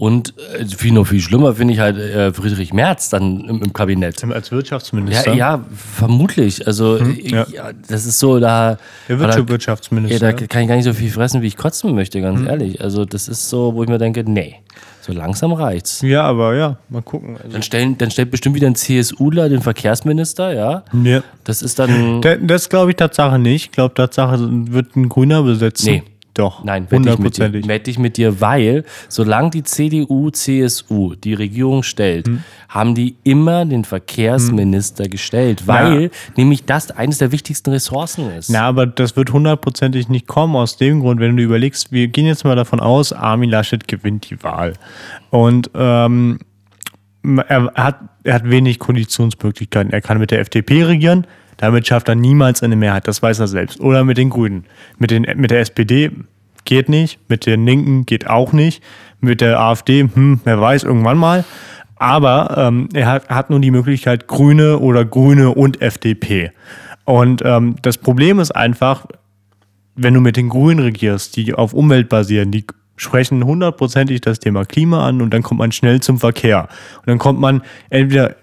und 0.00 0.32
äh, 0.58 0.64
viel 0.64 0.92
noch 0.92 1.06
viel 1.06 1.20
schlimmer 1.20 1.54
finde 1.54 1.74
ich 1.74 1.80
halt 1.80 1.98
äh, 1.98 2.32
Friedrich 2.32 2.72
Merz 2.72 3.10
dann 3.10 3.40
im, 3.46 3.62
im 3.62 3.72
Kabinett. 3.74 4.24
Als 4.24 4.48
Ja, 4.48 4.56
Wirtschaftsminister. 4.56 5.34
ja, 5.34 5.62
vermutlich. 5.76 6.66
Also 6.66 6.98
ich, 7.02 7.30
ja. 7.30 7.46
ja. 7.52 7.70
das 7.86 8.06
ist 8.06 8.18
so, 8.18 8.40
da, 8.40 8.78
Der 9.08 9.16
da, 9.18 9.28
ja, 9.38 9.48
Wirtschaftsminister. 9.48 10.18
da 10.18 10.46
kann 10.46 10.62
ich 10.62 10.68
gar 10.68 10.76
nicht 10.76 10.84
so 10.86 10.94
viel 10.94 11.10
fressen, 11.10 11.42
wie 11.42 11.48
ich 11.48 11.56
kotzen 11.58 11.94
möchte, 11.94 12.20
ganz 12.22 12.40
ehrlich. 12.48 12.80
Also 12.80 13.04
das 13.04 13.28
ist 13.28 13.50
so, 13.50 13.74
wo 13.74 13.82
ich 13.82 13.90
mir 13.90 13.98
denke, 13.98 14.24
nee, 14.24 14.56
so 15.02 15.12
langsam 15.12 15.52
reicht's. 15.52 16.00
ja, 16.00 16.22
aber 16.22 16.54
ja, 16.54 16.78
mal 16.88 17.02
gucken. 17.02 17.36
Also, 17.36 17.50
Dann, 17.50 17.62
stellen, 17.62 17.98
dann 17.98 18.10
stellt 18.10 18.30
bestimmt 18.30 18.54
wieder 18.56 18.68
ein 18.68 18.76
CSUler 18.76 19.50
den 19.50 19.60
Verkehrsminister, 19.60 20.54
ja. 20.54 20.82
ja. 21.04 21.22
Das 21.44 21.60
ist 21.60 21.78
dann. 21.78 22.22
Da- 22.22 22.36
Das 22.36 22.70
glaube 22.70 22.90
ich 22.92 22.96
Tatsache 22.96 23.38
nicht. 23.38 23.66
Ich 23.66 23.72
glaube, 23.72 23.92
Tatsache 23.94 24.38
wird 24.40 24.96
ein 24.96 25.10
Grüner 25.10 25.42
besetzen. 25.42 25.92
Nee. 25.92 26.02
Doch. 26.34 26.62
Nein, 26.64 26.84
wette 26.90 26.96
ich 26.96 27.00
mit 27.00 27.06
dir. 27.06 27.10
hundertprozentig. 27.12 27.68
Wette 27.68 27.90
ich 27.90 27.98
mit 27.98 28.16
dir, 28.16 28.40
weil 28.40 28.84
solange 29.08 29.50
die 29.50 29.62
CDU, 29.64 30.30
CSU 30.30 31.14
die 31.16 31.34
Regierung 31.34 31.82
stellt, 31.82 32.28
Hm. 32.28 32.44
haben 32.68 32.94
die 32.94 33.16
immer 33.24 33.64
den 33.64 33.84
Verkehrsminister 33.84 35.08
gestellt, 35.08 35.66
weil 35.66 36.10
nämlich 36.36 36.64
das 36.64 36.90
eines 36.92 37.18
der 37.18 37.32
wichtigsten 37.32 37.70
Ressourcen 37.70 38.30
ist. 38.30 38.48
Na, 38.48 38.62
aber 38.62 38.86
das 38.86 39.16
wird 39.16 39.32
hundertprozentig 39.32 40.08
nicht 40.08 40.26
kommen, 40.28 40.54
aus 40.54 40.76
dem 40.76 41.00
Grund, 41.00 41.20
wenn 41.20 41.36
du 41.36 41.42
überlegst, 41.42 41.90
wir 41.90 42.06
gehen 42.08 42.26
jetzt 42.26 42.44
mal 42.44 42.54
davon 42.56 42.78
aus, 42.80 43.12
Armin 43.12 43.50
Laschet 43.50 43.88
gewinnt 43.88 44.30
die 44.30 44.42
Wahl. 44.44 44.74
Und 45.30 45.70
ähm, 45.74 46.38
er, 47.48 47.72
hat, 47.74 47.98
er 48.24 48.34
hat 48.34 48.48
wenig 48.48 48.78
Koalitionsmöglichkeiten. 48.78 49.92
Er 49.92 50.00
kann 50.00 50.18
mit 50.18 50.30
der 50.30 50.40
FDP 50.40 50.84
regieren, 50.84 51.26
damit 51.60 51.86
schafft 51.86 52.08
er 52.08 52.14
niemals 52.14 52.62
eine 52.62 52.74
Mehrheit, 52.74 53.06
das 53.06 53.22
weiß 53.22 53.38
er 53.38 53.46
selbst. 53.46 53.80
Oder 53.80 54.02
mit 54.02 54.16
den 54.16 54.30
Grünen. 54.30 54.64
Mit, 54.98 55.10
den, 55.10 55.26
mit 55.36 55.50
der 55.50 55.60
SPD 55.60 56.10
geht 56.64 56.88
nicht, 56.88 57.18
mit 57.28 57.44
den 57.44 57.66
Linken 57.66 58.06
geht 58.06 58.26
auch 58.26 58.54
nicht, 58.54 58.82
mit 59.20 59.42
der 59.42 59.60
AfD, 59.60 60.08
hm, 60.12 60.40
wer 60.44 60.58
weiß, 60.58 60.84
irgendwann 60.84 61.18
mal. 61.18 61.44
Aber 61.96 62.56
ähm, 62.56 62.88
er 62.94 63.06
hat, 63.08 63.28
hat 63.28 63.50
nun 63.50 63.60
die 63.60 63.70
Möglichkeit 63.70 64.26
Grüne 64.26 64.78
oder 64.78 65.04
Grüne 65.04 65.50
und 65.50 65.82
FDP. 65.82 66.52
Und 67.04 67.42
ähm, 67.44 67.76
das 67.82 67.98
Problem 67.98 68.38
ist 68.38 68.52
einfach, 68.52 69.04
wenn 69.96 70.14
du 70.14 70.22
mit 70.22 70.38
den 70.38 70.48
Grünen 70.48 70.80
regierst, 70.80 71.36
die 71.36 71.52
auf 71.52 71.74
Umwelt 71.74 72.08
basieren, 72.08 72.52
die 72.52 72.64
sprechen 72.96 73.44
hundertprozentig 73.44 74.22
das 74.22 74.38
Thema 74.38 74.64
Klima 74.64 75.06
an 75.06 75.20
und 75.20 75.34
dann 75.34 75.42
kommt 75.42 75.58
man 75.58 75.72
schnell 75.72 76.00
zum 76.00 76.18
Verkehr. 76.18 76.68
Und 77.00 77.08
dann 77.08 77.18
kommt 77.18 77.38
man 77.38 77.60
entweder 77.90 78.36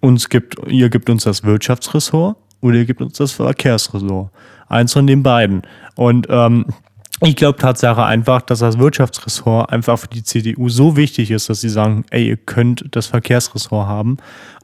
uns 0.00 0.30
gibt, 0.30 0.56
ihr 0.68 0.88
gibt 0.88 1.10
uns 1.10 1.24
das 1.24 1.44
Wirtschaftsressort 1.44 2.38
oder 2.62 2.76
ihr 2.76 2.84
gibt 2.86 3.02
uns 3.02 3.18
das 3.18 3.32
Verkehrsressort. 3.32 4.30
Eins 4.68 4.94
von 4.94 5.06
den 5.06 5.22
beiden. 5.22 5.62
Und 5.96 6.26
ähm, 6.30 6.66
ich 7.20 7.36
glaube 7.36 7.58
Tatsache 7.58 8.04
einfach, 8.04 8.42
dass 8.42 8.60
das 8.60 8.78
Wirtschaftsressort 8.78 9.70
einfach 9.70 9.98
für 9.98 10.08
die 10.08 10.24
CDU 10.24 10.68
so 10.68 10.96
wichtig 10.96 11.30
ist, 11.30 11.48
dass 11.48 11.60
sie 11.60 11.68
sagen, 11.68 12.04
ey, 12.10 12.28
ihr 12.28 12.36
könnt 12.36 12.84
das 12.92 13.06
Verkehrsressort 13.06 13.86
haben. 13.86 14.16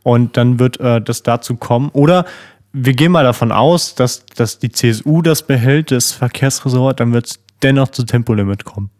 Und 0.02 0.37
dann 0.37 0.58
wird 0.58 0.80
äh, 0.80 1.00
das 1.00 1.22
dazu 1.22 1.56
kommen. 1.56 1.90
Oder 1.92 2.24
wir 2.72 2.94
gehen 2.94 3.12
mal 3.12 3.24
davon 3.24 3.52
aus, 3.52 3.94
dass, 3.94 4.24
dass 4.26 4.58
die 4.58 4.70
CSU 4.70 5.22
das 5.22 5.42
behält, 5.46 5.90
das 5.90 6.12
Verkehrsressort, 6.12 7.00
dann 7.00 7.12
wird 7.12 7.26
es 7.26 7.40
dennoch 7.62 7.88
zu 7.88 8.04
Tempolimit 8.04 8.64
kommen. 8.64 8.90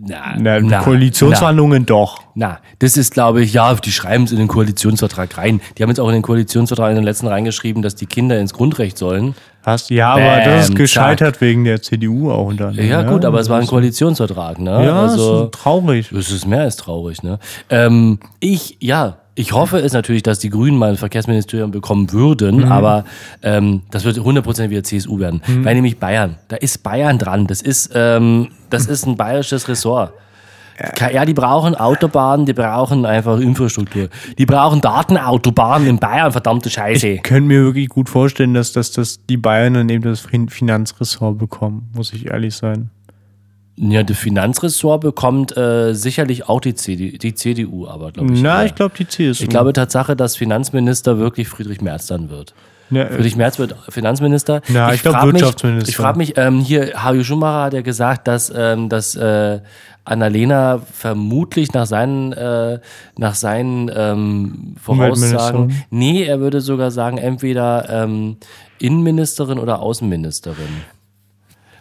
Na, 0.00 0.60
Na, 0.60 0.80
Koalitionsverhandlungen 0.80 1.86
doch. 1.86 2.22
Na, 2.34 2.58
das 2.78 2.96
ist, 2.96 3.12
glaube 3.12 3.42
ich, 3.42 3.52
ja, 3.52 3.74
die 3.74 3.92
schreiben 3.92 4.24
es 4.24 4.32
in 4.32 4.38
den 4.38 4.48
Koalitionsvertrag 4.48 5.36
rein. 5.38 5.60
Die 5.76 5.82
haben 5.82 5.90
jetzt 5.90 6.00
auch 6.00 6.08
in 6.08 6.14
den 6.14 6.22
Koalitionsvertrag 6.22 6.90
in 6.90 6.96
den 6.96 7.04
letzten 7.04 7.26
reingeschrieben, 7.26 7.82
dass 7.82 7.94
die 7.94 8.06
Kinder 8.06 8.38
ins 8.38 8.54
Grundrecht 8.54 8.98
sollen. 8.98 9.34
Hast, 9.64 9.90
ja, 9.90 10.14
aber 10.14 10.36
das 10.38 10.44
Bäm, 10.44 10.58
ist 10.58 10.74
gescheitert 10.74 11.40
wegen 11.40 11.64
der 11.64 11.80
CDU 11.80 12.32
auch 12.32 12.46
unter 12.46 12.68
anderem. 12.68 12.88
Ja, 12.88 13.02
gut, 13.02 13.24
aber 13.24 13.38
es 13.38 13.48
war 13.48 13.60
ein 13.60 13.66
Koalitionsvertrag, 13.66 14.58
ne? 14.58 14.86
Ja, 14.86 15.02
also, 15.02 15.44
ist 15.44 15.52
traurig. 15.52 16.10
Es 16.10 16.32
ist 16.32 16.46
mehr 16.46 16.62
als 16.62 16.76
traurig, 16.76 17.22
ne? 17.22 17.38
Ähm, 17.70 18.18
ich, 18.40 18.76
ja, 18.80 19.18
ich 19.34 19.52
hoffe 19.52 19.78
es 19.78 19.92
natürlich, 19.92 20.22
dass 20.22 20.38
die 20.38 20.50
Grünen 20.50 20.76
mal 20.76 20.90
ein 20.90 20.96
Verkehrsministerium 20.96 21.70
bekommen 21.70 22.12
würden, 22.12 22.56
Mhm. 22.66 22.72
aber 22.72 23.04
ähm, 23.42 23.82
das 23.90 24.04
wird 24.04 24.18
100% 24.18 24.68
wieder 24.70 24.82
CSU 24.82 25.18
werden. 25.18 25.40
Weil 25.62 25.74
nämlich 25.74 25.98
Bayern, 25.98 26.36
da 26.48 26.56
ist 26.56 26.82
Bayern 26.82 27.18
dran. 27.18 27.46
Das 27.46 27.62
ist, 27.62 27.90
ähm, 27.94 28.48
das 28.70 28.86
ist 28.86 29.06
ein 29.06 29.16
bayerisches 29.16 29.68
Ressort. 29.68 30.12
Ja, 31.12 31.24
die 31.24 31.34
brauchen 31.34 31.74
Autobahnen, 31.76 32.44
die 32.46 32.54
brauchen 32.54 33.04
einfach 33.06 33.38
Infrastruktur. 33.38 34.08
Die 34.38 34.46
brauchen 34.46 34.80
Datenautobahnen 34.80 35.86
in 35.86 35.98
Bayern, 35.98 36.32
verdammte 36.32 36.70
Scheiße. 36.70 37.06
Ich 37.08 37.22
könnte 37.22 37.42
mir 37.48 37.62
wirklich 37.62 37.88
gut 37.88 38.08
vorstellen, 38.08 38.54
dass, 38.54 38.72
dass, 38.72 38.90
dass 38.90 39.24
die 39.26 39.36
Bayern 39.36 39.74
dann 39.74 39.88
eben 39.90 40.02
das 40.02 40.20
Fin- 40.20 40.48
Finanzressort 40.48 41.38
bekommen, 41.38 41.88
muss 41.94 42.12
ich 42.12 42.26
ehrlich 42.30 42.54
sein. 42.56 42.90
Ja, 43.76 44.02
das 44.02 44.18
Finanzressort 44.18 45.00
bekommt 45.00 45.56
äh, 45.56 45.94
sicherlich 45.94 46.48
auch 46.48 46.60
die, 46.60 46.74
CD, 46.74 47.16
die 47.16 47.34
CDU, 47.34 47.86
aber 47.88 48.12
glaube 48.12 48.34
ich. 48.34 48.42
Na, 48.42 48.60
eher. 48.60 48.66
ich 48.66 48.74
glaube 48.74 48.94
die 48.98 49.08
CSU. 49.08 49.44
Ich 49.44 49.48
glaube 49.48 49.72
Tatsache, 49.72 50.14
dass 50.14 50.36
Finanzminister 50.36 51.18
wirklich 51.18 51.48
Friedrich 51.48 51.80
Merz 51.80 52.06
dann 52.06 52.28
wird. 52.28 52.54
Ja, 52.90 53.04
äh, 53.04 53.14
Friedrich 53.14 53.36
Merz 53.36 53.58
wird 53.58 53.74
Finanzminister. 53.88 54.60
Ja, 54.68 54.92
ich 54.92 55.00
glaub, 55.00 55.14
frag 55.14 55.24
mich- 55.24 55.34
Wirtschaftsminister. 55.34 55.88
Ich 55.88 55.96
frage 55.96 56.18
mich, 56.18 56.36
ähm, 56.36 56.60
hier, 56.60 57.02
Hajo 57.02 57.24
Schumacher 57.24 57.64
hat 57.64 57.72
ja 57.72 57.80
gesagt, 57.80 58.28
dass, 58.28 58.52
ähm, 58.54 58.90
dass 58.90 59.14
äh, 59.16 59.60
Annalena 60.04 60.80
vermutlich 60.92 61.72
nach 61.72 61.86
seinen, 61.86 62.32
äh, 62.32 62.78
nach 63.16 63.34
seinen 63.34 63.90
ähm, 63.94 64.74
Voraussagen, 64.82 65.84
nee, 65.90 66.24
er 66.24 66.40
würde 66.40 66.60
sogar 66.60 66.90
sagen, 66.90 67.16
entweder 67.18 67.88
ähm, 67.88 68.36
Innenministerin 68.78 69.58
oder 69.58 69.80
Außenministerin. 69.80 70.82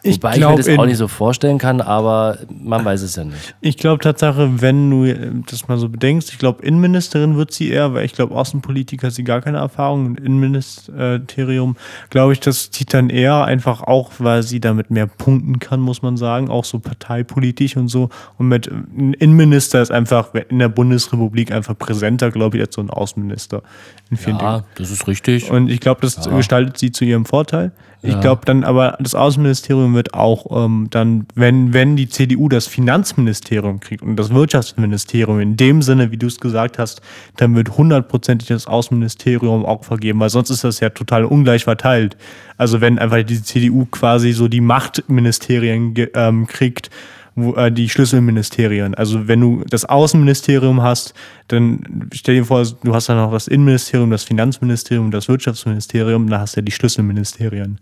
Ich 0.03 0.15
Wobei 0.15 0.33
ich 0.35 0.39
mir 0.39 0.55
das 0.55 0.67
auch 0.69 0.85
nicht 0.85 0.97
so 0.97 1.07
vorstellen 1.07 1.57
kann, 1.57 1.79
aber 1.79 2.39
man 2.49 2.83
weiß 2.83 3.01
es 3.03 3.15
ja 3.15 3.23
nicht. 3.23 3.55
Ich 3.61 3.77
glaube 3.77 4.01
Tatsache, 4.01 4.61
wenn 4.61 4.89
du 4.89 5.05
äh, 5.05 5.31
das 5.49 5.67
mal 5.67 5.77
so 5.77 5.89
bedenkst, 5.89 6.31
ich 6.31 6.39
glaube 6.39 6.63
Innenministerin 6.65 7.37
wird 7.37 7.51
sie 7.51 7.69
eher, 7.69 7.93
weil 7.93 8.05
ich 8.05 8.13
glaube 8.13 8.35
Außenpolitiker 8.35 9.07
hat 9.07 9.13
sie 9.13 9.23
gar 9.23 9.41
keine 9.41 9.59
Erfahrung 9.59 10.07
und 10.07 10.19
Innenministerium, 10.19 11.75
glaube 12.09 12.33
ich, 12.33 12.39
das 12.39 12.71
zieht 12.71 12.93
dann 12.93 13.09
eher 13.09 13.45
einfach 13.45 13.83
auch, 13.83 14.11
weil 14.17 14.41
sie 14.43 14.59
damit 14.59 14.89
mehr 14.89 15.05
punkten 15.05 15.59
kann, 15.59 15.79
muss 15.79 16.01
man 16.01 16.17
sagen, 16.17 16.49
auch 16.49 16.65
so 16.65 16.79
parteipolitisch 16.79 17.77
und 17.77 17.87
so. 17.87 18.09
Und 18.37 18.47
mit 18.47 18.67
Innenminister 18.67 19.81
ist 19.81 19.91
einfach 19.91 20.33
in 20.33 20.59
der 20.59 20.69
Bundesrepublik 20.69 21.51
einfach 21.51 21.77
präsenter, 21.77 22.31
glaube 22.31 22.57
ich, 22.57 22.63
als 22.63 22.75
so 22.75 22.81
ein 22.81 22.89
Außenminister 22.89 23.61
in 24.09 24.17
vielen 24.17 24.37
Dingen. 24.39 24.51
Ja, 24.51 24.63
das 24.75 24.89
ist 24.89 25.07
richtig. 25.07 25.51
Und 25.51 25.69
ich 25.69 25.79
glaube, 25.79 26.01
das 26.01 26.27
gestaltet 26.29 26.77
sie 26.77 26.91
zu 26.91 27.05
ihrem 27.05 27.25
Vorteil. 27.25 27.71
Ich 28.03 28.19
glaube 28.19 28.41
dann 28.45 28.63
aber, 28.63 28.97
das 28.99 29.13
Außenministerium 29.13 29.93
wird 29.93 30.15
auch 30.15 30.65
ähm, 30.65 30.87
dann, 30.89 31.27
wenn, 31.35 31.71
wenn 31.73 31.95
die 31.95 32.09
CDU 32.09 32.49
das 32.49 32.65
Finanzministerium 32.65 33.79
kriegt 33.79 34.01
und 34.01 34.15
das 34.15 34.33
Wirtschaftsministerium 34.33 35.39
in 35.39 35.55
dem 35.55 35.83
Sinne, 35.83 36.11
wie 36.11 36.17
du 36.17 36.25
es 36.25 36.39
gesagt 36.39 36.79
hast, 36.79 37.01
dann 37.37 37.55
wird 37.55 37.77
hundertprozentig 37.77 38.47
das 38.47 38.65
Außenministerium 38.65 39.65
auch 39.65 39.83
vergeben, 39.83 40.19
weil 40.19 40.31
sonst 40.31 40.49
ist 40.49 40.63
das 40.63 40.79
ja 40.79 40.89
total 40.89 41.25
ungleich 41.25 41.65
verteilt. 41.65 42.17
Also 42.57 42.81
wenn 42.81 42.97
einfach 42.97 43.21
die 43.23 43.43
CDU 43.43 43.85
quasi 43.85 44.31
so 44.31 44.47
die 44.47 44.61
Machtministerien 44.61 45.93
ähm, 46.15 46.47
kriegt, 46.47 46.89
wo, 47.35 47.53
äh, 47.55 47.71
die 47.71 47.89
Schlüsselministerien. 47.89 48.95
Also 48.95 49.27
wenn 49.27 49.39
du 49.39 49.63
das 49.69 49.85
Außenministerium 49.85 50.81
hast, 50.81 51.13
dann 51.47 52.09
stell 52.13 52.35
dir 52.35 52.45
vor, 52.45 52.65
du 52.83 52.93
hast 52.93 53.09
dann 53.09 53.17
noch 53.17 53.31
das 53.31 53.47
Innenministerium, 53.47 54.09
das 54.09 54.23
Finanzministerium, 54.23 55.11
das 55.11 55.27
Wirtschaftsministerium, 55.27 56.29
dann 56.29 56.41
hast 56.41 56.55
du 56.55 56.61
ja 56.61 56.65
die 56.65 56.71
Schlüsselministerien. 56.71 57.79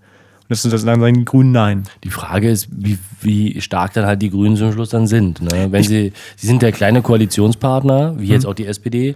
Und 0.50 0.50
das 0.50 0.64
sind 0.64 0.74
das 0.74 0.84
dann 0.84 1.14
die 1.14 1.26
Grünen 1.26 1.52
Nein. 1.52 1.84
Die 2.04 2.10
Frage 2.10 2.50
ist, 2.50 2.70
wie, 2.72 2.98
wie 3.22 3.62
stark 3.62 3.94
dann 3.94 4.06
halt 4.06 4.22
die 4.22 4.30
Grünen 4.32 4.56
zum 4.56 4.72
Schluss 4.72 4.90
dann 4.90 5.06
sind. 5.06 5.42
Ne? 5.42 5.68
Wenn 5.72 5.84
sie, 5.84 6.14
sie 6.36 6.48
sind 6.48 6.62
der 6.62 6.72
kleine 6.72 7.02
Koalitionspartner, 7.02 8.16
wie 8.18 8.28
jetzt 8.28 8.46
auch 8.46 8.56
die 8.56 8.66
SPD. 8.66 9.16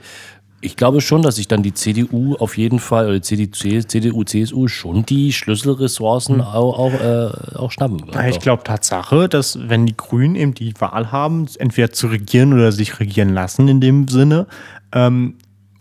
Ich 0.63 0.77
glaube 0.77 1.01
schon, 1.01 1.21
dass 1.21 1.35
sich 1.35 1.49
dann 1.49 1.61
die 1.61 1.73
CDU 1.73 2.35
auf 2.35 2.57
jeden 2.57 2.79
Fall, 2.79 3.09
oder 3.09 3.21
CDU, 3.21 3.81
CDU 3.81 4.23
CSU 4.23 4.67
schon 4.69 5.05
die 5.05 5.33
Schlüsselressourcen 5.33 6.39
auch, 6.39 6.79
auch, 6.79 6.93
äh, 6.93 7.57
auch 7.57 7.71
schnappen 7.71 7.99
wird. 8.07 8.15
Ich 8.29 8.39
glaube 8.39 8.63
Tatsache, 8.63 9.27
dass 9.27 9.59
wenn 9.67 9.85
die 9.85 9.97
Grünen 9.97 10.35
eben 10.35 10.53
die 10.53 10.73
Wahl 10.79 11.11
haben, 11.11 11.47
entweder 11.59 11.91
zu 11.91 12.07
regieren 12.07 12.53
oder 12.53 12.71
sich 12.71 12.99
regieren 13.01 13.33
lassen 13.33 13.67
in 13.67 13.81
dem 13.81 14.07
Sinne, 14.07 14.47
ähm, 14.93 15.35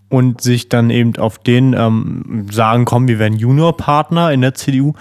und 0.09 0.43
sich 0.43 0.69
dann 0.69 0.91
eben 0.91 1.17
auf 1.17 1.39
den 1.39 1.73
ähm, 1.73 2.47
sagen, 2.51 2.85
komm, 2.85 3.09
wir 3.09 3.19
werden 3.19 3.39
Juniorpartner 3.39 4.31
in 4.31 4.43
der 4.43 4.53
CDU, 4.53 4.93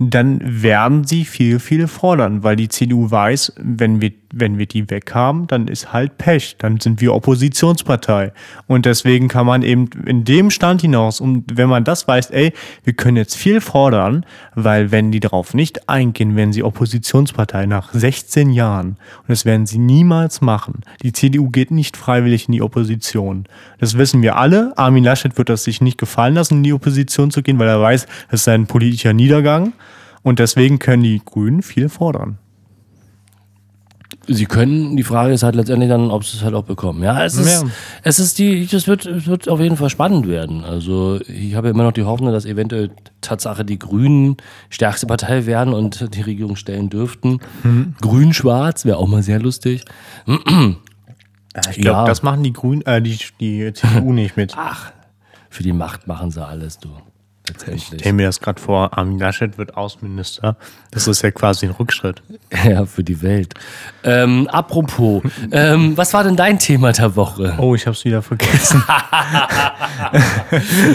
dann 0.00 0.40
werden 0.44 1.04
sie 1.04 1.24
viel, 1.24 1.58
viel 1.58 1.88
fordern, 1.88 2.44
weil 2.44 2.54
die 2.54 2.68
CDU 2.68 3.10
weiß, 3.10 3.54
wenn 3.58 4.00
wir, 4.00 4.12
wenn 4.32 4.56
wir 4.56 4.66
die 4.66 4.88
weg 4.90 5.12
haben, 5.12 5.48
dann 5.48 5.66
ist 5.66 5.92
halt 5.92 6.18
Pech, 6.18 6.54
dann 6.58 6.78
sind 6.78 7.00
wir 7.00 7.14
Oppositionspartei. 7.14 8.32
Und 8.68 8.86
deswegen 8.86 9.26
kann 9.26 9.44
man 9.44 9.62
eben 9.62 9.90
in 10.06 10.22
dem 10.24 10.50
Stand 10.50 10.82
hinaus, 10.82 11.20
und 11.20 11.56
wenn 11.56 11.68
man 11.68 11.82
das 11.82 12.06
weiß, 12.06 12.30
ey, 12.30 12.52
wir 12.84 12.92
können 12.92 13.16
jetzt 13.16 13.36
viel 13.36 13.60
fordern, 13.60 14.24
weil 14.54 14.92
wenn 14.92 15.10
die 15.10 15.18
darauf 15.18 15.52
nicht 15.52 15.88
eingehen, 15.88 16.36
werden 16.36 16.52
sie 16.52 16.62
Oppositionspartei 16.62 17.66
nach 17.66 17.92
16 17.92 18.50
Jahren. 18.50 18.90
Und 18.90 19.30
das 19.30 19.44
werden 19.44 19.66
sie 19.66 19.78
niemals 19.78 20.40
machen. 20.40 20.82
Die 21.02 21.12
CDU 21.12 21.50
geht 21.50 21.72
nicht 21.72 21.96
freiwillig 21.96 22.46
in 22.46 22.52
die 22.52 22.62
Opposition. 22.62 23.46
Das 23.80 23.98
wissen 23.98 24.22
wir 24.22 24.36
alle. 24.36 24.74
Armin 24.76 25.02
Laschet 25.02 25.36
wird 25.38 25.48
das 25.48 25.64
sich 25.64 25.80
nicht 25.80 25.98
gefallen 25.98 26.34
lassen, 26.34 26.58
in 26.58 26.62
die 26.62 26.72
Opposition 26.72 27.32
zu 27.32 27.42
gehen, 27.42 27.58
weil 27.58 27.68
er 27.68 27.80
weiß, 27.80 28.06
es 28.28 28.42
ist 28.42 28.48
ein 28.48 28.68
politischer 28.68 29.12
Niedergang. 29.12 29.72
Und 30.22 30.38
deswegen 30.38 30.78
können 30.78 31.02
die 31.02 31.22
Grünen 31.24 31.62
viel 31.62 31.88
fordern. 31.88 32.38
Sie 34.30 34.44
können, 34.44 34.96
die 34.96 35.04
Frage 35.04 35.32
ist 35.32 35.42
halt 35.42 35.54
letztendlich 35.54 35.88
dann, 35.88 36.10
ob 36.10 36.22
sie 36.22 36.36
es 36.36 36.42
halt 36.42 36.54
auch 36.54 36.64
bekommen. 36.64 37.02
Ja, 37.02 37.24
es 37.24 37.34
ist, 37.36 37.62
Ja. 37.62 37.68
es 38.02 38.18
ist 38.18 38.38
die, 38.38 38.66
das 38.66 38.86
wird, 38.86 39.06
es 39.06 39.26
wird 39.26 39.48
auf 39.48 39.58
jeden 39.60 39.76
Fall 39.78 39.88
spannend 39.88 40.28
werden. 40.28 40.64
Also 40.64 41.18
ich 41.26 41.54
habe 41.54 41.68
immer 41.70 41.82
noch 41.82 41.92
die 41.92 42.04
Hoffnung, 42.04 42.32
dass 42.32 42.44
eventuell 42.44 42.90
Tatsache 43.22 43.64
die 43.64 43.78
Grünen 43.78 44.36
stärkste 44.68 45.06
Partei 45.06 45.46
werden 45.46 45.72
und 45.72 46.14
die 46.14 46.20
Regierung 46.20 46.56
stellen 46.56 46.90
dürften. 46.90 47.38
Grün-Schwarz 48.02 48.84
wäre 48.84 48.98
auch 48.98 49.08
mal 49.08 49.22
sehr 49.22 49.38
lustig. 49.40 49.84
Ich 50.26 51.78
glaube, 51.78 51.98
Ja. 52.00 52.04
das 52.04 52.22
machen 52.22 52.42
die 52.42 52.52
Grünen, 52.52 52.82
äh, 52.82 53.00
die, 53.00 53.18
die 53.40 53.72
CDU 53.72 54.12
nicht 54.12 54.36
mit. 54.36 54.54
Ach, 54.58 54.92
für 55.48 55.62
die 55.62 55.72
Macht 55.72 56.06
machen 56.06 56.30
sie 56.30 56.46
alles, 56.46 56.78
du. 56.78 56.90
Ich 57.74 57.86
stelle 57.86 58.12
mir 58.12 58.26
das 58.26 58.40
gerade 58.40 58.60
vor, 58.60 58.96
Armin 58.96 59.18
Laschet 59.18 59.56
wird 59.58 59.76
Außenminister. 59.76 60.56
Das 60.90 61.06
ist 61.06 61.22
ja 61.22 61.30
quasi 61.30 61.66
ein 61.66 61.72
Rückschritt. 61.72 62.22
Ja, 62.64 62.86
für 62.86 63.04
die 63.04 63.20
Welt. 63.22 63.54
Ähm, 64.02 64.48
apropos, 64.48 65.22
ähm, 65.52 65.96
was 65.96 66.14
war 66.14 66.24
denn 66.24 66.34
dein 66.34 66.58
Thema 66.58 66.92
der 66.92 67.14
Woche? 67.14 67.54
Oh, 67.58 67.74
ich 67.74 67.86
habe 67.86 67.94
es 67.94 68.04
wieder 68.04 68.22
vergessen. 68.22 68.82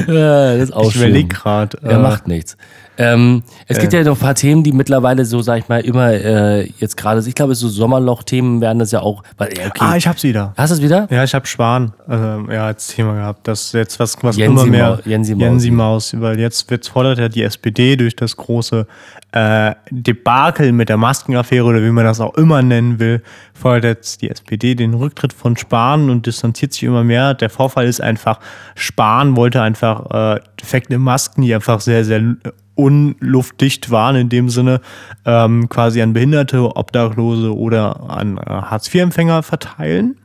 Das 0.08 0.60
ist 0.60 0.74
auch 0.74 0.90
ich 0.90 0.96
überlege 0.96 1.28
gerade. 1.28 1.78
Er 1.84 2.00
macht 2.00 2.28
nichts. 2.28 2.58
Ähm, 2.98 3.44
es 3.68 3.80
gibt 3.80 3.94
ja 3.94 4.04
noch 4.04 4.16
ein 4.16 4.20
paar 4.20 4.36
Themen, 4.36 4.64
die 4.64 4.72
mittlerweile 4.72 5.26
so, 5.26 5.42
sag 5.42 5.60
ich 5.60 5.70
mal, 5.70 5.82
immer 5.82 6.12
äh, 6.12 6.70
jetzt 6.78 6.96
gerade, 6.96 7.24
ich 7.28 7.34
glaube, 7.34 7.56
so 7.56 7.68
Sommerloch-Themen 7.68 8.62
werden 8.62 8.80
das 8.80 8.92
ja 8.92 9.02
auch. 9.02 9.24
Weil, 9.38 9.50
okay. 9.50 9.72
Ah, 9.80 9.96
ich 9.96 10.08
hab's 10.08 10.24
wieder. 10.24 10.54
Hast 10.56 10.72
du 10.72 10.76
es 10.76 10.82
wieder? 10.82 11.08
Ja, 11.10 11.24
ich 11.24 11.34
habe 11.34 11.48
Spahn 11.48 11.94
ähm, 12.08 12.50
ja, 12.52 12.68
als 12.68 12.88
Thema 12.88 13.14
gehabt. 13.16 13.48
Das 13.48 13.72
jetzt 13.72 14.00
was, 14.00 14.16
was 14.22 14.38
Jensi 14.38 14.64
immer 14.64 14.72
mehr 14.72 15.00
Jensi 15.06 15.34
Mausi. 15.34 15.46
Jensi 15.46 15.72
Maus, 15.72 16.22
weil 16.22 16.40
jetzt, 16.40 16.70
jetzt 16.70 16.90
fordert 16.90 17.18
ja 17.18 17.30
die 17.30 17.44
SPD 17.44 17.96
durch 17.96 18.16
das 18.16 18.38
große 18.38 18.86
äh, 19.32 19.74
Debakel 19.90 20.72
mit 20.72 20.90
der 20.90 20.98
Maskenaffäre 20.98 21.66
oder 21.66 21.82
wie 21.82 21.90
man 21.90 22.06
das 22.06 22.20
auch 22.20 22.36
immer 22.36 22.62
nennen 22.62 23.00
will, 23.00 23.24
fordert 23.54 23.86
jetzt 23.86 24.22
die 24.22 24.30
SPD 24.30 24.76
den 24.76 24.94
Rücktritt 24.94 25.34
von 25.34 25.58
Spahn 25.58 26.12
und 26.12 26.28
distanziert 26.28 26.74
sich 26.74 26.84
immer 26.84 27.04
mehr. 27.04 27.34
Der 27.34 27.50
Vorfall 27.50 27.88
ist 27.88 28.02
einfach, 28.02 28.40
Spahn 28.76 29.36
wollte 29.36 29.62
einfach 29.64 30.36
äh, 30.36 30.40
defekte 30.62 31.00
Masken, 31.00 31.42
die 31.42 31.56
einfach 31.56 31.80
sehr, 31.80 32.06
sehr 32.06 32.36
unluftdicht 32.76 33.92
waren 33.92 34.16
in 34.16 34.30
dem 34.30 34.50
Sinne, 34.50 34.82
ähm, 35.26 35.70
quasi 35.70 36.02
an 36.02 36.14
Behinderte, 36.14 36.76
Obdachlose 36.76 37.56
oder 37.56 38.10
an 38.10 38.38
äh, 38.38 38.42
Hartz-IV-Empfänger 38.42 39.44
verteilen. 39.44 40.18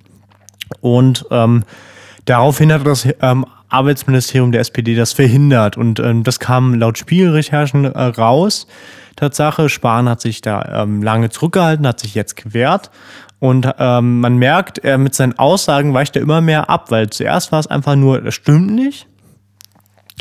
Und 0.80 1.26
ähm, 1.30 1.64
daraufhin 2.24 2.72
hat 2.72 2.86
das 2.86 3.08
ähm, 3.20 3.44
Arbeitsministerium 3.68 4.52
der 4.52 4.62
SPD 4.62 4.94
das 4.94 5.12
verhindert. 5.12 5.76
Und 5.76 6.00
ähm, 6.00 6.24
das 6.24 6.40
kam 6.40 6.74
laut 6.74 6.98
Spiegelrecherchen 6.98 7.84
äh, 7.84 8.02
raus. 8.02 8.66
Tatsache, 9.16 9.68
Spahn 9.68 10.08
hat 10.08 10.20
sich 10.20 10.40
da 10.40 10.82
ähm, 10.82 11.02
lange 11.02 11.28
zurückgehalten, 11.30 11.86
hat 11.86 12.00
sich 12.00 12.14
jetzt 12.14 12.36
gewehrt. 12.36 12.90
Und 13.40 13.72
ähm, 13.78 14.20
man 14.20 14.36
merkt, 14.36 14.78
er 14.78 14.98
mit 14.98 15.14
seinen 15.14 15.38
Aussagen 15.38 15.94
weicht 15.94 16.16
er 16.16 16.22
immer 16.22 16.40
mehr 16.40 16.70
ab, 16.70 16.90
weil 16.90 17.10
zuerst 17.10 17.52
war 17.52 17.60
es 17.60 17.66
einfach 17.66 17.94
nur, 17.94 18.20
das 18.20 18.34
stimmt 18.34 18.70
nicht. 18.70 19.06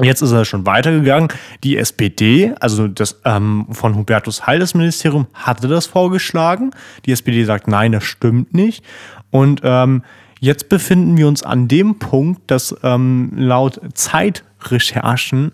Jetzt 0.01 0.21
ist 0.21 0.31
er 0.31 0.45
schon 0.45 0.65
weitergegangen. 0.65 1.29
Die 1.63 1.77
SPD, 1.77 2.53
also 2.59 2.87
das 2.87 3.19
ähm, 3.25 3.67
von 3.71 3.95
Hubertus 3.95 4.45
Heil, 4.45 4.59
das 4.59 4.75
Ministerium, 4.75 5.27
hatte 5.33 5.67
das 5.67 5.87
vorgeschlagen. 5.87 6.71
Die 7.05 7.11
SPD 7.11 7.43
sagt, 7.45 7.67
nein, 7.67 7.91
das 7.91 8.03
stimmt 8.03 8.53
nicht. 8.53 8.83
Und 9.31 9.61
ähm, 9.63 10.03
jetzt 10.39 10.69
befinden 10.69 11.17
wir 11.17 11.27
uns 11.27 11.41
an 11.41 11.67
dem 11.67 11.97
Punkt, 11.97 12.51
dass 12.51 12.75
ähm, 12.83 13.31
laut 13.35 13.81
Zeitrecherchen 13.95 15.51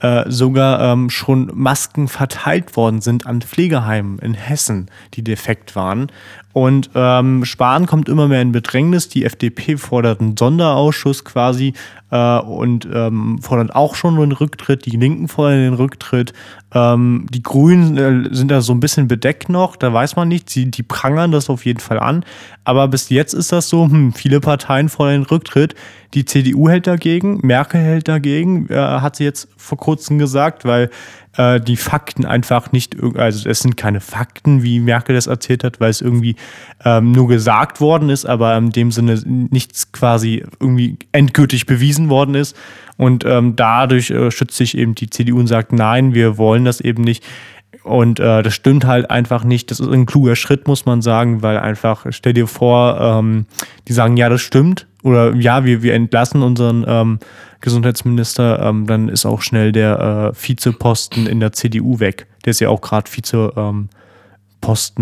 äh, 0.00 0.24
sogar 0.28 0.80
ähm, 0.80 1.08
schon 1.08 1.50
Masken 1.54 2.08
verteilt 2.08 2.76
worden 2.76 3.00
sind 3.00 3.26
an 3.26 3.42
Pflegeheimen 3.42 4.18
in 4.18 4.34
Hessen, 4.34 4.90
die 5.14 5.22
defekt 5.22 5.76
waren. 5.76 6.10
Und 6.54 6.90
ähm, 6.94 7.44
Spahn 7.44 7.86
kommt 7.86 8.08
immer 8.08 8.28
mehr 8.28 8.40
in 8.40 8.52
Bedrängnis. 8.52 9.08
Die 9.08 9.24
FDP 9.24 9.76
fordert 9.76 10.20
einen 10.20 10.36
Sonderausschuss 10.36 11.24
quasi 11.24 11.74
äh, 12.12 12.38
und 12.38 12.88
ähm, 12.94 13.40
fordert 13.42 13.74
auch 13.74 13.96
schon 13.96 14.20
den 14.20 14.30
Rücktritt. 14.30 14.86
Die 14.86 14.96
Linken 14.96 15.26
fordern 15.26 15.58
den 15.58 15.74
Rücktritt. 15.74 16.32
Ähm, 16.72 17.26
die 17.28 17.42
Grünen 17.42 17.98
äh, 17.98 18.32
sind 18.32 18.52
da 18.52 18.60
so 18.60 18.72
ein 18.72 18.78
bisschen 18.78 19.08
bedeckt 19.08 19.48
noch, 19.48 19.74
da 19.74 19.92
weiß 19.92 20.14
man 20.14 20.28
nicht. 20.28 20.48
Sie, 20.48 20.70
die 20.70 20.84
prangern 20.84 21.32
das 21.32 21.50
auf 21.50 21.64
jeden 21.64 21.80
Fall 21.80 21.98
an. 21.98 22.24
Aber 22.62 22.86
bis 22.86 23.08
jetzt 23.08 23.32
ist 23.34 23.50
das 23.50 23.68
so, 23.68 23.86
hm, 23.86 24.12
viele 24.12 24.38
Parteien 24.38 24.88
fordern 24.88 25.22
den 25.22 25.26
Rücktritt. 25.26 25.74
Die 26.14 26.24
CDU 26.24 26.68
hält 26.68 26.86
dagegen, 26.86 27.40
Merkel 27.42 27.80
hält 27.80 28.06
dagegen, 28.06 28.68
äh, 28.70 28.76
hat 28.76 29.16
sie 29.16 29.24
jetzt 29.24 29.48
vor 29.56 29.76
kurzem 29.76 30.20
gesagt, 30.20 30.64
weil 30.64 30.88
äh, 31.36 31.60
die 31.60 31.76
Fakten 31.76 32.24
einfach 32.24 32.72
nicht, 32.72 32.96
also 33.16 33.48
es 33.48 33.60
sind 33.60 33.76
keine 33.76 34.00
Fakten, 34.00 34.62
wie 34.62 34.80
Merkel 34.80 35.14
das 35.14 35.26
erzählt 35.26 35.64
hat, 35.64 35.80
weil 35.80 35.90
es 35.90 36.00
irgendwie 36.00 36.36
ähm, 36.84 37.12
nur 37.12 37.28
gesagt 37.28 37.80
worden 37.80 38.10
ist, 38.10 38.24
aber 38.24 38.56
in 38.56 38.70
dem 38.70 38.92
Sinne 38.92 39.20
nichts 39.24 39.92
quasi 39.92 40.44
irgendwie 40.60 40.98
endgültig 41.12 41.66
bewiesen 41.66 42.08
worden 42.08 42.34
ist. 42.34 42.56
Und 42.96 43.24
ähm, 43.24 43.56
dadurch 43.56 44.10
äh, 44.10 44.30
schützt 44.30 44.56
sich 44.56 44.76
eben 44.76 44.94
die 44.94 45.10
CDU 45.10 45.38
und 45.40 45.46
sagt, 45.46 45.72
nein, 45.72 46.14
wir 46.14 46.38
wollen 46.38 46.64
das 46.64 46.80
eben 46.80 47.02
nicht. 47.02 47.24
Und 47.82 48.18
äh, 48.18 48.42
das 48.42 48.54
stimmt 48.54 48.86
halt 48.86 49.10
einfach 49.10 49.44
nicht. 49.44 49.70
Das 49.70 49.78
ist 49.78 49.88
ein 49.88 50.06
kluger 50.06 50.36
Schritt, 50.36 50.66
muss 50.66 50.86
man 50.86 51.02
sagen, 51.02 51.42
weil 51.42 51.58
einfach, 51.58 52.06
stell 52.10 52.32
dir 52.32 52.46
vor, 52.46 52.98
ähm, 53.00 53.46
die 53.88 53.92
sagen, 53.92 54.16
ja, 54.16 54.28
das 54.28 54.40
stimmt. 54.40 54.86
Oder 55.04 55.34
ja, 55.34 55.64
wir, 55.64 55.82
wir 55.82 55.92
entlassen 55.92 56.42
unseren 56.42 56.84
ähm, 56.88 57.18
Gesundheitsminister, 57.60 58.58
ähm, 58.60 58.86
dann 58.86 59.10
ist 59.10 59.26
auch 59.26 59.42
schnell 59.42 59.70
der 59.70 60.32
äh, 60.34 60.48
Vizeposten 60.48 61.26
in 61.26 61.40
der 61.40 61.52
CDU 61.52 62.00
weg. 62.00 62.26
Der 62.44 62.52
ist 62.52 62.60
ja 62.60 62.70
auch 62.70 62.80
gerade 62.80 63.10
Vizeposten 63.12 63.88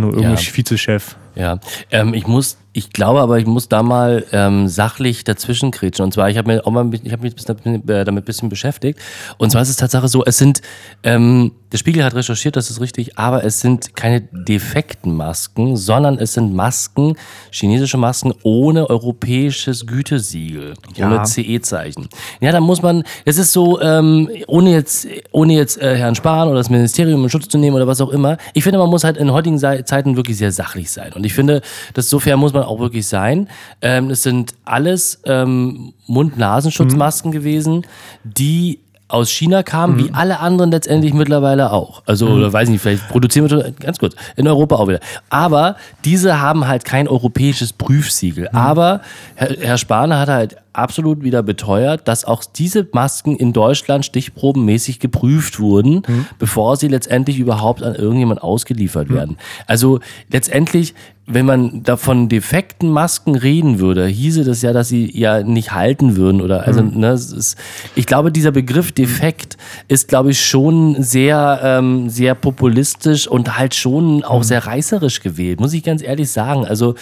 ähm, 0.03 0.09
oder 0.09 0.18
irgendwie 0.18 0.44
ja. 0.44 0.57
Vizechef. 0.57 1.16
Ja, 1.35 1.59
ähm, 1.91 2.14
ich 2.14 2.26
muss 2.26 2.59
ich 2.74 2.91
glaube 2.91 3.20
aber, 3.20 3.39
ich 3.39 3.47
muss 3.47 3.68
da 3.68 3.83
mal 3.83 4.24
ähm, 4.33 4.66
sachlich 4.66 5.24
dazwischen 5.24 5.70
kretschen. 5.70 6.05
Und 6.07 6.14
zwar, 6.14 6.30
ich 6.30 6.39
habe 6.39 6.53
mir 6.53 6.66
auch 6.66 6.70
mal 6.70 6.89
ich 6.95 7.12
hab 7.12 7.20
mich 7.20 7.35
damit 7.37 7.87
ein 7.87 8.24
bisschen 8.24 8.49
beschäftigt. 8.49 8.99
Und 9.37 9.51
zwar 9.51 9.62
ist 9.62 9.68
es 9.68 9.76
Tatsache 9.76 10.09
so, 10.09 10.24
es 10.24 10.39
sind, 10.39 10.62
ähm, 11.03 11.53
der 11.70 11.76
Spiegel 11.76 12.03
hat 12.03 12.14
recherchiert, 12.14 12.57
das 12.57 12.70
ist 12.70 12.80
richtig, 12.80 13.18
aber 13.18 13.45
es 13.45 13.61
sind 13.61 13.95
keine 13.95 14.22
defekten 14.22 15.14
Masken, 15.14 15.76
sondern 15.76 16.18
es 16.18 16.33
sind 16.33 16.55
Masken, 16.55 17.16
chinesische 17.51 17.99
Masken 17.99 18.33
ohne 18.43 18.89
europäisches 18.89 19.87
Gütesiegel, 19.87 20.74
ja. 20.95 21.07
ohne 21.07 21.24
CE-Zeichen. 21.24 22.09
Ja, 22.41 22.53
da 22.53 22.61
muss 22.61 22.80
man, 22.80 23.05
es 23.26 23.37
ist 23.37 23.53
so, 23.53 23.80
ähm, 23.83 24.30
ohne 24.47 24.72
jetzt, 24.72 25.07
ohne 25.30 25.55
jetzt 25.55 25.80
äh, 25.80 25.97
Herrn 25.97 26.14
Spahn 26.14 26.49
oder 26.49 26.59
das 26.59 26.70
Ministerium 26.70 27.22
in 27.22 27.30
Schutz 27.30 27.49
zu 27.49 27.59
nehmen 27.59 27.76
oder 27.76 27.87
was 27.87 28.01
auch 28.01 28.11
immer. 28.11 28.39
Ich 28.55 28.64
finde, 28.64 28.78
man 28.78 28.89
muss 28.89 29.05
halt 29.05 29.18
in 29.18 29.30
heutigen 29.30 29.59
Zeiten 29.59 30.16
wirklich 30.16 30.39
sehr 30.39 30.53
sachlich 30.53 30.91
sein. 30.91 31.12
Und 31.12 31.22
ich 31.25 31.35
finde, 31.35 31.62
dass 31.95 32.09
sofern 32.09 32.39
muss 32.39 32.53
man 32.53 32.62
man 32.62 32.68
auch 32.68 32.79
wirklich 32.79 33.07
sein. 33.07 33.49
Ähm, 33.81 34.11
es 34.11 34.23
sind 34.23 34.55
alles 34.64 35.20
ähm, 35.25 35.93
Mund-Nasenschutzmasken 36.07 37.31
mhm. 37.31 37.35
gewesen, 37.35 37.87
die 38.25 38.81
aus 39.13 39.31
China 39.31 39.63
kamen, 39.63 39.95
mhm. 39.95 39.99
wie 39.99 40.11
alle 40.13 40.41
anderen 40.41 40.71
letztendlich 40.71 41.13
mittlerweile 41.13 41.73
auch. 41.73 42.03
Also, 42.07 42.27
mhm. 42.27 42.39
oder 42.39 42.53
weiß 42.53 42.69
ich 42.69 42.73
nicht, 42.73 42.83
vielleicht 42.83 43.09
produzieren 43.09 43.51
wir 43.51 43.73
ganz 43.73 43.99
kurz, 43.99 44.15
in 44.37 44.49
Europa 44.49 44.77
auch 44.77 44.89
wieder. 44.89 45.01
Aber 45.29 45.77
diese 46.05 46.41
haben 46.41 46.67
halt 46.67 46.85
kein 46.85 47.09
europäisches 47.09 47.73
Prüfsiegel. 47.73 48.49
Mhm. 48.51 48.59
Aber 48.59 49.01
Herr, 49.35 49.57
Herr 49.61 49.79
Spahn 49.79 50.15
hat 50.15 50.29
halt 50.29 50.57
absolut 50.73 51.23
wieder 51.23 51.43
beteuert, 51.43 52.09
dass 52.09 52.25
auch 52.25 52.43
diese 52.45 52.87
Masken 52.93 53.37
in 53.37 53.53
Deutschland 53.53 54.07
stichprobenmäßig 54.07 54.99
geprüft 55.01 55.61
wurden, 55.61 56.03
mhm. 56.07 56.27
bevor 56.39 56.77
sie 56.77 56.89
letztendlich 56.89 57.39
überhaupt 57.39 57.83
an 57.83 57.95
irgendjemand 57.95 58.43
ausgeliefert 58.43 59.11
mhm. 59.11 59.15
werden. 59.15 59.37
Also 59.67 60.01
letztendlich, 60.31 60.95
wenn 61.35 61.47
man 61.47 61.83
da 61.83 61.97
von 61.97 62.28
defekten 62.28 62.91
Masken 62.91 63.35
reden 63.35 63.78
würde, 63.78 64.07
hieße 64.07 64.45
das 64.45 64.62
ja, 64.62 64.72
dass 64.72 64.89
sie 64.89 65.11
ja 65.18 65.43
nicht 65.43 65.72
halten 65.72 66.16
würden 66.16 66.41
oder 66.41 66.66
also 66.66 66.83
mhm. 66.83 67.01
ne, 67.01 67.12
ist, 67.12 67.57
ich 67.95 68.07
glaube, 68.07 68.33
dieser 68.33 68.51
Begriff 68.51 68.93
defekt 68.93 69.57
ist, 69.89 70.09
glaube 70.09 70.30
ich, 70.30 70.45
schon 70.45 71.03
sehr 71.03 71.61
ähm, 71.62 72.09
sehr 72.09 72.35
populistisch 72.35 73.26
und 73.26 73.59
halt 73.59 73.74
schon 73.74 74.24
auch 74.24 74.39
mhm. 74.39 74.45
sehr 74.45 74.66
reißerisch 74.66 75.20
gewählt, 75.20 75.61
muss 75.61 75.72
ich 75.72 75.83
ganz 75.83 76.03
ehrlich 76.03 76.30
sagen. 76.30 76.66
Also 76.66 76.95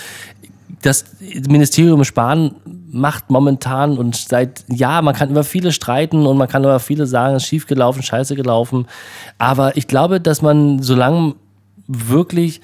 das 0.82 1.04
Ministerium 1.48 2.04
Spahn 2.04 2.54
macht 2.92 3.30
momentan 3.30 3.98
und 3.98 4.16
seit, 4.16 4.64
ja, 4.68 5.02
man 5.02 5.14
kann 5.14 5.30
über 5.30 5.44
viele 5.44 5.72
streiten 5.72 6.26
und 6.26 6.36
man 6.36 6.48
kann 6.48 6.64
über 6.64 6.80
viele 6.80 7.06
sagen, 7.06 7.36
es 7.36 7.44
ist 7.44 7.48
schief 7.48 7.66
gelaufen, 7.66 8.02
scheiße 8.02 8.34
gelaufen. 8.34 8.86
Aber 9.38 9.76
ich 9.76 9.86
glaube, 9.86 10.20
dass 10.20 10.42
man, 10.42 10.82
solange 10.82 11.34
wirklich 11.86 12.60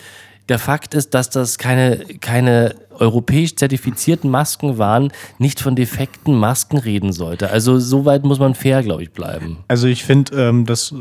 der 0.49 0.59
Fakt 0.59 0.95
ist, 0.95 1.15
dass 1.15 1.31
das 1.31 1.59
keine, 1.59 1.99
keine 2.21 2.75
europäisch 2.99 3.57
zertifizierten 3.57 4.31
Masken 4.31 4.79
waren, 4.79 5.13
nicht 5.39 5.61
von 5.61 5.77
defekten 5.77 6.35
Masken 6.35 6.79
reden 6.79 7.13
sollte. 7.13 7.51
Also 7.51 7.79
soweit 7.79 8.25
muss 8.25 8.39
man 8.39 8.55
fair, 8.55 8.83
glaube 8.83 9.03
ich, 9.03 9.13
bleiben. 9.13 9.59
Also 9.69 9.87
ich 9.89 10.05
finde 10.05 10.37
ähm, 10.49 10.67
das 10.67 10.95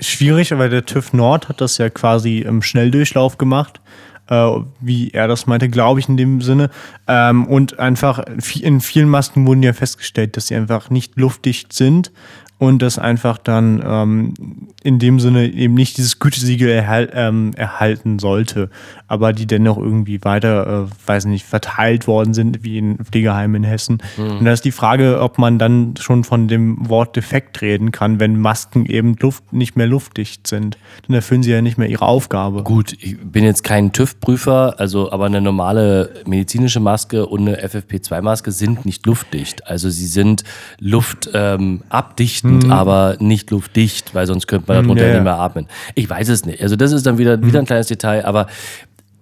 schwierig, 0.00 0.56
weil 0.56 0.70
der 0.70 0.86
TÜV 0.86 1.12
Nord 1.12 1.48
hat 1.48 1.60
das 1.60 1.78
ja 1.78 1.90
quasi 1.90 2.38
im 2.38 2.62
Schnelldurchlauf 2.62 3.36
gemacht 3.36 3.80
äh, 4.28 4.50
wie 4.80 5.10
er 5.10 5.28
das 5.28 5.46
meinte, 5.46 5.68
glaube 5.68 6.00
ich 6.00 6.08
in 6.08 6.16
dem 6.16 6.40
Sinne. 6.40 6.70
Ähm, 7.06 7.46
und 7.46 7.78
einfach 7.78 8.22
in 8.60 8.80
vielen 8.80 9.08
Masken 9.08 9.46
wurden 9.46 9.62
ja 9.62 9.72
festgestellt, 9.72 10.36
dass 10.36 10.48
sie 10.48 10.54
einfach 10.54 10.90
nicht 10.90 11.16
luftdicht 11.16 11.72
sind 11.72 12.12
und 12.58 12.82
das 12.82 12.98
einfach 12.98 13.38
dann 13.38 13.82
ähm, 13.86 14.34
in 14.82 14.98
dem 14.98 15.20
Sinne 15.20 15.46
eben 15.46 15.74
nicht 15.74 15.96
dieses 15.96 16.18
Gütesiegel 16.18 16.68
erhal 16.68 17.08
ähm, 17.12 17.52
erhalten 17.56 18.18
sollte, 18.18 18.68
aber 19.06 19.32
die 19.32 19.46
dennoch 19.46 19.78
irgendwie 19.78 20.24
weiter, 20.24 20.86
äh, 20.86 21.08
weiß 21.08 21.26
nicht, 21.26 21.46
verteilt 21.46 22.06
worden 22.08 22.34
sind, 22.34 22.64
wie 22.64 22.78
in 22.78 22.98
Pflegeheimen 22.98 23.62
in 23.62 23.68
Hessen. 23.68 23.98
Mhm. 24.16 24.38
Und 24.38 24.44
da 24.44 24.52
ist 24.52 24.64
die 24.64 24.72
Frage, 24.72 25.20
ob 25.20 25.38
man 25.38 25.58
dann 25.58 25.94
schon 25.98 26.24
von 26.24 26.48
dem 26.48 26.88
Wort 26.88 27.14
defekt 27.14 27.62
reden 27.62 27.92
kann, 27.92 28.18
wenn 28.18 28.40
Masken 28.40 28.86
eben 28.86 29.14
Luft, 29.20 29.52
nicht 29.52 29.76
mehr 29.76 29.86
luftdicht 29.86 30.46
sind. 30.46 30.78
Dann 31.06 31.14
erfüllen 31.14 31.44
sie 31.44 31.52
ja 31.52 31.62
nicht 31.62 31.78
mehr 31.78 31.88
ihre 31.88 32.06
Aufgabe. 32.06 32.64
Gut, 32.64 32.92
ich 33.00 33.18
bin 33.18 33.44
jetzt 33.44 33.62
kein 33.62 33.92
TÜV-Prüfer, 33.92 34.74
also 34.78 35.12
aber 35.12 35.26
eine 35.26 35.40
normale 35.40 36.10
medizinische 36.26 36.80
Maske 36.80 37.26
und 37.26 37.46
eine 37.46 37.64
FFP2-Maske 37.64 38.50
sind 38.50 38.84
nicht 38.84 39.06
luftdicht. 39.06 39.66
Also 39.68 39.90
sie 39.90 40.06
sind 40.06 40.42
luftabdichtend. 40.80 42.47
Ähm, 42.47 42.47
abdichtend, 42.48 42.64
mhm. 42.64 42.72
aber 42.72 43.16
nicht 43.20 43.50
luftdicht, 43.50 44.14
weil 44.14 44.26
sonst 44.26 44.46
könnte 44.46 44.72
man 44.72 44.84
darunter 44.84 45.06
ja, 45.06 45.14
nicht 45.14 45.24
mehr 45.24 45.38
atmen. 45.38 45.66
Ich 45.94 46.08
weiß 46.08 46.28
es 46.28 46.46
nicht. 46.46 46.62
Also 46.62 46.76
das 46.76 46.92
ist 46.92 47.06
dann 47.06 47.18
wieder, 47.18 47.36
mhm. 47.36 47.46
wieder 47.46 47.58
ein 47.60 47.66
kleines 47.66 47.86
Detail, 47.86 48.24
aber 48.24 48.46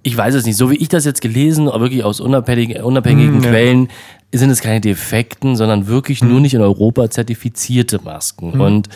ich 0.02 0.16
weiß 0.16 0.34
es 0.34 0.46
nicht. 0.46 0.56
So 0.56 0.70
wie 0.70 0.76
ich 0.76 0.88
das 0.88 1.04
jetzt 1.04 1.20
gelesen, 1.20 1.66
wirklich 1.66 2.04
aus 2.04 2.20
unabhängigen, 2.20 2.82
unabhängigen 2.82 3.36
mhm, 3.36 3.42
Quellen, 3.42 3.88
sind 4.32 4.50
es 4.50 4.60
keine 4.60 4.80
Defekten, 4.80 5.56
sondern 5.56 5.86
wirklich 5.86 6.22
nur 6.22 6.40
nicht 6.40 6.54
in 6.54 6.60
Europa 6.60 7.10
zertifizierte 7.10 8.00
Masken. 8.02 8.60
Und 8.60 8.88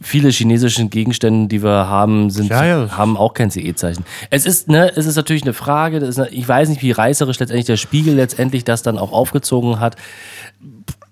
viele 0.00 0.30
chinesische 0.30 0.86
Gegenstände, 0.86 1.48
die 1.48 1.62
wir 1.62 1.88
haben, 1.88 2.30
sind, 2.30 2.50
ja, 2.50 2.64
ja. 2.64 2.96
haben 2.96 3.16
auch 3.16 3.34
kein 3.34 3.50
CE-Zeichen. 3.50 4.04
Es 4.30 4.46
ist, 4.46 4.68
ne, 4.68 4.90
es 4.96 5.06
ist 5.06 5.16
natürlich 5.16 5.42
eine 5.42 5.52
Frage, 5.52 5.98
ist, 5.98 6.18
ich 6.30 6.48
weiß 6.48 6.68
nicht, 6.70 6.82
wie 6.82 6.92
reißerisch 6.92 7.38
letztendlich 7.38 7.66
der 7.66 7.76
Spiegel 7.76 8.14
letztendlich 8.14 8.64
das 8.64 8.82
dann 8.82 8.96
auch 8.96 9.12
aufgezogen 9.12 9.78
hat 9.78 9.96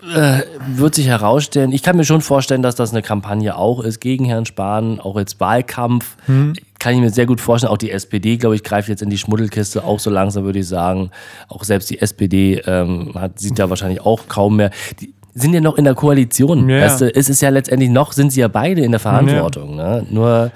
äh, 0.03 0.43
wird 0.77 0.95
sich 0.95 1.07
herausstellen. 1.07 1.73
Ich 1.73 1.83
kann 1.83 1.97
mir 1.97 2.05
schon 2.05 2.21
vorstellen, 2.21 2.63
dass 2.63 2.77
das 2.77 2.93
eine 2.93 3.03
Kampagne 3.03 3.57
auch 3.57 3.81
ist 3.81 4.01
gegen 4.01 4.25
Herrn 4.25 4.47
Spahn, 4.47 5.01
auch 5.01 5.19
jetzt 5.19 5.41
Wahlkampf. 5.41 6.17
Hm. 6.27 6.55
Kann 6.79 6.95
ich 6.95 7.01
mir 7.01 7.11
sehr 7.11 7.27
gut 7.27 7.41
vorstellen. 7.41 7.73
Auch 7.73 7.79
die 7.79 7.91
SPD, 7.91 8.37
glaube 8.37 8.55
ich, 8.55 8.63
greift 8.63 8.89
jetzt 8.89 9.03
in 9.03 9.11
die 9.11 9.19
Schmuddelkiste, 9.19 9.83
auch 9.83 9.99
so 9.99 10.11
langsam, 10.11 10.45
würde 10.45 10.61
ich 10.61 10.69
sagen. 10.69 11.11
Auch 11.49 11.65
selbst 11.65 11.91
die 11.91 12.01
SPD 12.01 12.63
ähm, 12.67 13.13
hat, 13.15 13.41
sieht 13.41 13.59
da 13.59 13.69
wahrscheinlich 13.71 14.01
auch 14.01 14.29
kaum 14.29 14.57
mehr. 14.57 14.71
Die 15.01 15.13
sind 15.35 15.53
ja 15.53 15.61
noch 15.61 15.77
in 15.77 15.85
der 15.85 15.95
Koalition. 15.95 16.69
Ja. 16.69 16.83
Weißt 16.83 17.01
du, 17.01 17.15
es 17.15 17.29
ist 17.29 17.41
ja 17.41 17.49
letztendlich 17.49 17.91
noch, 17.91 18.13
sind 18.13 18.33
sie 18.33 18.41
ja 18.41 18.49
beide 18.49 18.83
in 18.83 18.93
der 18.93 19.01
Verantwortung. 19.01 19.79
Ja. 19.79 19.97
Ne? 19.97 20.07
Nur 20.11 20.53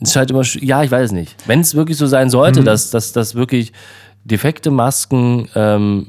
es 0.00 0.12
scheint 0.12 0.30
immer, 0.30 0.42
ja, 0.42 0.82
ich 0.82 0.90
weiß 0.90 1.06
es 1.06 1.12
nicht. 1.12 1.36
Wenn 1.46 1.60
es 1.60 1.74
wirklich 1.74 1.96
so 1.96 2.06
sein 2.06 2.30
sollte, 2.30 2.60
mhm. 2.60 2.64
dass, 2.64 2.90
dass, 2.90 3.12
dass 3.12 3.34
wirklich 3.34 3.72
defekte 4.24 4.70
Masken 4.70 5.48
ähm, 5.54 6.08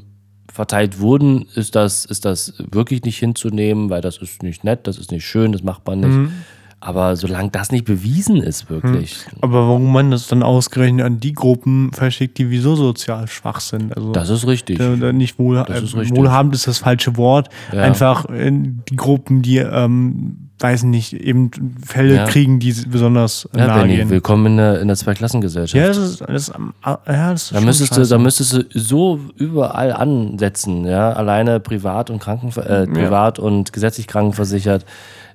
verteilt 0.60 1.00
wurden, 1.00 1.46
ist 1.54 1.74
das, 1.74 2.04
ist 2.04 2.26
das 2.26 2.52
wirklich 2.58 3.02
nicht 3.04 3.16
hinzunehmen, 3.16 3.88
weil 3.88 4.02
das 4.02 4.18
ist 4.18 4.42
nicht 4.42 4.62
nett, 4.62 4.86
das 4.86 4.98
ist 4.98 5.10
nicht 5.10 5.24
schön, 5.24 5.52
das 5.52 5.62
macht 5.62 5.86
man 5.86 6.00
nicht. 6.00 6.12
Mhm. 6.12 6.32
Aber 6.80 7.16
solange 7.16 7.48
das 7.48 7.72
nicht 7.72 7.86
bewiesen 7.86 8.36
ist, 8.36 8.68
wirklich. 8.68 9.24
Hm. 9.24 9.38
Aber 9.40 9.68
warum 9.68 9.90
man 9.90 10.10
das 10.10 10.28
dann 10.28 10.42
ausgerechnet 10.42 11.04
an 11.06 11.18
die 11.18 11.32
Gruppen 11.32 11.92
verschickt, 11.92 12.36
die 12.36 12.50
wieso 12.50 12.74
sozial 12.74 13.26
schwach 13.28 13.60
sind? 13.60 13.96
Also 13.96 14.12
das 14.12 14.28
ist 14.28 14.46
richtig. 14.46 14.78
Da, 14.78 15.12
nicht 15.12 15.38
wohl, 15.38 15.62
das 15.66 15.82
ist 15.82 15.96
richtig. 15.96 16.18
wohlhabend 16.18 16.54
ist 16.54 16.66
das 16.66 16.78
falsche 16.78 17.16
Wort. 17.16 17.48
Ja. 17.72 17.82
Einfach 17.82 18.26
die 18.30 18.96
Gruppen, 18.96 19.40
die, 19.40 19.58
ähm, 19.58 20.49
weiß 20.60 20.82
nicht, 20.84 21.14
eben 21.14 21.50
Fälle 21.84 22.16
ja. 22.16 22.26
kriegen, 22.26 22.58
die 22.58 22.72
besonders 22.88 23.48
ja, 23.56 23.66
nahe 23.66 23.82
Benni, 23.82 23.96
gehen. 23.96 24.10
Willkommen 24.10 24.46
in 24.46 24.56
der, 24.58 24.80
in 24.80 24.88
der 24.88 24.96
Zweiklassengesellschaft. 24.96 25.74
Ja, 25.74 25.88
das 25.88 25.96
ist, 25.96 26.20
das 26.20 26.48
ist, 26.48 26.52
ja, 26.84 26.98
das 27.06 27.42
ist 27.44 27.54
da, 27.54 27.60
müsstest 27.60 27.96
du, 27.96 28.06
da 28.06 28.18
müsstest 28.18 28.52
du 28.52 28.64
so 28.74 29.20
überall 29.36 29.92
ansetzen, 29.92 30.84
ja, 30.84 31.12
alleine 31.12 31.60
privat 31.60 32.10
und 32.10 32.20
Kranken, 32.20 32.48
äh, 32.60 32.86
privat 32.86 33.38
und 33.38 33.72
gesetzlich 33.72 34.06
krankenversichert 34.06 34.84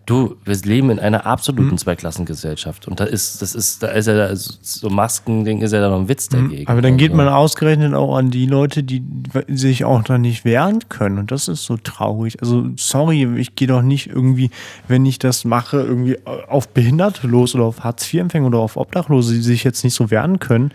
Du, 0.05 0.35
wir 0.45 0.55
leben 0.57 0.91
in 0.91 0.99
einer 0.99 1.25
absoluten 1.25 1.77
Zweiklassengesellschaft. 1.79 2.87
Und 2.87 2.99
da 2.99 3.05
ist, 3.05 3.41
das 3.41 3.55
ist, 3.55 3.81
da 3.81 3.87
ist 3.87 4.05
ja 4.05 4.13
da- 4.15 4.35
so 4.35 4.89
Masken-Ding 4.89 5.61
ist 5.61 5.71
ja 5.71 5.81
da 5.81 5.89
noch 5.89 5.99
ein 5.99 6.07
Witz 6.07 6.29
dagegen. 6.29 6.67
Aber 6.67 6.81
dann 6.83 6.97
geht 6.97 7.11
Also, 7.11 7.23
man 7.23 7.27
ausgerechnet 7.33 7.93
auch 7.95 8.15
an 8.15 8.29
die 8.29 8.45
Leute, 8.45 8.83
die 8.83 9.03
sich 9.47 9.83
auch 9.83 10.03
da 10.03 10.19
nicht 10.19 10.45
wehren 10.45 10.79
können. 10.89 11.17
Und 11.17 11.31
das 11.31 11.47
ist 11.47 11.63
so 11.63 11.77
traurig. 11.77 12.39
Also, 12.39 12.67
sorry, 12.77 13.27
ich 13.39 13.55
gehe 13.55 13.67
doch 13.67 13.81
nicht 13.81 14.07
irgendwie, 14.07 14.51
wenn 14.87 15.05
ich 15.07 15.17
das 15.17 15.43
mache, 15.43 15.77
irgendwie 15.81 16.17
auf 16.25 16.67
Behinderte 16.69 17.25
los 17.27 17.55
oder 17.55 17.63
auf 17.63 17.83
Hartz-IV-Empfänger 17.83 18.45
oder 18.47 18.59
auf 18.59 18.77
Obdachlose, 18.77 19.33
die 19.33 19.41
sich 19.41 19.63
jetzt 19.63 19.83
nicht 19.83 19.95
so 19.95 20.11
wehren 20.11 20.37
können. 20.39 20.71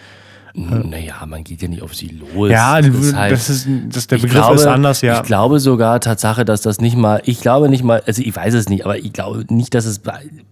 Naja, 0.55 1.25
man 1.27 1.45
geht 1.45 1.63
ja 1.63 1.69
nicht 1.69 1.83
auf 1.83 1.95
sie 1.95 2.09
los. 2.09 2.51
Ja, 2.51 2.81
Das 2.81 2.91
das 3.13 3.51
ist 3.51 3.69
das, 3.91 4.07
der 4.09 4.17
Begriff 4.17 4.33
glaube, 4.33 4.57
ist 4.57 4.67
anders, 4.67 5.01
ja. 5.01 5.17
Ich 5.21 5.23
glaube 5.23 5.61
sogar 5.61 6.01
Tatsache, 6.01 6.45
dass 6.45 6.63
das 6.63 6.81
nicht 6.81 6.97
mal, 6.97 7.23
ich 7.25 7.41
glaube 7.41 7.69
nicht 7.69 7.85
mal, 7.85 8.03
also 8.07 8.23
ich 8.23 8.35
weiß 8.35 8.55
es 8.55 8.69
nicht, 8.69 8.85
aber 8.85 8.99
ich 8.99 9.13
glaube 9.13 9.45
nicht, 9.49 9.75
dass 9.75 9.85
es 9.85 10.01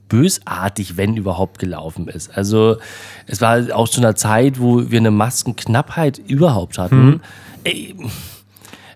bösartig, 0.08 0.96
wenn 0.96 1.16
überhaupt, 1.16 1.58
gelaufen 1.58 2.08
ist. 2.08 2.36
Also 2.36 2.76
es 3.26 3.40
war 3.40 3.58
auch 3.74 3.88
zu 3.88 4.00
einer 4.00 4.14
Zeit, 4.14 4.60
wo 4.60 4.90
wir 4.90 4.98
eine 4.98 5.10
Maskenknappheit 5.10 6.18
überhaupt 6.18 6.78
hatten. 6.78 7.06
Mhm. 7.06 7.20
Ey, 7.64 7.96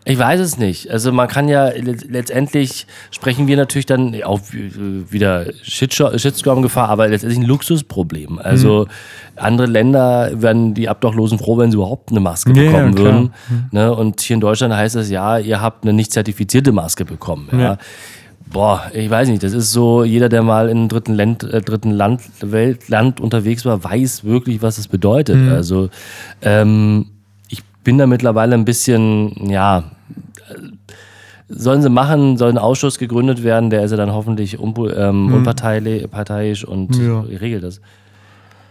ich 0.04 0.18
weiß 0.18 0.40
es 0.40 0.58
nicht. 0.58 0.90
Also 0.90 1.12
man 1.12 1.28
kann 1.28 1.48
ja 1.48 1.66
le- 1.68 1.96
letztendlich 2.08 2.86
sprechen 3.12 3.46
wir 3.46 3.56
natürlich 3.56 3.86
dann 3.86 4.20
auch 4.24 4.40
wieder 4.50 5.46
Shitstorm- 5.62 6.18
Shitstorm-Gefahr, 6.18 6.88
aber 6.88 7.06
letztendlich 7.08 7.38
ein 7.40 7.46
Luxusproblem. 7.46 8.38
Also 8.40 8.88
andere 9.36 9.66
Länder 9.68 10.30
werden 10.42 10.74
die 10.74 10.88
Abdachlosen 10.88 11.38
froh, 11.38 11.56
wenn 11.58 11.70
sie 11.70 11.76
überhaupt 11.76 12.10
eine 12.10 12.20
Maske 12.20 12.52
Ja, 12.52 12.62
ja, 12.62 12.70
bekommen 12.70 12.94
klar. 12.94 13.04
würden. 13.12 13.30
Ne? 13.70 13.94
Und 13.94 14.20
hier 14.20 14.34
in 14.34 14.40
Deutschland 14.40 14.74
heißt 14.74 14.96
es 14.96 15.08
ja, 15.08 15.38
ihr 15.38 15.60
habt 15.60 15.84
eine 15.84 15.92
nicht 15.92 16.12
zertifizierte 16.12 16.72
Maske 16.72 17.04
bekommen. 17.04 17.48
Ja. 17.52 17.58
Ja. 17.60 17.78
Boah, 18.52 18.90
ich 18.92 19.08
weiß 19.08 19.28
nicht, 19.28 19.42
das 19.42 19.54
ist 19.54 19.72
so, 19.72 20.04
jeder, 20.04 20.28
der 20.28 20.42
mal 20.42 20.68
in 20.68 20.76
einem 20.78 20.88
dritten 20.88 21.14
Land, 21.14 21.42
äh, 21.44 21.62
dritten 21.62 21.90
Land, 21.92 22.20
Weltland 22.42 23.18
unterwegs 23.20 23.64
war, 23.64 23.82
weiß 23.82 24.24
wirklich, 24.24 24.60
was 24.60 24.76
es 24.76 24.88
bedeutet. 24.88 25.36
Mhm. 25.36 25.48
Also 25.52 25.88
ähm, 26.42 27.06
bin 27.84 27.98
da 27.98 28.06
mittlerweile 28.06 28.54
ein 28.54 28.64
bisschen, 28.64 29.48
ja, 29.50 29.84
sollen 31.48 31.82
sie 31.82 31.90
machen, 31.90 32.36
soll 32.38 32.50
ein 32.50 32.58
Ausschuss 32.58 32.98
gegründet 32.98 33.42
werden, 33.42 33.70
der 33.70 33.84
ist 33.84 33.90
ja 33.90 33.96
dann 33.96 34.12
hoffentlich 34.12 34.58
ähm, 34.58 35.32
unparteilich 35.34 36.10
parteiisch 36.10 36.64
und 36.64 36.96
Mhm. 36.98 37.06
Ja. 37.08 37.20
regelt 37.38 37.64
das. 37.64 37.80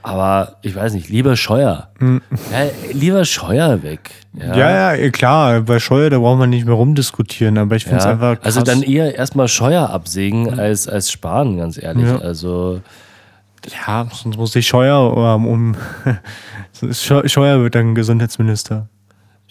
Aber 0.04 0.56
ich 0.64 0.76
weiß 0.76 0.94
nicht, 0.94 1.10
lieber 1.10 1.36
Scheuer. 1.36 1.90
Mhm. 2.00 2.22
Ja, 2.52 2.70
lieber 2.92 3.24
Scheuer 3.24 3.84
weg. 3.84 4.10
Ja. 4.34 4.56
Ja, 4.58 4.96
ja, 4.96 5.10
klar, 5.12 5.62
bei 5.62 5.78
Scheuer, 5.78 6.10
da 6.10 6.18
braucht 6.18 6.40
man 6.40 6.50
nicht 6.50 6.66
mehr 6.66 6.74
rumdiskutieren, 6.74 7.60
aber 7.60 7.76
ich 7.76 7.84
finde 7.84 8.00
es 8.00 8.06
einfach 8.08 8.38
krass. 8.42 8.46
also 8.58 8.62
dann 8.64 8.82
eher 8.82 9.14
erstmal 9.16 9.48
Scheuer 9.48 9.92
absägen 9.92 10.58
als, 10.60 10.88
als 10.88 11.12
sparen, 11.12 11.58
ganz 11.58 11.78
ehrlich. 11.78 12.08
Ja. 12.08 12.18
Also 12.18 12.82
ja, 13.86 14.08
sonst 14.12 14.38
muss 14.38 14.56
ich 14.56 14.66
Scheuer 14.66 15.36
ähm, 15.36 15.46
um. 15.46 15.76
Scheu- 16.94 17.28
Scheuer 17.28 17.62
wird 17.62 17.76
dann 17.76 17.94
Gesundheitsminister. 17.94 18.88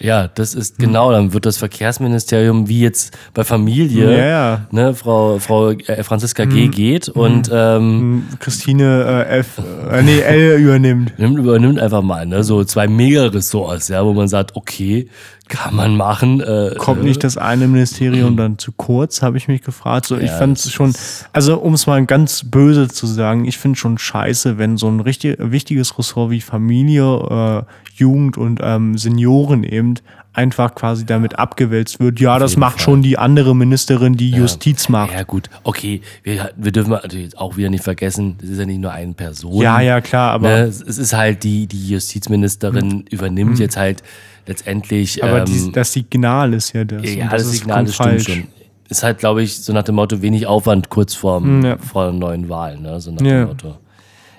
Ja, 0.01 0.29
das 0.29 0.55
ist 0.55 0.79
genau, 0.79 1.13
dann 1.13 1.35
wird 1.35 1.45
das 1.45 1.59
Verkehrsministerium 1.59 2.69
wie 2.69 2.81
jetzt 2.81 3.17
bei 3.35 3.45
Familie, 3.45 4.17
Ja, 4.17 4.27
ja. 4.27 4.67
ne, 4.71 4.95
Frau, 4.95 5.39
Frau 5.39 5.71
äh, 5.71 6.03
Franziska 6.03 6.47
G. 6.47 6.69
geht 6.69 7.09
und 7.11 7.51
ähm, 7.53 8.27
Christine 8.39 9.27
äh, 9.29 9.39
F. 9.41 9.61
Äh, 9.91 10.03
nee, 10.03 10.21
L 10.21 10.59
übernimmt. 10.59 11.19
nimmt, 11.19 11.39
übernimmt 11.39 11.79
einfach 11.79 12.03
mal 12.03 12.25
ne, 12.27 12.43
so 12.43 12.65
zwei 12.65 12.89
Mega-Ressorts, 12.89 13.89
ja, 13.89 14.05
wo 14.05 14.15
man 14.15 14.27
sagt, 14.29 14.57
okay, 14.57 15.09
kann 15.51 15.75
man 15.75 15.97
machen. 15.97 16.41
Äh, 16.41 16.75
Kommt 16.79 17.03
äh, 17.03 17.05
nicht 17.05 17.23
das 17.23 17.37
eine 17.37 17.67
Ministerium 17.69 18.37
dann 18.37 18.57
zu 18.59 18.73
kurz, 18.73 19.21
habe 19.21 19.37
ich 19.37 19.49
mich 19.49 19.63
gefragt. 19.63 20.07
So, 20.07 20.17
ich 20.17 20.31
Ja, 20.31 20.39
fand 20.39 20.57
es 20.57 20.73
schon, 20.73 20.95
also 21.33 21.59
um 21.59 21.75
es 21.75 21.87
mal 21.87 22.05
ganz 22.07 22.45
böse 22.45 22.89
zu 22.89 23.07
sagen, 23.07 23.45
ich 23.45 23.59
finde 23.59 23.79
schon 23.79 23.99
scheiße, 23.99 24.57
wenn 24.57 24.79
so 24.79 24.89
ein 24.89 25.01
richtig 25.01 25.37
wichtiges 25.39 25.99
Ressort 25.99 26.31
wie 26.31 26.41
Familie, 26.41 27.67
äh, 27.67 27.73
Jugend 27.95 28.39
und 28.39 28.61
ähm, 28.63 28.97
Senioren 28.97 29.65
eben 29.65 29.95
einfach 30.33 30.75
quasi 30.77 31.05
damit 31.05 31.39
abgewälzt 31.39 31.99
wird. 31.99 32.21
Ja, 32.21 32.39
das 32.39 32.57
macht 32.57 32.75
Fall. 32.77 32.85
schon 32.85 33.03
die 33.03 33.19
andere 33.19 33.55
Ministerin, 33.55 34.17
die 34.17 34.31
Justiz 34.31 34.89
macht. 34.89 35.13
Ja, 35.13 35.25
gut, 35.25 35.51
okay, 35.65 36.03
wir, 36.23 36.53
wir 36.57 36.71
dürfen 36.73 36.91
natürlich 36.91 37.37
auch 37.37 37.57
wieder 37.57 37.69
nicht 37.69 37.83
vergessen, 37.83 38.37
das 38.41 38.51
ist 38.51 38.59
ja 38.61 38.65
nicht 38.65 38.81
nur 38.81 38.93
eine 38.93 39.13
Person. 39.13 39.61
Ja, 39.61 39.81
ja, 39.81 40.01
klar, 40.01 40.31
aber, 40.31 40.49
Ne, 40.49 40.63
es 40.63 40.81
es 40.81 40.99
ist 40.99 41.13
halt 41.13 41.43
die, 41.43 41.67
die 41.67 41.89
Justizministerin 41.89 43.05
übernimmt 43.11 43.59
jetzt 43.59 43.77
halt 43.77 44.03
letztendlich. 44.51 45.23
Aber 45.25 45.39
ähm, 45.39 45.45
die, 45.47 45.73
das 45.73 45.93
Signal 45.93 46.53
ist 46.55 46.73
ja 46.75 46.85
das. 46.85 47.03
ja, 47.15 47.29
das, 47.29 47.43
ist 47.43 47.53
Signal, 47.53 47.85
das 47.85 47.95
stimmt 47.95 48.23
schon. 48.23 48.45
Ist 48.89 49.03
halt, 49.05 49.19
glaube 49.19 49.43
ich, 49.43 49.57
so 49.61 49.73
nach 49.73 49.85
dem 49.85 49.95
Motto, 49.95 50.21
wenig 50.21 50.47
Aufwand 50.49 50.91
kurz 50.91 51.15
vorm, 51.15 51.65
Ja. 51.65 51.79
vor 51.79 52.05
der 52.07 52.13
neuen 52.13 52.49
Wahl, 52.49 52.77
ne? 52.79 53.01
So 53.01 53.13
nach 53.13 53.21
Ja. 53.23 53.31
Hm. 53.33 53.39
dem 53.39 53.49
Motto. 53.49 53.79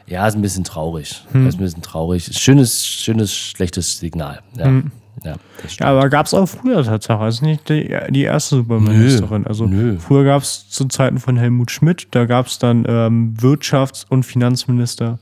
Ja, 0.08 0.28
ist 0.28 0.36
ein 0.36 0.42
bisschen 0.42 0.66
traurig. 0.66 1.24
Ist 1.34 1.34
ein 1.34 1.58
bisschen 1.58 1.82
traurig. 1.82 2.30
Schönes, 2.38 2.86
schönes, 2.86 3.34
schlechtes 3.34 3.98
Signal. 4.00 4.42
Ja, 4.58 4.66
Hm. 4.66 4.92
ja 5.24 5.36
das. 5.64 5.78
Ja, 5.78 5.86
aber 5.86 6.10
gab 6.10 6.26
es 6.26 6.34
auch 6.34 6.48
früher 6.48 6.84
Tatsache. 6.84 7.22
Also 7.24 7.46
nicht 7.46 7.70
die, 7.70 7.96
die 8.10 8.24
erste 8.24 8.58
Superministerin. 8.58 9.48
Also 9.48 9.66
nö. 9.68 9.98
früher 10.00 10.26
gab 10.26 10.42
es 10.42 10.68
zu 10.70 10.86
Zeiten 10.90 11.18
von 11.20 11.38
Helmut 11.38 11.72
Schmidt, 11.72 12.10
da 12.12 12.26
gab 12.26 12.48
es 12.48 12.60
dann 12.60 12.84
ähm, 12.90 13.36
Wirtschafts- 13.40 14.06
und 14.10 14.24
Finanzminister 14.26 15.18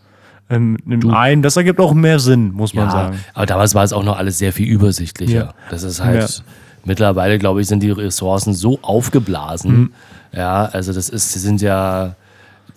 ähm, 0.49 0.77
einen. 1.13 1.41
Das 1.41 1.55
ergibt 1.57 1.79
auch 1.79 1.93
mehr 1.93 2.19
Sinn, 2.19 2.51
muss 2.53 2.73
man 2.73 2.85
Ja, 2.85 2.91
sagen. 2.91 3.19
aber 3.33 3.45
damals 3.45 3.75
war 3.75 3.83
es 3.83 3.93
auch 3.93 4.03
noch 4.03 4.17
alles 4.17 4.37
sehr 4.37 4.53
viel 4.53 4.67
übersichtlicher. 4.67 5.33
Ja. 5.45 5.53
Das 5.69 5.83
ist 5.83 6.03
halt, 6.03 6.21
Ja. 6.21 6.43
mittlerweile, 6.85 7.37
glaube 7.39 7.61
ich, 7.61 7.67
sind 7.67 7.83
die 7.83 7.91
Ressourcen 7.91 8.53
so 8.53 8.79
aufgeblasen. 8.81 9.71
Mhm. 9.77 9.91
Ja, 10.33 10.65
also 10.65 10.93
das 10.93 11.09
ist, 11.09 11.31
sie 11.33 11.39
sind 11.39 11.61
ja, 11.61 12.15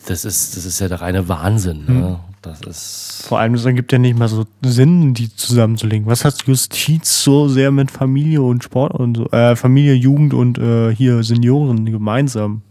das 0.07 0.25
ist, 0.25 0.57
das 0.57 0.65
ist 0.65 0.81
ja 0.81 0.89
der 0.89 1.01
reine 1.01 1.29
Wahnsinn. 1.29 1.85
Mhm. 1.87 2.01
Ne? 2.01 2.19
Das 2.43 2.61
ist, 2.63 3.25
Vor 3.29 3.39
allem, 3.39 3.55
es 3.55 3.65
ergibt 3.65 3.93
ja 3.93 3.99
nicht 3.99 4.19
mal 4.19 4.27
so 4.27 4.45
Sinn, 4.63 5.15
die 5.15 5.33
zusammenzulegen. 5.35 6.07
Was 6.09 6.25
hat 6.25 6.43
Justiz 6.45 7.23
so 7.23 7.47
sehr 7.49 7.71
mit 7.71 7.91
Familie 7.93 8.43
und 8.43 8.65
Sport 8.65 8.95
und 8.95 9.17
so, 9.17 9.31
äh, 9.31 9.55
Familie, 9.55 9.95
Jugend 9.95 10.35
und 10.35 10.59
äh, 10.59 10.93
hier 10.93 11.23
Senioren 11.23 11.85
gemeinsam? 11.87 12.63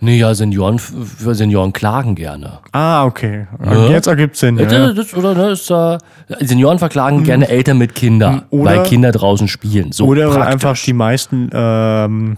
Nee, 0.00 0.18
ja, 0.18 0.34
Senioren, 0.34 0.78
für 0.78 1.34
Senioren 1.34 1.72
klagen 1.72 2.14
gerne. 2.14 2.58
Ah, 2.72 3.04
okay. 3.04 3.46
Ja. 3.64 3.88
Jetzt 3.88 4.06
ergibt 4.06 4.36
Sinn. 4.36 4.58
Ja. 4.58 4.64
Das, 4.66 4.94
das, 4.94 5.14
oder, 5.14 5.34
ne, 5.34 5.50
ist 5.50 5.70
da, 5.70 5.98
Senioren 6.40 6.78
verklagen 6.78 7.24
gerne 7.24 7.48
Eltern 7.48 7.78
mit 7.78 7.94
Kindern, 7.94 8.34
Mhm. 8.50 8.60
Oder- 8.60 8.64
weil 8.64 8.82
Kinder 8.84 9.12
draußen 9.12 9.48
spielen. 9.48 9.92
So 9.92 10.06
Oder 10.06 10.28
weil 10.28 10.36
praktisch. 10.36 10.52
einfach 10.52 10.76
die 10.84 10.92
meisten 10.92 11.50
ähm, 11.52 12.36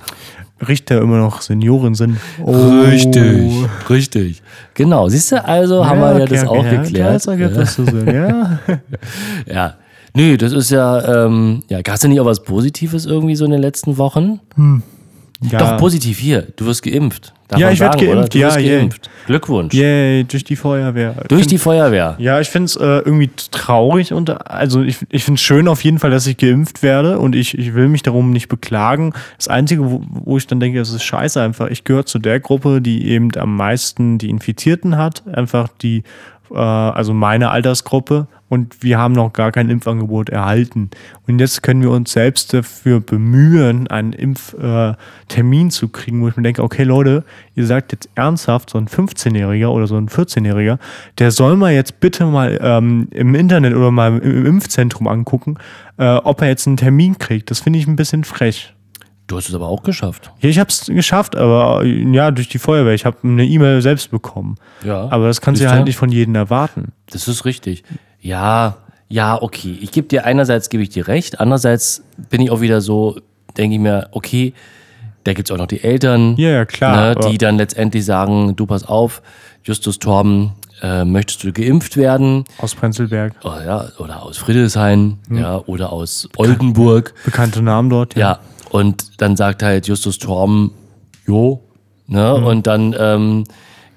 Richter 0.67 1.01
immer 1.03 1.19
noch 1.19 1.43
Senioren 1.43 1.95
sind. 1.95 2.17
Oh. 2.43 2.53
Richtig, 2.83 3.53
richtig. 3.91 4.43
Genau, 4.75 5.09
siehst 5.09 5.33
du, 5.33 5.45
also 5.45 5.87
haben 5.87 6.01
wir 6.01 6.17
ja 6.19 6.25
okay, 6.25 6.35
das 6.35 6.47
okay, 6.47 6.59
auch 6.59 6.65
ja, 6.65 6.83
geklärt. 6.83 7.15
Das 7.15 7.27
ergibt 7.27 7.51
ja. 7.51 7.57
das 7.59 7.75
so 7.75 7.85
Sinn, 7.85 8.07
ja. 8.07 8.59
Ja. 9.55 9.75
Nö, 10.15 10.39
das 10.39 10.53
ist 10.53 10.71
ja, 10.71 11.27
ähm, 11.27 11.63
ja, 11.69 11.81
hast 11.87 12.05
du 12.05 12.09
nicht 12.09 12.19
auch 12.21 12.25
was 12.25 12.43
Positives 12.43 13.05
irgendwie 13.05 13.37
so 13.37 13.45
in 13.45 13.51
den 13.51 13.61
letzten 13.61 13.99
Wochen? 13.99 14.41
Ja. 15.43 15.59
Doch, 15.59 15.77
positiv 15.77 16.19
hier. 16.19 16.47
Du 16.57 16.67
wirst 16.67 16.83
geimpft. 16.83 17.35
Darf 17.49 17.61
Ja, 17.61 17.71
ich 17.71 17.79
werd 17.79 17.95
sagen, 17.95 18.07
oder? 18.07 18.17
geimpft, 18.17 18.35
ja, 18.35 18.59
yay. 18.59 18.79
geimpft. 18.81 19.11
Glückwunsch. 19.27 19.75
Yay, 19.75 20.25
durch 20.25 20.45
die 20.45 20.57
Feuerwehr. 20.57 21.15
Durch 21.29 21.47
die 21.47 21.59
Feuerwehr. 21.59 22.17
Ja, 22.19 22.41
ich 22.41 22.49
finde 22.49 22.67
es 22.67 22.77
äh, 22.77 22.85
irgendwie 22.85 23.31
traurig 23.51 24.13
und 24.13 24.31
also 24.51 24.83
ich, 24.83 24.99
ich 25.11 25.25
finde 25.25 25.39
es 25.39 25.43
schön 25.43 25.69
auf 25.69 25.85
jeden 25.85 25.99
Fall, 25.99 26.11
dass 26.11 26.27
ich 26.27 26.39
geimpft 26.39 26.83
werde 26.83 27.19
und 27.19 27.37
ich, 27.37 27.57
ich 27.57 27.75
will 27.75 27.89
mich 27.89 28.03
darum 28.03 28.31
nicht 28.33 28.49
beklagen. 28.49 29.13
Das 29.37 29.49
Einzige, 29.49 29.89
wo, 29.89 30.03
wo 30.09 30.37
ich 30.39 30.47
dann 30.47 30.59
denke, 30.59 30.79
das 30.79 30.91
ist 30.91 31.05
scheiße 31.05 31.41
einfach. 31.41 31.69
Ich 31.69 31.85
gehöre 31.85 32.07
zu 32.07 32.19
der 32.19 32.41
Gruppe, 32.41 32.81
die 32.81 33.07
eben 33.09 33.29
am 33.37 33.57
meisten 33.57 34.19
die 34.19 34.31
Infizierten 34.31 34.97
hat, 34.97 35.23
einfach 35.33 35.69
die, 35.83 36.03
äh, 36.51 36.57
also 36.57 37.13
meine 37.13 37.51
Altersgruppe 37.51 38.27
und 38.49 38.83
wir 38.83 38.99
haben 38.99 39.13
noch 39.13 39.33
gar 39.33 39.51
kein 39.51 39.71
Impfangebot 39.71 40.29
erhalten. 40.29 40.91
Und 41.27 41.41
jetzt 41.41 41.63
können 41.63 41.83
wir 41.83 41.91
uns 41.91 42.13
selbst 42.13 42.55
dafür 42.55 43.01
bemühen, 43.01 43.89
einen 43.89 44.13
Impftermin 44.13 44.93
äh, 44.93 44.95
Termin 45.29 45.71
zu 45.71 45.89
kriegen, 45.89 46.23
wo 46.23 46.29
ich 46.29 46.37
mir 46.37 46.43
denke, 46.43 46.63
okay 46.63 46.85
Leute, 46.85 47.25
ihr 47.55 47.67
sagt 47.67 47.93
jetzt 47.93 48.09
ernsthaft, 48.15 48.71
so 48.71 48.79
ein 48.79 48.87
15-Jähriger 48.87 49.69
oder 49.69 49.87
so 49.87 49.97
ein 49.97 50.09
14-Jähriger, 50.09 50.79
der 51.19 51.31
soll 51.31 51.57
mal 51.57 51.73
jetzt 51.73 52.01
bitte 52.01 52.25
mal 52.27 52.59
ähm, 52.63 53.09
im 53.11 53.35
Internet 53.35 53.75
oder 53.75 53.91
mal 53.91 54.09
im, 54.09 54.21
im 54.23 54.47
Impfzentrum 54.47 55.09
angucken, 55.09 55.57
äh, 55.99 56.17
ob 56.17 56.41
er 56.43 56.49
jetzt 56.49 56.67
einen 56.67 56.77
Termin 56.77 57.19
kriegt. 57.19 57.51
Das 57.51 57.61
finde 57.61 57.79
ich 57.79 57.87
ein 57.87 57.97
bisschen 57.97 58.25
frech. 58.25 58.73
Du 59.27 59.37
hast 59.37 59.49
es 59.49 59.55
aber 59.55 59.67
auch 59.67 59.83
geschafft. 59.83 60.31
Ja, 60.39 60.49
ich 60.49 60.61
habe 60.61 60.69
es 60.69 60.87
geschafft, 60.87 61.35
aber 61.35 61.85
ja, 61.85 62.31
durch 62.31 62.49
die 62.49 62.59
Feuerwehr. 62.59 62.95
Ich 62.95 63.05
habe 63.05 63.17
eine 63.25 63.45
E-Mail 63.45 63.83
selbst 63.83 64.13
bekommen. 64.13 64.55
Ja. 64.85 65.09
Aber 65.11 65.27
das 65.27 65.41
kannst 65.41 65.61
du 65.61 65.65
ja 65.65 65.71
du? 65.71 65.77
halt 65.77 65.87
nicht 65.87 65.97
von 65.97 66.13
jedem 66.13 66.37
erwarten. 66.37 66.93
Das 67.11 67.27
ist 67.27 67.45
richtig. 67.45 67.83
Ja, 68.27 68.77
ja, 69.09 69.41
okay. 69.41 69.79
Ich 69.81 69.93
gebe 69.93 70.09
dir 70.09 70.25
einerseits 70.25 70.69
gebe 70.69 70.83
ich 70.83 70.89
dir 70.91 71.07
recht, 71.07 71.39
andererseits 71.41 72.03
bin 72.31 72.41
ich 72.41 72.51
auch 72.51 72.61
wieder 72.61 72.81
so, 72.81 73.17
denke 73.57 73.75
ich 73.77 73.81
mir, 73.81 74.09
okay, 74.13 74.53
da 75.25 75.33
gibt 75.33 75.49
es 75.49 75.55
auch 75.55 75.59
noch 75.59 75.67
die 75.69 75.83
Eltern, 75.83 76.35
Ja, 76.37 76.51
ja, 76.51 76.65
klar, 76.65 77.15
ne, 77.15 77.21
die 77.29 77.39
dann 77.39 77.57
letztendlich 77.57 78.05
sagen, 78.05 78.57
du 78.57 78.67
pass 78.67 78.85
auf, 78.85 79.23
Justus 79.63 79.99
Torben, 79.99 80.53
äh, 80.83 81.05
möchtest 81.05 81.43
du 81.45 81.53
geimpft 81.53 81.97
werden? 81.97 82.45
Aus 82.59 82.75
Prenzlberg. 82.75 83.35
Oh, 83.45 83.53
ja, 83.65 83.87
oder 83.99 84.23
aus 84.23 84.39
Friedrichshain, 84.39 85.19
Hm. 85.29 85.39
ja, 85.39 85.59
oder 85.67 85.93
aus 85.93 86.29
Oldenburg. 86.37 87.15
Bekannte 87.25 87.63
Namen 87.63 87.91
dort. 87.91 88.17
Ja, 88.17 88.41
und 88.71 89.21
dann 89.21 89.37
sagt 89.37 89.63
halt 89.63 89.87
Justus 89.87 90.19
Torben, 90.19 90.73
jo, 91.27 91.63
Ne? 92.09 92.35
Und 92.35 92.67
dann 92.67 92.95
ähm, 92.99 93.45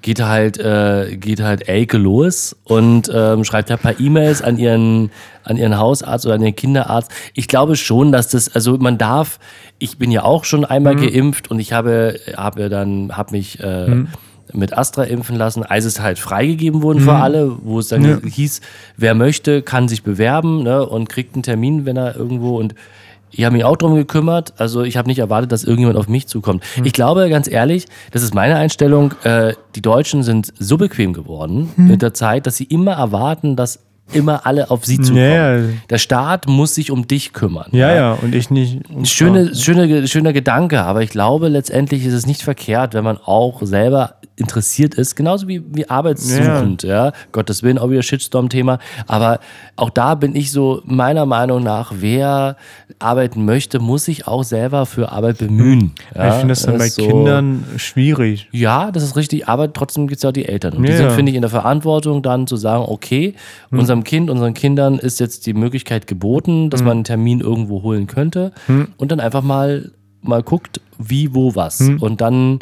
geht 0.02 0.22
halt, 0.22 0.58
äh, 0.58 1.16
geht 1.16 1.40
halt 1.40 1.68
Elke 1.68 1.98
los 1.98 2.56
und 2.64 3.10
ähm, 3.12 3.44
schreibt 3.44 3.70
ein 3.70 3.78
paar 3.78 3.98
E-Mails 3.98 4.42
an 4.42 4.58
ihren, 4.58 5.10
an 5.44 5.56
ihren 5.56 5.78
Hausarzt 5.78 6.26
oder 6.26 6.36
an 6.36 6.40
den 6.40 6.56
Kinderarzt. 6.56 7.10
Ich 7.34 7.48
glaube 7.48 7.76
schon, 7.76 8.12
dass 8.12 8.28
das, 8.28 8.54
also 8.54 8.76
man 8.78 8.98
darf, 8.98 9.38
ich 9.78 9.98
bin 9.98 10.10
ja 10.10 10.22
auch 10.22 10.44
schon 10.44 10.64
einmal 10.64 10.96
geimpft 10.96 11.50
und 11.50 11.60
ich 11.60 11.72
habe, 11.72 12.18
habe 12.36 12.68
dann, 12.68 13.16
habe 13.16 13.32
mich 13.32 13.60
äh, 13.60 14.04
mit 14.52 14.76
Astra 14.76 15.04
impfen 15.04 15.36
lassen, 15.36 15.62
als 15.62 15.84
es 15.84 16.00
halt 16.00 16.18
freigegeben 16.18 16.82
wurden 16.82 17.00
für 17.00 17.14
alle, 17.14 17.56
wo 17.62 17.78
es 17.78 17.88
dann 17.88 18.22
hieß, 18.22 18.60
wer 18.96 19.14
möchte, 19.14 19.62
kann 19.62 19.88
sich 19.88 20.02
bewerben 20.02 20.62
ne, 20.62 20.84
und 20.84 21.08
kriegt 21.08 21.34
einen 21.34 21.42
Termin, 21.42 21.86
wenn 21.86 21.96
er 21.96 22.16
irgendwo 22.16 22.58
und 22.58 22.74
ich 23.30 23.44
habe 23.44 23.56
mich 23.56 23.64
auch 23.64 23.76
drum 23.76 23.94
gekümmert. 23.94 24.54
Also 24.58 24.82
ich 24.82 24.96
habe 24.96 25.08
nicht 25.08 25.18
erwartet, 25.18 25.52
dass 25.52 25.64
irgendjemand 25.64 25.98
auf 25.98 26.08
mich 26.08 26.26
zukommt. 26.26 26.64
Ich 26.84 26.92
glaube, 26.92 27.28
ganz 27.30 27.48
ehrlich, 27.48 27.86
das 28.10 28.22
ist 28.22 28.34
meine 28.34 28.56
Einstellung, 28.56 29.14
äh, 29.24 29.54
die 29.74 29.82
Deutschen 29.82 30.22
sind 30.22 30.52
so 30.58 30.76
bequem 30.76 31.12
geworden 31.12 31.70
mit 31.76 32.02
der 32.02 32.14
Zeit, 32.14 32.46
dass 32.46 32.56
sie 32.56 32.64
immer 32.64 32.92
erwarten, 32.92 33.56
dass 33.56 33.80
immer 34.12 34.46
alle 34.46 34.70
auf 34.70 34.84
sie 34.84 35.00
zukommen. 35.00 35.24
Ja, 35.24 35.56
ja. 35.56 35.64
Der 35.88 35.98
Staat 35.98 36.48
muss 36.48 36.74
sich 36.74 36.90
um 36.90 37.06
dich 37.06 37.32
kümmern. 37.32 37.68
Ja, 37.72 37.94
ja, 37.94 38.12
und 38.14 38.34
ich 38.34 38.50
nicht. 38.50 38.80
und 38.90 39.06
Schöne, 39.06 39.54
schöne, 39.54 40.08
schöner 40.08 40.32
Gedanke, 40.32 40.82
aber 40.82 41.02
ich 41.02 41.10
glaube, 41.10 41.48
letztendlich 41.48 42.04
ist 42.04 42.14
es 42.14 42.26
nicht 42.26 42.42
verkehrt, 42.42 42.94
wenn 42.94 43.04
man 43.04 43.18
auch 43.18 43.62
selber 43.62 44.16
interessiert 44.40 44.94
ist, 44.94 45.14
genauso 45.14 45.46
wie, 45.46 45.62
wie 45.72 45.88
arbeitssuchend, 45.88 46.82
ja. 46.82 47.12
Gottes 47.32 47.62
Willen, 47.62 47.78
auch 47.78 47.90
wieder 47.90 48.02
Shitstorm-Thema. 48.02 48.78
Aber 49.06 49.40
auch 49.76 49.90
da 49.90 50.14
bin 50.14 50.34
ich 50.34 50.50
so 50.50 50.82
meiner 50.84 51.26
Meinung 51.26 51.62
nach, 51.62 51.92
wer 51.96 52.56
arbeiten 52.98 53.44
möchte, 53.44 53.78
muss 53.78 54.06
sich 54.06 54.26
auch 54.26 54.42
selber 54.42 54.86
für 54.86 55.12
Arbeit 55.12 55.38
bemühen. 55.38 55.92
Ja, 56.14 56.28
ich 56.28 56.34
finde 56.34 56.52
das 56.52 56.62
dann 56.62 56.78
bei 56.78 56.88
so- 56.88 57.06
Kindern 57.06 57.64
schwierig. 57.76 58.48
ja, 58.52 58.90
das 58.90 59.02
ist 59.02 59.16
richtig, 59.16 59.48
aber 59.48 59.72
trotzdem 59.72 60.06
gibt 60.06 60.16
es 60.18 60.22
ja 60.22 60.30
auch 60.30 60.34
die 60.34 60.46
Eltern. 60.46 60.74
Und 60.74 60.82
die 60.84 60.90
Ja, 60.90 60.96
sind, 60.96 61.06
ja. 61.06 61.12
finde 61.12 61.30
ich, 61.30 61.36
in 61.36 61.42
der 61.42 61.50
Verantwortung, 61.50 62.22
dann 62.22 62.46
zu 62.46 62.56
sagen, 62.56 62.84
okay, 62.86 63.34
unserem 63.70 64.04
Kind, 64.04 64.30
unseren 64.30 64.54
Kindern 64.54 64.98
ist 64.98 65.20
jetzt 65.20 65.46
die 65.46 65.54
Möglichkeit 65.54 66.06
geboten, 66.06 66.70
dass 66.70 66.82
man 66.82 66.92
einen 66.98 67.04
Termin 67.04 67.40
irgendwo 67.40 67.82
holen 67.82 68.06
könnte 68.06 68.52
und 68.96 69.12
dann 69.12 69.20
einfach 69.20 69.42
mal, 69.42 69.90
mal 70.22 70.42
guckt, 70.42 70.80
wie, 70.98 71.34
wo, 71.34 71.54
was. 71.54 71.80
Und 71.80 72.20
dann, 72.20 72.58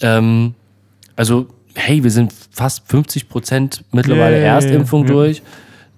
ähm, 0.00 0.54
also, 1.22 1.46
hey, 1.76 2.02
wir 2.02 2.10
sind 2.10 2.32
fast 2.50 2.82
50 2.88 3.28
Prozent 3.28 3.84
mittlerweile 3.92 4.38
Ja, 4.38 4.42
ja, 4.42 4.48
ja, 4.48 4.54
Erstimpfung 4.56 5.06
ja. 5.06 5.12
durch, 5.12 5.40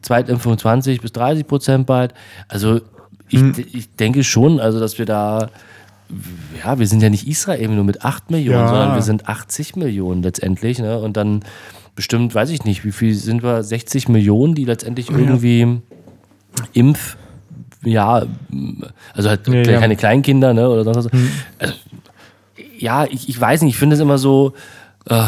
Zweitimpfung 0.02 0.58
20 0.58 1.00
bis 1.00 1.12
30 1.12 1.46
Prozent 1.46 1.86
bald. 1.86 2.12
Also, 2.46 2.82
ich, 3.30 3.42
ich 3.72 3.96
denke 3.96 4.22
schon, 4.22 4.60
also, 4.60 4.78
dass 4.78 4.98
wir 4.98 5.06
da 5.06 5.48
ja, 6.62 6.78
wir 6.78 6.86
sind 6.86 7.02
ja 7.02 7.08
nicht 7.08 7.26
Israel 7.26 7.68
nur 7.68 7.84
mit 7.84 8.04
8 8.04 8.30
Millionen, 8.30 8.58
Ja. 8.58 8.68
sondern 8.68 8.94
wir 8.96 9.00
sind 9.02 9.26
80 9.26 9.76
Millionen 9.76 10.22
letztendlich. 10.22 10.78
Ne? 10.78 10.98
Und 10.98 11.16
dann 11.16 11.40
bestimmt, 11.96 12.34
weiß 12.34 12.50
ich 12.50 12.64
nicht, 12.64 12.84
wie 12.84 12.92
viel 12.92 13.14
sind 13.14 13.42
wir? 13.42 13.62
60 13.62 14.10
Millionen, 14.10 14.54
die 14.54 14.66
letztendlich 14.66 15.08
irgendwie 15.08 15.80
Impf, 16.74 17.16
ja, 17.82 18.26
also 19.14 19.28
halt 19.30 19.48
Ja, 19.48 19.62
ja. 19.62 19.80
keine 19.80 19.96
Kleinkinder 19.96 20.52
ne? 20.52 20.68
oder 20.68 20.84
sonst 20.84 21.06
was. 21.06 21.08
Also, 21.58 21.74
ja, 22.78 23.06
ich, 23.06 23.30
ich 23.30 23.40
weiß 23.40 23.62
nicht, 23.62 23.72
ich 23.72 23.78
finde 23.78 23.94
es 23.96 24.00
immer 24.02 24.18
so. 24.18 24.52
Äh, 25.08 25.22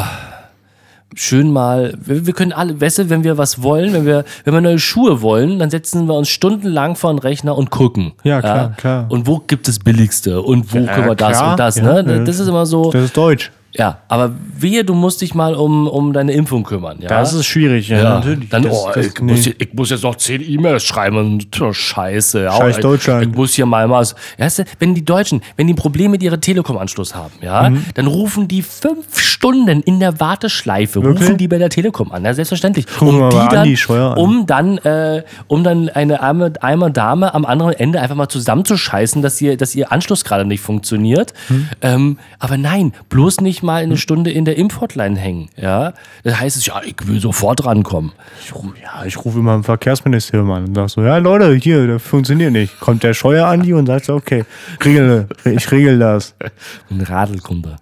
Schön 1.19 1.51
mal, 1.51 1.95
wir, 1.99 2.27
wir 2.27 2.35
können 2.35 2.53
alle, 2.53 2.79
weißt 2.79 2.99
du, 2.99 3.11
wenn 3.11 3.25
wir 3.25 3.39
was 3.39 3.63
wollen, 3.63 3.95
wenn 3.95 4.05
wir, 4.05 4.25
wenn 4.45 4.53
wir 4.53 4.61
neue 4.61 4.79
Schuhe 4.79 5.23
wollen, 5.23 5.59
dann 5.59 5.71
setzen 5.71 6.07
wir 6.07 6.15
uns 6.15 6.29
stundenlang 6.29 6.95
vor 6.95 7.11
den 7.11 7.21
Rechner 7.21 7.57
und 7.57 7.71
gucken. 7.71 8.13
Ja, 8.23 8.41
klar, 8.41 8.75
klar. 8.77 9.07
Und 9.09 9.27
wo 9.27 9.39
gibt 9.39 9.67
es 9.67 9.79
billigste 9.79 10.43
und 10.43 10.75
wo 10.75 10.85
können 10.85 11.07
wir 11.07 11.15
das 11.15 11.39
klar, 11.39 11.51
und 11.53 11.61
das, 11.61 11.77
ja, 11.77 12.03
ne? 12.03 12.17
ja. 12.17 12.25
Das 12.25 12.39
ist 12.39 12.49
immer 12.49 12.67
so, 12.67 12.91
Das 12.91 13.05
ist 13.05 13.17
Deutsch. 13.17 13.51
Ja, 13.79 13.99
aber 14.09 14.33
wehe, 14.59 14.85
du 14.85 14.95
musst 14.95 15.21
dich 15.21 15.35
mal 15.35 15.55
um, 15.55 15.87
um 15.89 16.13
deine 16.13 16.33
Impfung 16.33 16.65
kümmern, 16.65 16.99
ja? 17.01 17.09
Das 17.09 17.33
ist 17.33 17.47
schwierig, 17.47 17.89
ja, 17.89 17.99
ja, 17.99 18.15
natürlich. 18.15 18.49
Dann, 18.49 18.67
oh, 18.67 18.89
das, 18.95 19.07
ich, 19.07 19.21
nee. 19.21 19.33
muss, 19.33 19.47
ich 19.47 19.75
muss 19.75 19.91
jetzt 19.91 20.03
noch 20.03 20.17
zehn 20.17 20.43
E-Mails 20.43 20.85
schreiben 20.85 21.17
und 21.19 21.61
oh, 21.61 21.73
scheiße. 21.73 22.49
Scheiß 22.51 22.77
ich, 22.77 22.83
Deutschland. 22.83 23.27
Ich 23.27 23.35
muss 23.35 23.55
hier 23.55 23.67
mal 23.67 23.89
was. 23.91 24.15
Weißt 24.39 24.61
du, 24.61 24.65
wenn 24.79 24.95
die 24.95 25.05
Deutschen, 25.05 25.43
wenn 25.57 25.67
die 25.67 25.75
Probleme 25.75 26.13
mit 26.13 26.23
ihrem 26.23 26.41
Telekom-Anschluss 26.41 27.15
haben, 27.15 27.33
ja, 27.43 27.69
Mhm. 27.71 27.85
dann 27.95 28.07
rufen 28.07 28.49
die 28.49 28.63
fünf 28.63 29.19
Stunden 29.19 29.83
in 29.83 30.01
der 30.01 30.21
Warteschleife, 30.21 31.03
Wirklich? 31.03 31.23
rufen 31.29 31.37
die 31.39 31.49
bei 31.49 31.59
der 31.59 31.69
Telekom 31.71 32.13
an, 32.13 32.25
ja, 32.25 32.35
selbstverständlich. 32.35 32.87
Gucken 32.87 33.15
um 33.15 33.21
mal 33.21 33.31
die 33.31 33.77
dann, 33.77 34.03
an. 34.03 34.17
um 34.19 34.47
dann, 34.47 34.79
äh, 34.79 35.23
um 35.49 35.65
dann 35.65 35.89
eine 35.89 36.23
arme, 36.23 36.53
arme 36.61 36.91
Dame 36.91 37.35
am 37.35 37.45
anderen 37.45 37.73
Ende 37.73 38.01
einfach 38.01 38.17
mal 38.17 38.29
zusammenzuscheißen, 38.29 39.23
dass 39.23 39.41
ihr, 39.41 39.57
dass 39.57 39.75
ihr 39.75 39.93
Anschluss 39.93 40.25
gerade 40.25 40.45
nicht 40.45 40.61
funktioniert. 40.61 41.33
Hm. 41.49 41.69
Ähm, 41.83 42.19
aber 42.39 42.57
nein, 42.57 42.93
bloß 43.09 43.41
nicht 43.41 43.63
mal 43.67 43.83
eine 43.83 43.97
Stunde 43.97 44.31
in 44.31 44.45
der 44.45 44.57
Impfhotline 44.57 45.19
hängen. 45.19 45.51
Ja, 45.57 45.93
das 46.25 46.41
heißt 46.41 46.57
es 46.57 46.67
ja, 46.67 46.81
ich 46.83 46.97
will 47.07 47.21
sofort 47.21 47.65
rankommen. 47.67 48.13
Ich 48.43 48.55
ruf, 48.55 48.73
ja, 48.83 49.05
ich 49.05 49.23
rufe 49.25 49.39
immer 49.39 49.55
im 49.55 49.65
Verkehrsministerium 49.65 50.51
an 50.51 50.65
und 50.65 50.75
sag 50.75 50.89
so, 50.89 51.03
ja 51.03 51.19
Leute, 51.19 51.53
hier, 51.55 51.87
das 51.87 52.03
funktioniert 52.03 52.53
nicht. 52.53 52.81
Kommt 52.81 53.03
der 53.03 53.13
Scheuer 53.13 53.47
an 53.47 53.63
die 53.63 53.75
und 53.75 53.87
sagt 53.87 54.07
so, 54.07 54.15
okay, 54.15 54.45
regel, 54.85 55.29
ich 55.45 55.71
regel 55.71 55.99
das. 55.99 56.35
Ein 56.91 57.03
Radl 57.03 57.39
kommt 57.41 57.67
da. 57.67 57.77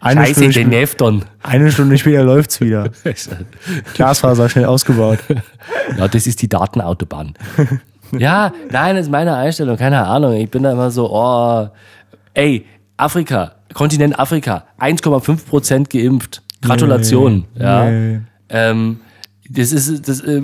Eine, 0.00 0.26
Scheiße, 0.26 0.52
Stunde, 0.52 0.70
den 0.70 0.88
dann. 0.98 1.24
eine 1.42 1.72
Stunde 1.72 1.98
später 1.98 2.22
läuft's 2.22 2.60
wieder. 2.60 2.90
Glasfaser 3.94 4.48
schnell 4.48 4.66
ausgebaut. 4.66 5.18
Ja, 5.96 6.08
das 6.08 6.26
ist 6.26 6.42
die 6.42 6.48
Datenautobahn. 6.48 7.34
ja, 8.18 8.52
nein, 8.70 8.96
das 8.96 9.06
ist 9.06 9.12
meine 9.12 9.36
Einstellung, 9.36 9.76
keine 9.76 10.04
Ahnung. 10.04 10.34
Ich 10.34 10.50
bin 10.50 10.64
da 10.64 10.72
immer 10.72 10.90
so, 10.90 11.08
oh, 11.10 11.68
ey, 12.34 12.66
Afrika, 13.02 13.52
Kontinent 13.74 14.18
Afrika, 14.18 14.64
1,5 14.80 15.46
Prozent 15.46 15.90
geimpft. 15.90 16.42
Gratulation. 16.62 17.44
ja. 17.58 17.90
Nee. 17.90 18.20
Ähm, 18.48 19.00
das 19.50 19.72
ist, 19.72 20.08
das, 20.08 20.20
äh, 20.20 20.40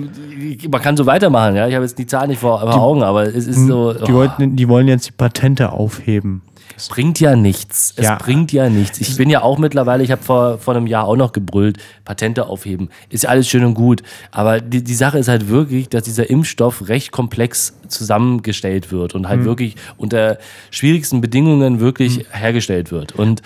man 0.69 0.81
kann 0.81 0.97
so 0.97 1.05
weitermachen, 1.05 1.55
ja. 1.55 1.67
Ich 1.67 1.73
habe 1.73 1.85
jetzt 1.85 1.97
die 1.97 2.05
Zahl 2.05 2.27
nicht 2.27 2.39
vor, 2.39 2.59
vor 2.59 2.75
Augen, 2.75 3.01
aber 3.01 3.23
es 3.23 3.47
ist 3.47 3.65
so. 3.65 3.93
Die, 3.93 4.11
oh, 4.11 4.15
wollten, 4.15 4.55
die 4.55 4.67
wollen 4.67 4.87
jetzt 4.87 5.07
die 5.07 5.11
Patente 5.13 5.71
aufheben. 5.71 6.41
Es 6.79 6.87
bringt 6.87 7.19
ja 7.19 7.35
nichts. 7.35 7.93
Es 7.95 8.05
Ja. 8.05 8.15
bringt 8.15 8.51
ja 8.53 8.69
nichts. 8.69 8.99
Ich 9.01 9.15
bin 9.17 9.29
ja 9.29 9.41
auch 9.41 9.57
mittlerweile, 9.57 10.03
ich 10.03 10.11
habe 10.11 10.23
vor, 10.23 10.57
vor 10.57 10.75
einem 10.75 10.87
Jahr 10.87 11.05
auch 11.05 11.15
noch 11.17 11.33
gebrüllt, 11.33 11.77
Patente 12.05 12.45
aufheben. 12.47 12.89
Ist 13.09 13.25
alles 13.27 13.47
schön 13.49 13.63
und 13.65 13.73
gut. 13.73 14.01
Aber 14.31 14.61
die, 14.61 14.83
die 14.83 14.93
Sache 14.95 15.19
ist 15.19 15.27
halt 15.27 15.49
wirklich, 15.49 15.89
dass 15.89 16.03
dieser 16.03 16.29
Impfstoff 16.29 16.87
recht 16.87 17.11
komplex 17.11 17.73
zusammengestellt 17.87 18.91
wird 18.91 19.13
und 19.15 19.23
Mhm. 19.23 19.27
halt 19.29 19.43
wirklich 19.43 19.75
unter 19.97 20.37
schwierigsten 20.71 21.21
Bedingungen 21.21 21.79
wirklich 21.79 22.25
hergestellt 22.31 22.91
wird. 22.91 23.11
Und 23.13 23.41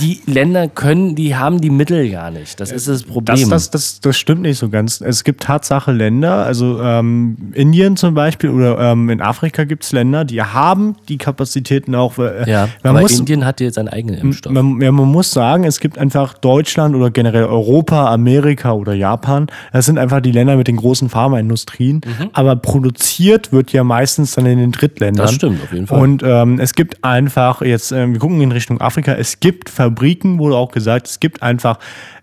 die 0.00 0.20
Länder 0.26 0.68
können, 0.68 1.14
die 1.14 1.36
haben 1.36 1.60
die 1.60 1.70
Mittel 1.70 2.10
gar 2.10 2.30
nicht. 2.30 2.60
Das 2.60 2.70
ist 2.70 2.88
das 2.88 3.02
Problem. 3.02 3.48
Das, 3.50 3.70
das, 3.70 3.70
das, 3.70 4.00
das 4.00 4.16
stimmt 4.16 4.42
nicht 4.42 4.58
so 4.58 4.68
ganz. 4.68 5.00
Es 5.00 5.24
gibt 5.24 5.42
Tatsache 5.42 5.92
Länder, 5.92 6.44
also 6.44 6.80
ähm, 6.80 7.36
Indien 7.52 7.96
zum 7.96 8.14
Beispiel 8.14 8.50
oder 8.50 8.78
ähm, 8.78 9.10
in 9.10 9.20
Afrika 9.20 9.64
gibt 9.64 9.84
es 9.84 9.92
Länder, 9.92 10.24
die 10.24 10.42
haben 10.42 10.96
die 11.08 11.18
Kapazitäten 11.18 11.94
auch. 11.94 12.18
Äh, 12.18 12.50
ja, 12.50 12.68
man 12.82 12.90
aber 12.90 13.00
muss, 13.02 13.18
Indien 13.18 13.44
hat 13.44 13.60
jetzt 13.60 13.74
seinen 13.74 13.88
eigenen 13.88 14.18
Impfstoff. 14.18 14.52
Man, 14.52 14.80
ja, 14.80 14.92
man 14.92 15.08
muss 15.08 15.30
sagen, 15.30 15.64
es 15.64 15.80
gibt 15.80 15.98
einfach 15.98 16.34
Deutschland 16.34 16.94
oder 16.94 17.10
generell 17.10 17.44
Europa, 17.44 18.12
Amerika 18.12 18.72
oder 18.72 18.94
Japan. 18.94 19.46
Das 19.72 19.86
sind 19.86 19.98
einfach 19.98 20.20
die 20.20 20.32
Länder 20.32 20.56
mit 20.56 20.68
den 20.68 20.76
großen 20.76 21.08
Pharmaindustrien. 21.08 22.00
Aber 22.32 22.56
produziert 22.56 23.52
wird 23.52 23.72
ja 23.72 23.84
meistens 23.84 24.34
dann 24.34 24.46
in 24.46 24.58
den 24.58 24.72
Drittländern. 24.72 25.26
Das 25.26 25.34
stimmt, 25.34 25.62
auf 25.62 25.72
jeden 25.72 25.86
Fall. 25.86 26.00
Und 26.00 26.22
ähm, 26.24 26.58
es 26.58 26.74
gibt 26.74 27.02
einfach 27.04 27.62
jetzt, 27.62 27.92
ähm, 27.92 28.12
wir 28.12 28.20
gucken 28.20 28.40
in 28.40 28.52
Richtung 28.52 28.80
Afrika, 28.80 29.12
es 29.12 29.40
gibt 29.40 29.70
Fabriken, 29.84 30.38
wurde 30.38 30.56
auch 30.56 30.72
gesagt, 30.72 31.08
es 31.08 31.20
gibt 31.20 31.42
einfach 31.42 31.78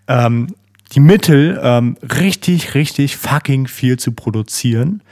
ähm, 0.08 0.48
die 0.92 1.00
Mittel, 1.00 1.58
ähm, 1.62 1.96
richtig, 2.02 2.74
richtig 2.74 3.16
fucking 3.16 3.66
viel 3.66 3.98
zu 3.98 4.12
produzieren. 4.12 5.02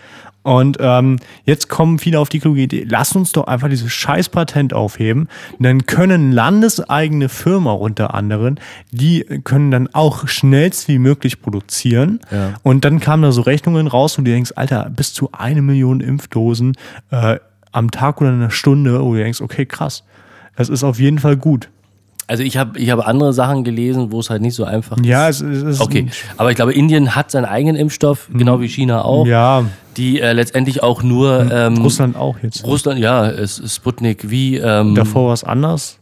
Und 0.42 0.78
ähm, 0.80 1.18
jetzt 1.44 1.68
kommen 1.68 1.98
viele 1.98 2.18
auf 2.18 2.30
die 2.30 2.40
kluge 2.40 2.62
Idee, 2.62 2.86
lass 2.88 3.14
uns 3.14 3.32
doch 3.32 3.46
einfach 3.46 3.68
dieses 3.68 3.92
scheiß 3.92 4.30
Patent 4.30 4.72
aufheben. 4.72 5.28
Dann 5.58 5.84
können 5.84 6.32
landeseigene 6.32 7.28
Firma 7.28 7.72
unter 7.72 8.14
anderem, 8.14 8.56
die 8.90 9.20
können 9.44 9.70
dann 9.70 9.88
auch 9.92 10.28
schnellst 10.28 10.88
wie 10.88 10.98
möglich 10.98 11.42
produzieren. 11.42 12.20
Ja. 12.30 12.54
Und 12.62 12.86
dann 12.86 13.00
kamen 13.00 13.22
da 13.22 13.32
so 13.32 13.42
Rechnungen 13.42 13.86
raus, 13.86 14.16
wo 14.16 14.22
du 14.22 14.30
denkst, 14.30 14.52
Alter, 14.56 14.88
bis 14.88 15.12
zu 15.12 15.30
eine 15.32 15.60
Million 15.60 16.00
Impfdosen 16.00 16.74
äh, 17.10 17.38
am 17.70 17.90
Tag 17.90 18.20
oder 18.22 18.30
in 18.30 18.36
einer 18.36 18.50
Stunde, 18.50 19.02
wo 19.02 19.12
du 19.12 19.18
denkst, 19.18 19.42
okay, 19.42 19.66
krass. 19.66 20.04
Das 20.56 20.70
ist 20.70 20.84
auf 20.84 20.98
jeden 20.98 21.18
Fall 21.18 21.36
gut. 21.36 21.68
Also 22.30 22.44
ich 22.44 22.56
habe 22.56 22.78
ich 22.78 22.90
hab 22.90 23.04
andere 23.08 23.32
Sachen 23.32 23.64
gelesen, 23.64 24.12
wo 24.12 24.20
es 24.20 24.30
halt 24.30 24.40
nicht 24.40 24.54
so 24.54 24.64
einfach 24.64 24.98
ist. 24.98 25.04
Ja, 25.04 25.28
es, 25.28 25.40
es 25.40 25.64
ist. 25.64 25.80
Okay, 25.80 26.06
aber 26.36 26.50
ich 26.50 26.56
glaube, 26.56 26.72
Indien 26.72 27.16
hat 27.16 27.32
seinen 27.32 27.44
eigenen 27.44 27.74
Impfstoff, 27.74 28.28
genau 28.32 28.60
wie 28.60 28.68
China 28.68 29.04
auch. 29.04 29.26
Ja, 29.26 29.64
Die 29.96 30.20
äh, 30.20 30.32
letztendlich 30.32 30.80
auch 30.80 31.02
nur 31.02 31.50
ähm, 31.52 31.78
Russland 31.78 32.14
auch 32.16 32.38
jetzt. 32.40 32.64
Russland, 32.64 33.00
ja, 33.00 33.28
es 33.28 33.58
ist 33.58 33.74
Sputnik 33.74 34.30
wie 34.30 34.58
ähm, 34.58 34.94
Davor 34.94 35.26
war 35.26 35.34
es 35.34 35.42
anders. 35.42 35.98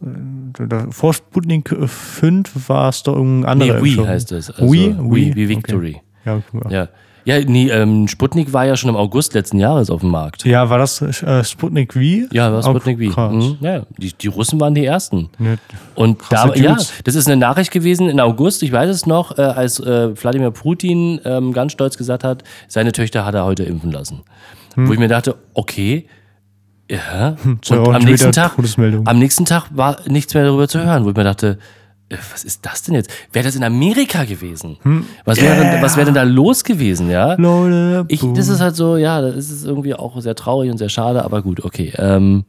Äh, 0.59 0.91
Vor 0.91 1.15
Sputnik 1.15 1.75
5 1.83 2.69
war 2.69 2.89
es 2.89 3.01
doch 3.01 3.15
irgendein 3.15 3.57
nee, 3.57 3.63
anderer 3.63 3.83
Wii 3.83 3.89
Impfstoff. 3.93 4.07
heißt 4.07 4.31
es. 4.33 4.51
Also, 4.51 4.71
Wii? 4.71 4.95
Wii, 4.99 5.35
wie 5.35 5.49
Victory. 5.49 6.01
Okay. 6.25 6.41
Ja. 6.63 6.69
Ja. 6.69 6.87
Ja, 7.25 7.39
nee, 7.39 7.69
ähm, 7.69 8.07
Sputnik 8.07 8.53
war 8.53 8.65
ja 8.65 8.75
schon 8.75 8.89
im 8.89 8.95
August 8.95 9.33
letzten 9.33 9.59
Jahres 9.59 9.89
auf 9.89 10.01
dem 10.01 10.09
Markt. 10.09 10.45
Ja, 10.45 10.69
war 10.69 10.77
das 10.77 11.01
äh, 11.01 11.43
Sputnik 11.43 11.93
V? 11.93 11.99
Ja, 12.31 12.51
war 12.51 12.63
Sputnik 12.63 12.97
Oh, 13.01 13.09
V. 13.09 13.13
krass. 13.13 13.33
Mhm, 13.33 13.57
ja, 13.61 13.81
die, 13.97 14.13
die 14.13 14.27
Russen 14.27 14.59
waren 14.59 14.73
die 14.73 14.85
Ersten. 14.85 15.29
Ja. 15.39 15.55
Und 15.95 16.19
da, 16.29 16.53
ja, 16.55 16.77
das 17.03 17.15
ist 17.15 17.27
eine 17.27 17.37
Nachricht 17.37 17.71
gewesen 17.71 18.09
in 18.09 18.19
August, 18.19 18.63
ich 18.63 18.71
weiß 18.71 18.89
es 18.89 19.05
noch, 19.05 19.37
äh, 19.37 19.41
als 19.41 19.79
äh, 19.79 20.15
Wladimir 20.21 20.51
Putin 20.51 21.19
ähm, 21.25 21.53
ganz 21.53 21.73
stolz 21.73 21.97
gesagt 21.97 22.23
hat, 22.23 22.43
seine 22.67 22.91
Töchter 22.91 23.25
hat 23.25 23.35
er 23.35 23.45
heute 23.45 23.63
impfen 23.63 23.91
lassen. 23.91 24.21
Hm. 24.75 24.87
Wo 24.87 24.93
ich 24.93 24.99
mir 24.99 25.07
dachte, 25.07 25.35
okay, 25.53 26.05
ja. 26.89 27.35
so, 27.63 27.75
Und 27.83 27.95
am 27.95 28.03
nächsten, 28.03 28.31
Tag, 28.31 28.53
am 29.05 29.19
nächsten 29.19 29.45
Tag 29.45 29.65
war 29.71 29.97
nichts 30.07 30.33
mehr 30.33 30.43
darüber 30.45 30.67
zu 30.67 30.83
hören, 30.83 31.05
wo 31.05 31.09
ich 31.11 31.15
mir 31.15 31.23
dachte, 31.23 31.59
was 32.31 32.43
ist 32.43 32.65
das 32.65 32.83
denn 32.83 32.95
jetzt? 32.95 33.11
Wäre 33.31 33.45
das 33.45 33.55
in 33.55 33.63
Amerika 33.63 34.23
gewesen? 34.23 34.77
Was 35.25 35.41
wäre 35.41 35.55
denn, 35.55 35.81
was 35.81 35.95
wäre 35.95 36.05
denn 36.05 36.15
da 36.15 36.23
los 36.23 36.63
gewesen, 36.63 37.09
ja? 37.09 37.35
Leute, 37.35 38.05
Ich, 38.07 38.21
das 38.33 38.47
ist 38.47 38.61
halt 38.61 38.75
so, 38.75 38.97
ja, 38.97 39.21
das 39.21 39.49
ist 39.49 39.65
irgendwie 39.65 39.93
auch 39.93 40.19
sehr 40.21 40.35
traurig 40.35 40.71
und 40.71 40.77
sehr 40.77 40.89
schade, 40.89 41.23
aber 41.23 41.41
gut, 41.41 41.63
okay. 41.63 41.93
Ähm, 41.97 42.45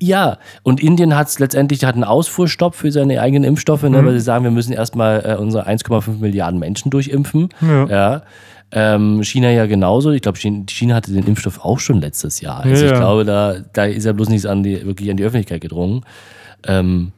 ja, 0.00 0.38
und 0.64 0.82
Indien 0.82 1.14
hat 1.14 1.28
es 1.28 1.38
letztendlich, 1.38 1.84
hat 1.84 1.94
einen 1.94 2.04
Ausfuhrstopp 2.04 2.74
für 2.74 2.90
seine 2.90 3.20
eigenen 3.20 3.44
Impfstoffe, 3.44 3.84
ne, 3.84 4.04
weil 4.04 4.14
sie 4.14 4.20
sagen, 4.20 4.42
wir 4.42 4.50
müssen 4.50 4.72
erstmal 4.72 5.22
äh, 5.24 5.36
unsere 5.36 5.68
1,5 5.68 6.18
Milliarden 6.18 6.58
Menschen 6.58 6.90
durchimpfen. 6.90 7.50
Ja. 7.88 8.22
Ähm, 8.72 9.22
China 9.22 9.50
ja 9.50 9.66
genauso. 9.66 10.10
Ich 10.10 10.22
glaube, 10.22 10.38
China, 10.38 10.64
China 10.68 10.94
hatte 10.94 11.12
den 11.12 11.24
Impfstoff 11.26 11.60
auch 11.62 11.78
schon 11.78 12.00
letztes 12.00 12.40
Jahr. 12.40 12.60
Also 12.64 12.70
Ja, 12.70 12.86
ich 12.86 12.90
ja. 12.90 12.98
glaube, 12.98 13.24
da, 13.24 13.56
da 13.74 13.84
ist 13.84 14.04
ja 14.04 14.12
bloß 14.12 14.30
nichts 14.30 14.46
an 14.46 14.62
die, 14.62 14.84
wirklich 14.84 15.10
an 15.10 15.18
die 15.18 15.24
Öffentlichkeit 15.24 15.60
gedrungen. 15.60 16.04
Ähm, 16.66 17.12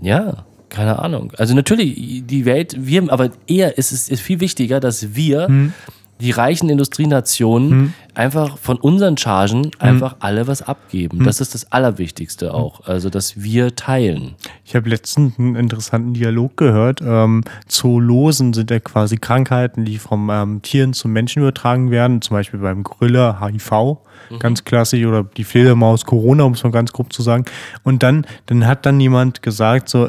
ja, 0.00 0.44
keine 0.68 0.98
Ahnung. 0.98 1.32
Also 1.36 1.54
natürlich, 1.54 2.22
die 2.26 2.44
Welt, 2.44 2.76
wir, 2.78 3.10
aber 3.12 3.30
eher 3.46 3.78
ist 3.78 3.92
es 3.92 4.08
ist 4.08 4.20
viel 4.20 4.40
wichtiger, 4.40 4.80
dass 4.80 5.14
wir, 5.14 5.46
Hm. 5.48 5.72
die 6.20 6.30
reichen 6.32 6.68
Industrienationen, 6.68 7.94
einfach 8.18 8.58
von 8.58 8.76
unseren 8.78 9.16
Chargen 9.16 9.38
Hm. 9.64 9.72
einfach 9.78 10.16
alle 10.20 10.46
was 10.46 10.62
abgeben. 10.62 11.24
Das 11.24 11.40
ist 11.40 11.54
das 11.54 11.70
Allerwichtigste 11.72 12.52
auch. 12.52 12.86
Also, 12.86 13.10
dass 13.10 13.42
wir 13.42 13.76
teilen. 13.76 14.34
Ich 14.64 14.74
habe 14.74 14.88
letztens 14.88 15.38
einen 15.38 15.54
interessanten 15.54 16.14
Dialog 16.14 16.56
gehört. 16.56 17.00
Ähm, 17.02 17.44
Zoolosen 17.66 18.52
sind 18.52 18.70
ja 18.70 18.80
quasi 18.80 19.16
Krankheiten, 19.16 19.84
die 19.84 19.98
vom 19.98 20.30
ähm, 20.30 20.62
Tieren 20.62 20.92
zum 20.92 21.12
Menschen 21.12 21.42
übertragen 21.42 21.90
werden. 21.90 22.20
Zum 22.20 22.36
Beispiel 22.36 22.60
beim 22.60 22.82
Gorilla 22.82 23.40
HIV, 23.40 23.98
ganz 24.40 24.64
klassisch, 24.64 25.04
oder 25.04 25.22
die 25.22 25.44
Fledermaus 25.44 26.04
Corona, 26.04 26.44
um 26.44 26.52
es 26.54 26.64
mal 26.64 26.72
ganz 26.72 26.92
grob 26.92 27.12
zu 27.12 27.22
sagen. 27.22 27.44
Und 27.84 28.02
dann, 28.02 28.26
dann 28.46 28.66
hat 28.66 28.84
dann 28.84 28.98
jemand 29.00 29.42
gesagt, 29.42 29.88
so, 29.88 30.08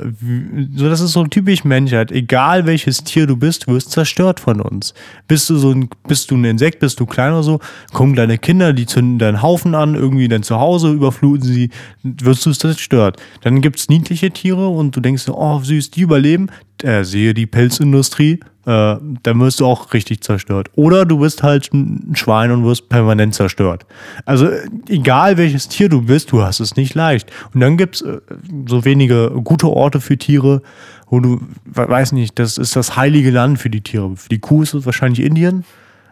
so 0.76 0.90
das 0.90 1.00
ist 1.00 1.12
so 1.12 1.26
typisch 1.26 1.64
Menschheit. 1.64 2.12
Egal 2.12 2.66
welches 2.66 3.04
Tier 3.04 3.28
du 3.28 3.38
bist, 3.38 3.68
du 3.68 3.74
wirst 3.74 3.92
zerstört 3.92 4.40
von 4.40 4.62
uns. 4.62 4.94
Bist 5.28 5.50
du 5.50 5.58
so 5.58 5.72
ein, 5.72 5.90
bist 6.08 6.32
du 6.32 6.36
ein 6.36 6.44
Insekt, 6.46 6.80
bist 6.80 7.00
du 7.00 7.06
klein 7.06 7.34
oder 7.34 7.44
so, 7.44 7.60
kommen 8.00 8.16
deine 8.16 8.38
Kinder, 8.38 8.72
die 8.72 8.86
zünden 8.86 9.20
deinen 9.20 9.42
Haufen 9.42 9.76
an, 9.76 9.94
irgendwie 9.94 10.30
dein 10.30 10.42
Zuhause, 10.42 10.90
überfluten 10.90 11.46
sie, 11.46 11.70
wirst 12.02 12.46
du 12.46 12.54
zerstört. 12.54 13.18
Dann 13.42 13.60
gibt's 13.60 13.90
niedliche 13.90 14.32
Tiere 14.32 14.70
und 14.70 14.96
du 14.96 15.02
denkst, 15.02 15.28
oh 15.28 15.60
süß, 15.62 15.92
die 15.92 16.00
überleben. 16.00 16.48
Äh, 16.82 17.04
sehe 17.04 17.34
die 17.34 17.46
Pelzindustrie, 17.46 18.40
äh, 18.66 18.96
dann 19.24 19.40
wirst 19.42 19.60
du 19.60 19.66
auch 19.66 19.94
richtig 19.94 20.22
zerstört. 20.22 20.70
Oder 20.76 21.06
du 21.06 21.20
bist 21.20 21.44
halt 21.44 21.74
ein 21.74 22.14
Schwein 22.16 22.52
und 22.52 22.64
wirst 22.64 22.88
permanent 22.88 23.36
zerstört. 23.36 23.86
Also 24.26 24.46
äh, 24.46 24.62
egal 24.88 25.36
welches 25.36 25.68
Tier 25.68 25.90
du 25.90 26.04
bist, 26.04 26.32
du 26.32 26.42
hast 26.42 26.62
es 26.62 26.78
nicht 26.78 26.96
leicht. 26.96 27.30
Und 27.54 27.60
dann 27.60 27.76
gibt's 27.76 28.00
äh, 28.02 28.20
so 28.66 28.86
wenige 28.86 29.32
gute 29.44 29.68
Orte 29.68 30.00
für 30.00 30.18
Tiere, 30.18 30.62
wo 31.10 31.20
du, 31.20 31.42
we- 31.66 31.90
weiß 31.90 32.14
nicht, 32.14 32.40
das 32.40 32.58
ist 32.58 32.78
das 32.78 32.96
heilige 32.96 33.32
Land 33.32 33.60
für 33.60 33.70
die 33.70 33.82
Tiere. 33.82 34.16
Für 34.16 34.30
die 34.30 34.40
Kuh 34.40 34.62
ist 34.64 34.74
es 34.74 34.86
wahrscheinlich 34.86 35.22
Indien. 35.26 35.66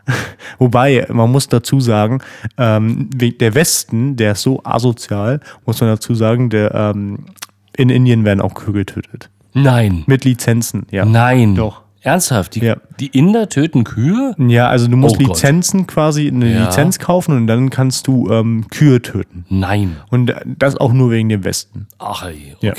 Wobei, 0.60 1.06
man 1.12 1.32
muss 1.32 1.48
dazu 1.48 1.80
sagen, 1.80 2.20
ähm, 2.58 3.10
der 3.14 3.54
Westen, 3.56 4.16
der 4.16 4.34
ist 4.34 4.42
so 4.42 4.62
asozial, 4.64 5.40
muss 5.66 5.80
man 5.82 5.90
dazu 5.90 6.16
sagen, 6.16 6.50
der, 6.50 6.74
ähm, 6.74 7.26
in 7.76 7.90
Indien 7.90 8.26
werden 8.26 8.42
auch 8.42 8.54
Kühe 8.56 8.74
getötet. 8.74 9.30
Nein. 9.54 10.04
Mit 10.08 10.26
Lizenzen, 10.26 10.86
ja. 10.92 11.06
Nein. 11.06 11.56
Doch. 11.56 11.82
Ernsthaft? 12.02 12.56
Die, 12.56 12.62
Ja. 12.62 12.78
die 13.00 13.08
Inder 13.08 13.50
töten 13.50 13.84
Kühe? 13.84 14.34
Ja, 14.38 14.70
also 14.70 14.88
du 14.88 14.96
musst 14.96 15.16
Oh 15.16 15.20
Gott. 15.20 15.28
Lizenzen 15.30 15.88
quasi, 15.88 16.28
eine 16.28 16.52
Ja. 16.54 16.66
Lizenz 16.66 17.00
kaufen 17.00 17.36
und 17.36 17.48
dann 17.48 17.70
kannst 17.70 18.08
du 18.08 18.30
ähm, 18.32 18.66
Kühe 18.70 19.02
töten. 19.02 19.46
Nein. 19.50 19.98
Und 20.10 20.34
das 20.46 20.78
auch 20.78 20.94
nur 20.94 21.12
wegen 21.12 21.28
dem 21.30 21.44
Westen. 21.44 21.88
Ach, 22.00 22.24
ey, 22.26 22.56
Ja. 22.62 22.74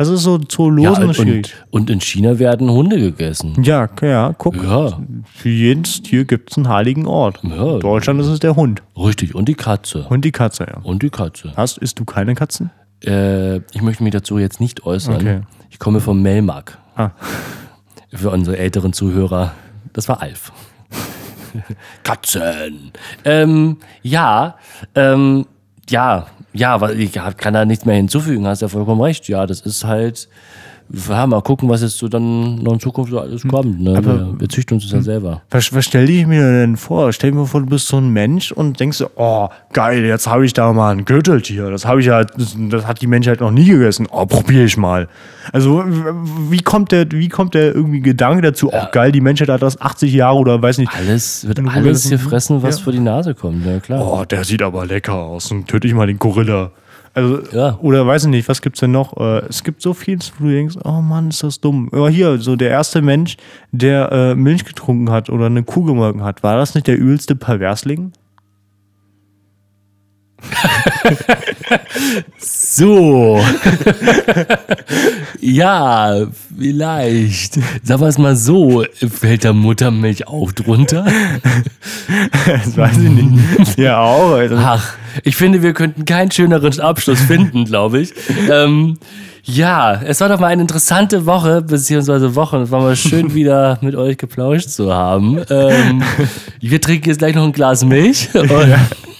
Das 0.00 0.08
ist 0.08 0.22
so 0.22 0.38
Ja, 0.38 0.48
Zoolosen 0.48 1.04
und, 1.04 1.10
ist 1.10 1.16
schwierig. 1.18 1.54
und 1.68 1.90
in 1.90 2.00
China 2.00 2.38
werden 2.38 2.70
Hunde 2.70 2.98
gegessen. 2.98 3.62
Ja, 3.62 3.86
ja, 4.00 4.32
guck. 4.32 4.56
Ja. 4.56 4.98
Für 5.30 5.50
jedes 5.50 6.00
Tier 6.00 6.24
gibt 6.24 6.50
es 6.50 6.56
einen 6.56 6.70
heiligen 6.70 7.06
Ort. 7.06 7.40
Ja. 7.42 7.74
In 7.74 7.80
Deutschland 7.80 8.18
ist 8.18 8.28
es 8.28 8.38
der 8.38 8.56
Hund. 8.56 8.82
Richtig. 8.96 9.34
Und 9.34 9.46
die 9.46 9.54
Katze. 9.54 10.06
Und 10.08 10.24
die 10.24 10.32
Katze, 10.32 10.64
ja. 10.66 10.80
Und 10.84 11.02
die 11.02 11.10
Katze. 11.10 11.52
Hast, 11.54 11.76
isst 11.76 11.98
du 11.98 12.06
keine 12.06 12.34
Katzen? 12.34 12.70
Äh, 13.04 13.56
ich 13.74 13.82
möchte 13.82 14.02
mich 14.02 14.14
dazu 14.14 14.38
jetzt 14.38 14.58
nicht 14.58 14.86
äußern. 14.86 15.16
Okay. 15.16 15.40
Ich 15.68 15.78
komme 15.78 16.00
vom 16.00 16.22
Melmark. 16.22 16.78
Ah. 16.96 17.10
Für 18.10 18.30
unsere 18.30 18.56
älteren 18.56 18.94
Zuhörer. 18.94 19.52
Das 19.92 20.08
war 20.08 20.22
Alf. 20.22 20.50
Katzen. 22.04 22.92
Ähm, 23.26 23.76
ja, 24.00 24.56
ähm, 24.94 25.44
ja, 25.90 26.26
ja, 26.52 26.90
ich 26.90 27.12
kann 27.36 27.54
da 27.54 27.64
nichts 27.64 27.84
mehr 27.84 27.96
hinzufügen, 27.96 28.46
hast 28.46 28.62
ja 28.62 28.68
vollkommen 28.68 29.00
recht. 29.00 29.28
Ja, 29.28 29.46
das 29.46 29.60
ist 29.60 29.84
halt, 29.84 30.28
ja, 31.08 31.26
mal 31.26 31.40
gucken, 31.42 31.68
was 31.68 31.82
jetzt 31.82 31.98
so 31.98 32.08
dann 32.08 32.56
noch 32.56 32.72
in 32.72 32.80
Zukunft 32.80 33.12
so 33.12 33.20
alles 33.20 33.46
kommt. 33.46 33.80
Ne? 33.80 34.04
wir, 34.04 34.34
wir 34.40 34.48
züchten 34.48 34.74
uns 34.76 34.84
das 34.84 34.92
ja 34.92 35.02
selber. 35.02 35.42
Was, 35.50 35.72
was 35.72 35.84
stell 35.84 36.08
ich 36.10 36.26
mir 36.26 36.42
denn 36.42 36.76
vor? 36.76 37.12
Stell 37.12 37.30
dir 37.30 37.36
mal 37.38 37.46
vor, 37.46 37.60
du 37.60 37.66
bist 37.66 37.86
so 37.88 37.96
ein 37.98 38.08
Mensch 38.10 38.50
und 38.52 38.80
denkst, 38.80 38.98
so, 38.98 39.08
oh, 39.16 39.48
geil, 39.72 40.04
jetzt 40.04 40.26
habe 40.26 40.44
ich 40.44 40.52
da 40.52 40.72
mal 40.72 40.90
ein 40.94 41.04
Gürteltier. 41.04 41.70
Das 41.70 41.84
habe 41.84 42.00
ich 42.00 42.06
ja, 42.06 42.24
das, 42.24 42.56
das 42.70 42.86
hat 42.86 43.00
die 43.02 43.06
Menschheit 43.06 43.40
noch 43.40 43.50
nie 43.50 43.66
gegessen. 43.66 44.08
Oh, 44.10 44.26
probiere 44.26 44.64
ich 44.64 44.76
mal. 44.76 45.08
Also, 45.52 45.84
wie 46.48 46.60
kommt 46.62 46.92
der, 46.92 47.10
wie 47.12 47.28
kommt 47.28 47.54
der 47.54 47.74
irgendwie 47.74 48.00
Gedanke 48.00 48.42
dazu? 48.42 48.70
Oh, 48.72 48.86
geil, 48.92 49.12
die 49.12 49.20
Menschheit 49.20 49.48
hat 49.48 49.62
das 49.62 49.80
80 49.80 50.12
Jahre 50.12 50.36
oder 50.38 50.60
weiß 50.60 50.78
nicht. 50.78 50.92
Alles 50.94 51.46
wird 51.46 51.58
alles 51.60 52.04
lassen. 52.04 52.10
gefressen, 52.10 52.62
was 52.62 52.78
Ja. 52.78 52.84
vor 52.84 52.92
die 52.92 53.00
Nase 53.00 53.34
kommt. 53.34 53.64
Ja, 53.64 53.78
klar. 53.80 54.04
Oh, 54.04 54.24
der 54.24 54.44
sieht 54.44 54.62
aber 54.62 54.86
lecker 54.86 55.14
aus. 55.14 55.50
Und 55.50 55.68
töte 55.68 55.86
ich 55.86 55.94
mal 55.94 56.06
den 56.06 56.18
Gorilla. 56.18 56.70
Also, 57.14 57.40
Ja. 57.52 57.76
oder 57.82 58.06
weiß 58.06 58.24
ich 58.24 58.30
nicht, 58.30 58.48
was 58.48 58.62
gibt's 58.62 58.80
denn 58.80 58.92
noch? 58.92 59.16
Äh, 59.16 59.42
es 59.48 59.64
gibt 59.64 59.82
so 59.82 59.94
vieles, 59.94 60.32
wo 60.38 60.44
du 60.44 60.50
denkst, 60.52 60.76
oh 60.84 61.00
Mann, 61.00 61.28
ist 61.30 61.42
das 61.42 61.60
dumm. 61.60 61.90
Ja, 61.92 62.06
hier, 62.08 62.38
so 62.38 62.54
der 62.56 62.70
erste 62.70 63.02
Mensch, 63.02 63.36
der 63.72 64.12
äh, 64.12 64.34
Milch 64.34 64.64
getrunken 64.64 65.10
hat 65.10 65.28
oder 65.28 65.46
eine 65.46 65.62
Kuh 65.64 65.82
gemolken 65.84 66.22
hat, 66.22 66.42
war 66.42 66.56
das 66.56 66.74
nicht 66.74 66.86
der 66.86 66.96
übelste 66.98 67.34
Perversling? 67.34 68.12
So. 72.38 73.40
ja, 75.40 76.26
vielleicht. 76.58 77.54
Sagen 77.82 78.00
wir 78.00 78.08
es 78.08 78.18
mal 78.18 78.36
so, 78.36 78.84
fällt 79.10 79.44
da 79.44 79.52
Muttermilch 79.52 80.28
auch 80.28 80.52
drunter? 80.52 81.06
Das 82.46 82.76
weiß 82.76 82.98
ich 82.98 83.10
nicht. 83.10 83.78
ja, 83.78 84.00
auch. 84.00 84.32
Also, 84.32 84.56
Ach, 84.56 84.94
ich 85.22 85.36
finde, 85.36 85.62
wir 85.62 85.72
könnten 85.72 86.04
keinen 86.04 86.30
schöneren 86.30 86.78
Abschluss 86.80 87.20
finden, 87.20 87.64
glaube 87.64 88.00
ich. 88.00 88.12
Ähm, 88.50 88.98
ja, 89.44 90.00
es 90.02 90.20
war 90.20 90.28
doch 90.28 90.40
mal 90.40 90.48
eine 90.48 90.62
interessante 90.62 91.26
Woche, 91.26 91.62
beziehungsweise 91.62 92.34
Woche. 92.34 92.58
Es 92.58 92.70
war 92.70 92.80
mal 92.80 92.96
schön, 92.96 93.34
wieder 93.34 93.78
mit 93.80 93.94
euch 93.94 94.16
geplauscht 94.16 94.70
zu 94.70 94.92
haben. 94.92 95.40
Ähm, 95.50 96.02
wir 96.60 96.80
trinken 96.80 97.08
jetzt 97.08 97.18
gleich 97.18 97.34
noch 97.34 97.44
ein 97.44 97.52
Glas 97.52 97.84
Milch 97.84 98.28
und 98.34 98.50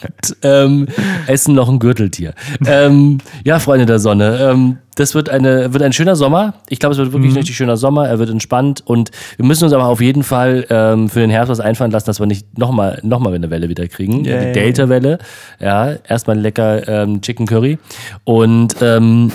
ähm, 0.42 0.86
essen 1.26 1.54
noch 1.54 1.68
ein 1.68 1.78
Gürteltier. 1.78 2.34
Ähm, 2.66 3.18
ja, 3.44 3.58
Freunde 3.58 3.86
der 3.86 3.98
Sonne, 3.98 4.38
ähm, 4.40 4.78
das 4.96 5.14
wird, 5.14 5.30
eine, 5.30 5.72
wird 5.72 5.82
ein 5.82 5.92
schöner 5.92 6.16
Sommer. 6.16 6.54
Ich 6.68 6.78
glaube, 6.78 6.92
es 6.92 6.98
wird 6.98 7.12
wirklich 7.12 7.32
ein 7.32 7.36
richtig 7.36 7.56
schöner 7.56 7.76
Sommer. 7.76 8.08
Er 8.08 8.18
wird 8.18 8.28
entspannt 8.28 8.82
und 8.84 9.10
wir 9.36 9.46
müssen 9.46 9.64
uns 9.64 9.72
aber 9.72 9.86
auf 9.86 10.00
jeden 10.00 10.22
Fall 10.22 10.66
ähm, 10.68 11.08
für 11.08 11.20
den 11.20 11.30
Herbst 11.30 11.50
was 11.50 11.60
einfallen 11.60 11.90
lassen, 11.90 12.06
dass 12.06 12.20
wir 12.20 12.26
nicht 12.26 12.58
nochmal 12.58 13.00
noch 13.02 13.18
mal 13.18 13.32
eine 13.32 13.50
Welle 13.50 13.68
wieder 13.68 13.86
kriegen. 13.88 14.24
Yay. 14.24 14.46
Die 14.46 14.52
Delta-Welle. 14.52 15.18
Ja, 15.58 15.94
erstmal 16.06 16.38
lecker 16.38 16.86
ähm, 16.86 17.20
Chicken 17.22 17.46
Curry. 17.46 17.78
Und 18.24 18.76
ähm, 18.82 19.32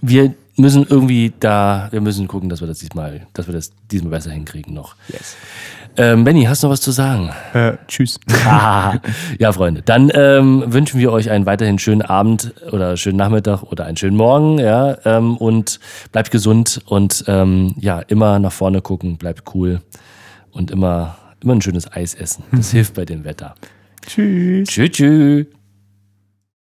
wir 0.00 0.34
müssen 0.58 0.86
irgendwie 0.88 1.32
da, 1.40 1.88
wir 1.90 2.00
müssen 2.00 2.28
gucken, 2.28 2.48
dass 2.48 2.60
wir 2.60 2.68
das 2.68 2.78
diesmal, 2.78 3.26
dass 3.32 3.46
wir 3.46 3.54
das 3.54 3.72
diesmal 3.90 4.10
besser 4.10 4.30
hinkriegen 4.30 4.74
noch. 4.74 4.94
yes. 5.08 5.36
Ähm, 5.98 6.22
Benny, 6.22 6.44
hast 6.44 6.62
du 6.62 6.68
noch 6.68 6.74
was 6.74 6.80
zu 6.80 6.92
sagen? 6.92 7.30
äh, 7.54 7.72
tschüss. 7.88 8.20
Ah, 8.46 8.98
ja, 9.40 9.50
Freunde, 9.50 9.82
dann 9.82 10.12
ähm, 10.14 10.62
wünschen 10.68 11.00
wir 11.00 11.10
euch 11.10 11.28
einen 11.28 11.44
weiterhin 11.44 11.80
schönen 11.80 12.02
Abend 12.02 12.54
oder 12.70 12.96
schönen 12.96 13.16
Nachmittag 13.16 13.64
oder 13.64 13.84
einen 13.84 13.96
schönen 13.96 14.16
Morgen, 14.16 14.60
ja, 14.60 14.96
ähm, 15.04 15.36
und 15.36 15.80
bleibt 16.12 16.30
gesund 16.30 16.82
und 16.86 17.24
ähm, 17.26 17.74
ja, 17.80 17.98
immer 17.98 18.38
nach 18.38 18.52
vorne 18.52 18.80
gucken, 18.80 19.16
bleibt 19.16 19.52
cool 19.54 19.80
und 20.52 20.70
immer, 20.70 21.16
immer 21.42 21.56
ein 21.56 21.62
schönes 21.62 21.90
Eis 21.90 22.14
essen. 22.14 22.44
Das 22.52 22.70
hilft 22.70 22.94
bei 22.94 23.04
dem 23.04 23.24
Wetter. 23.24 23.56
tschüss. 24.06 24.68
Tschüss, 24.68 24.90
tschüss. 24.92 25.46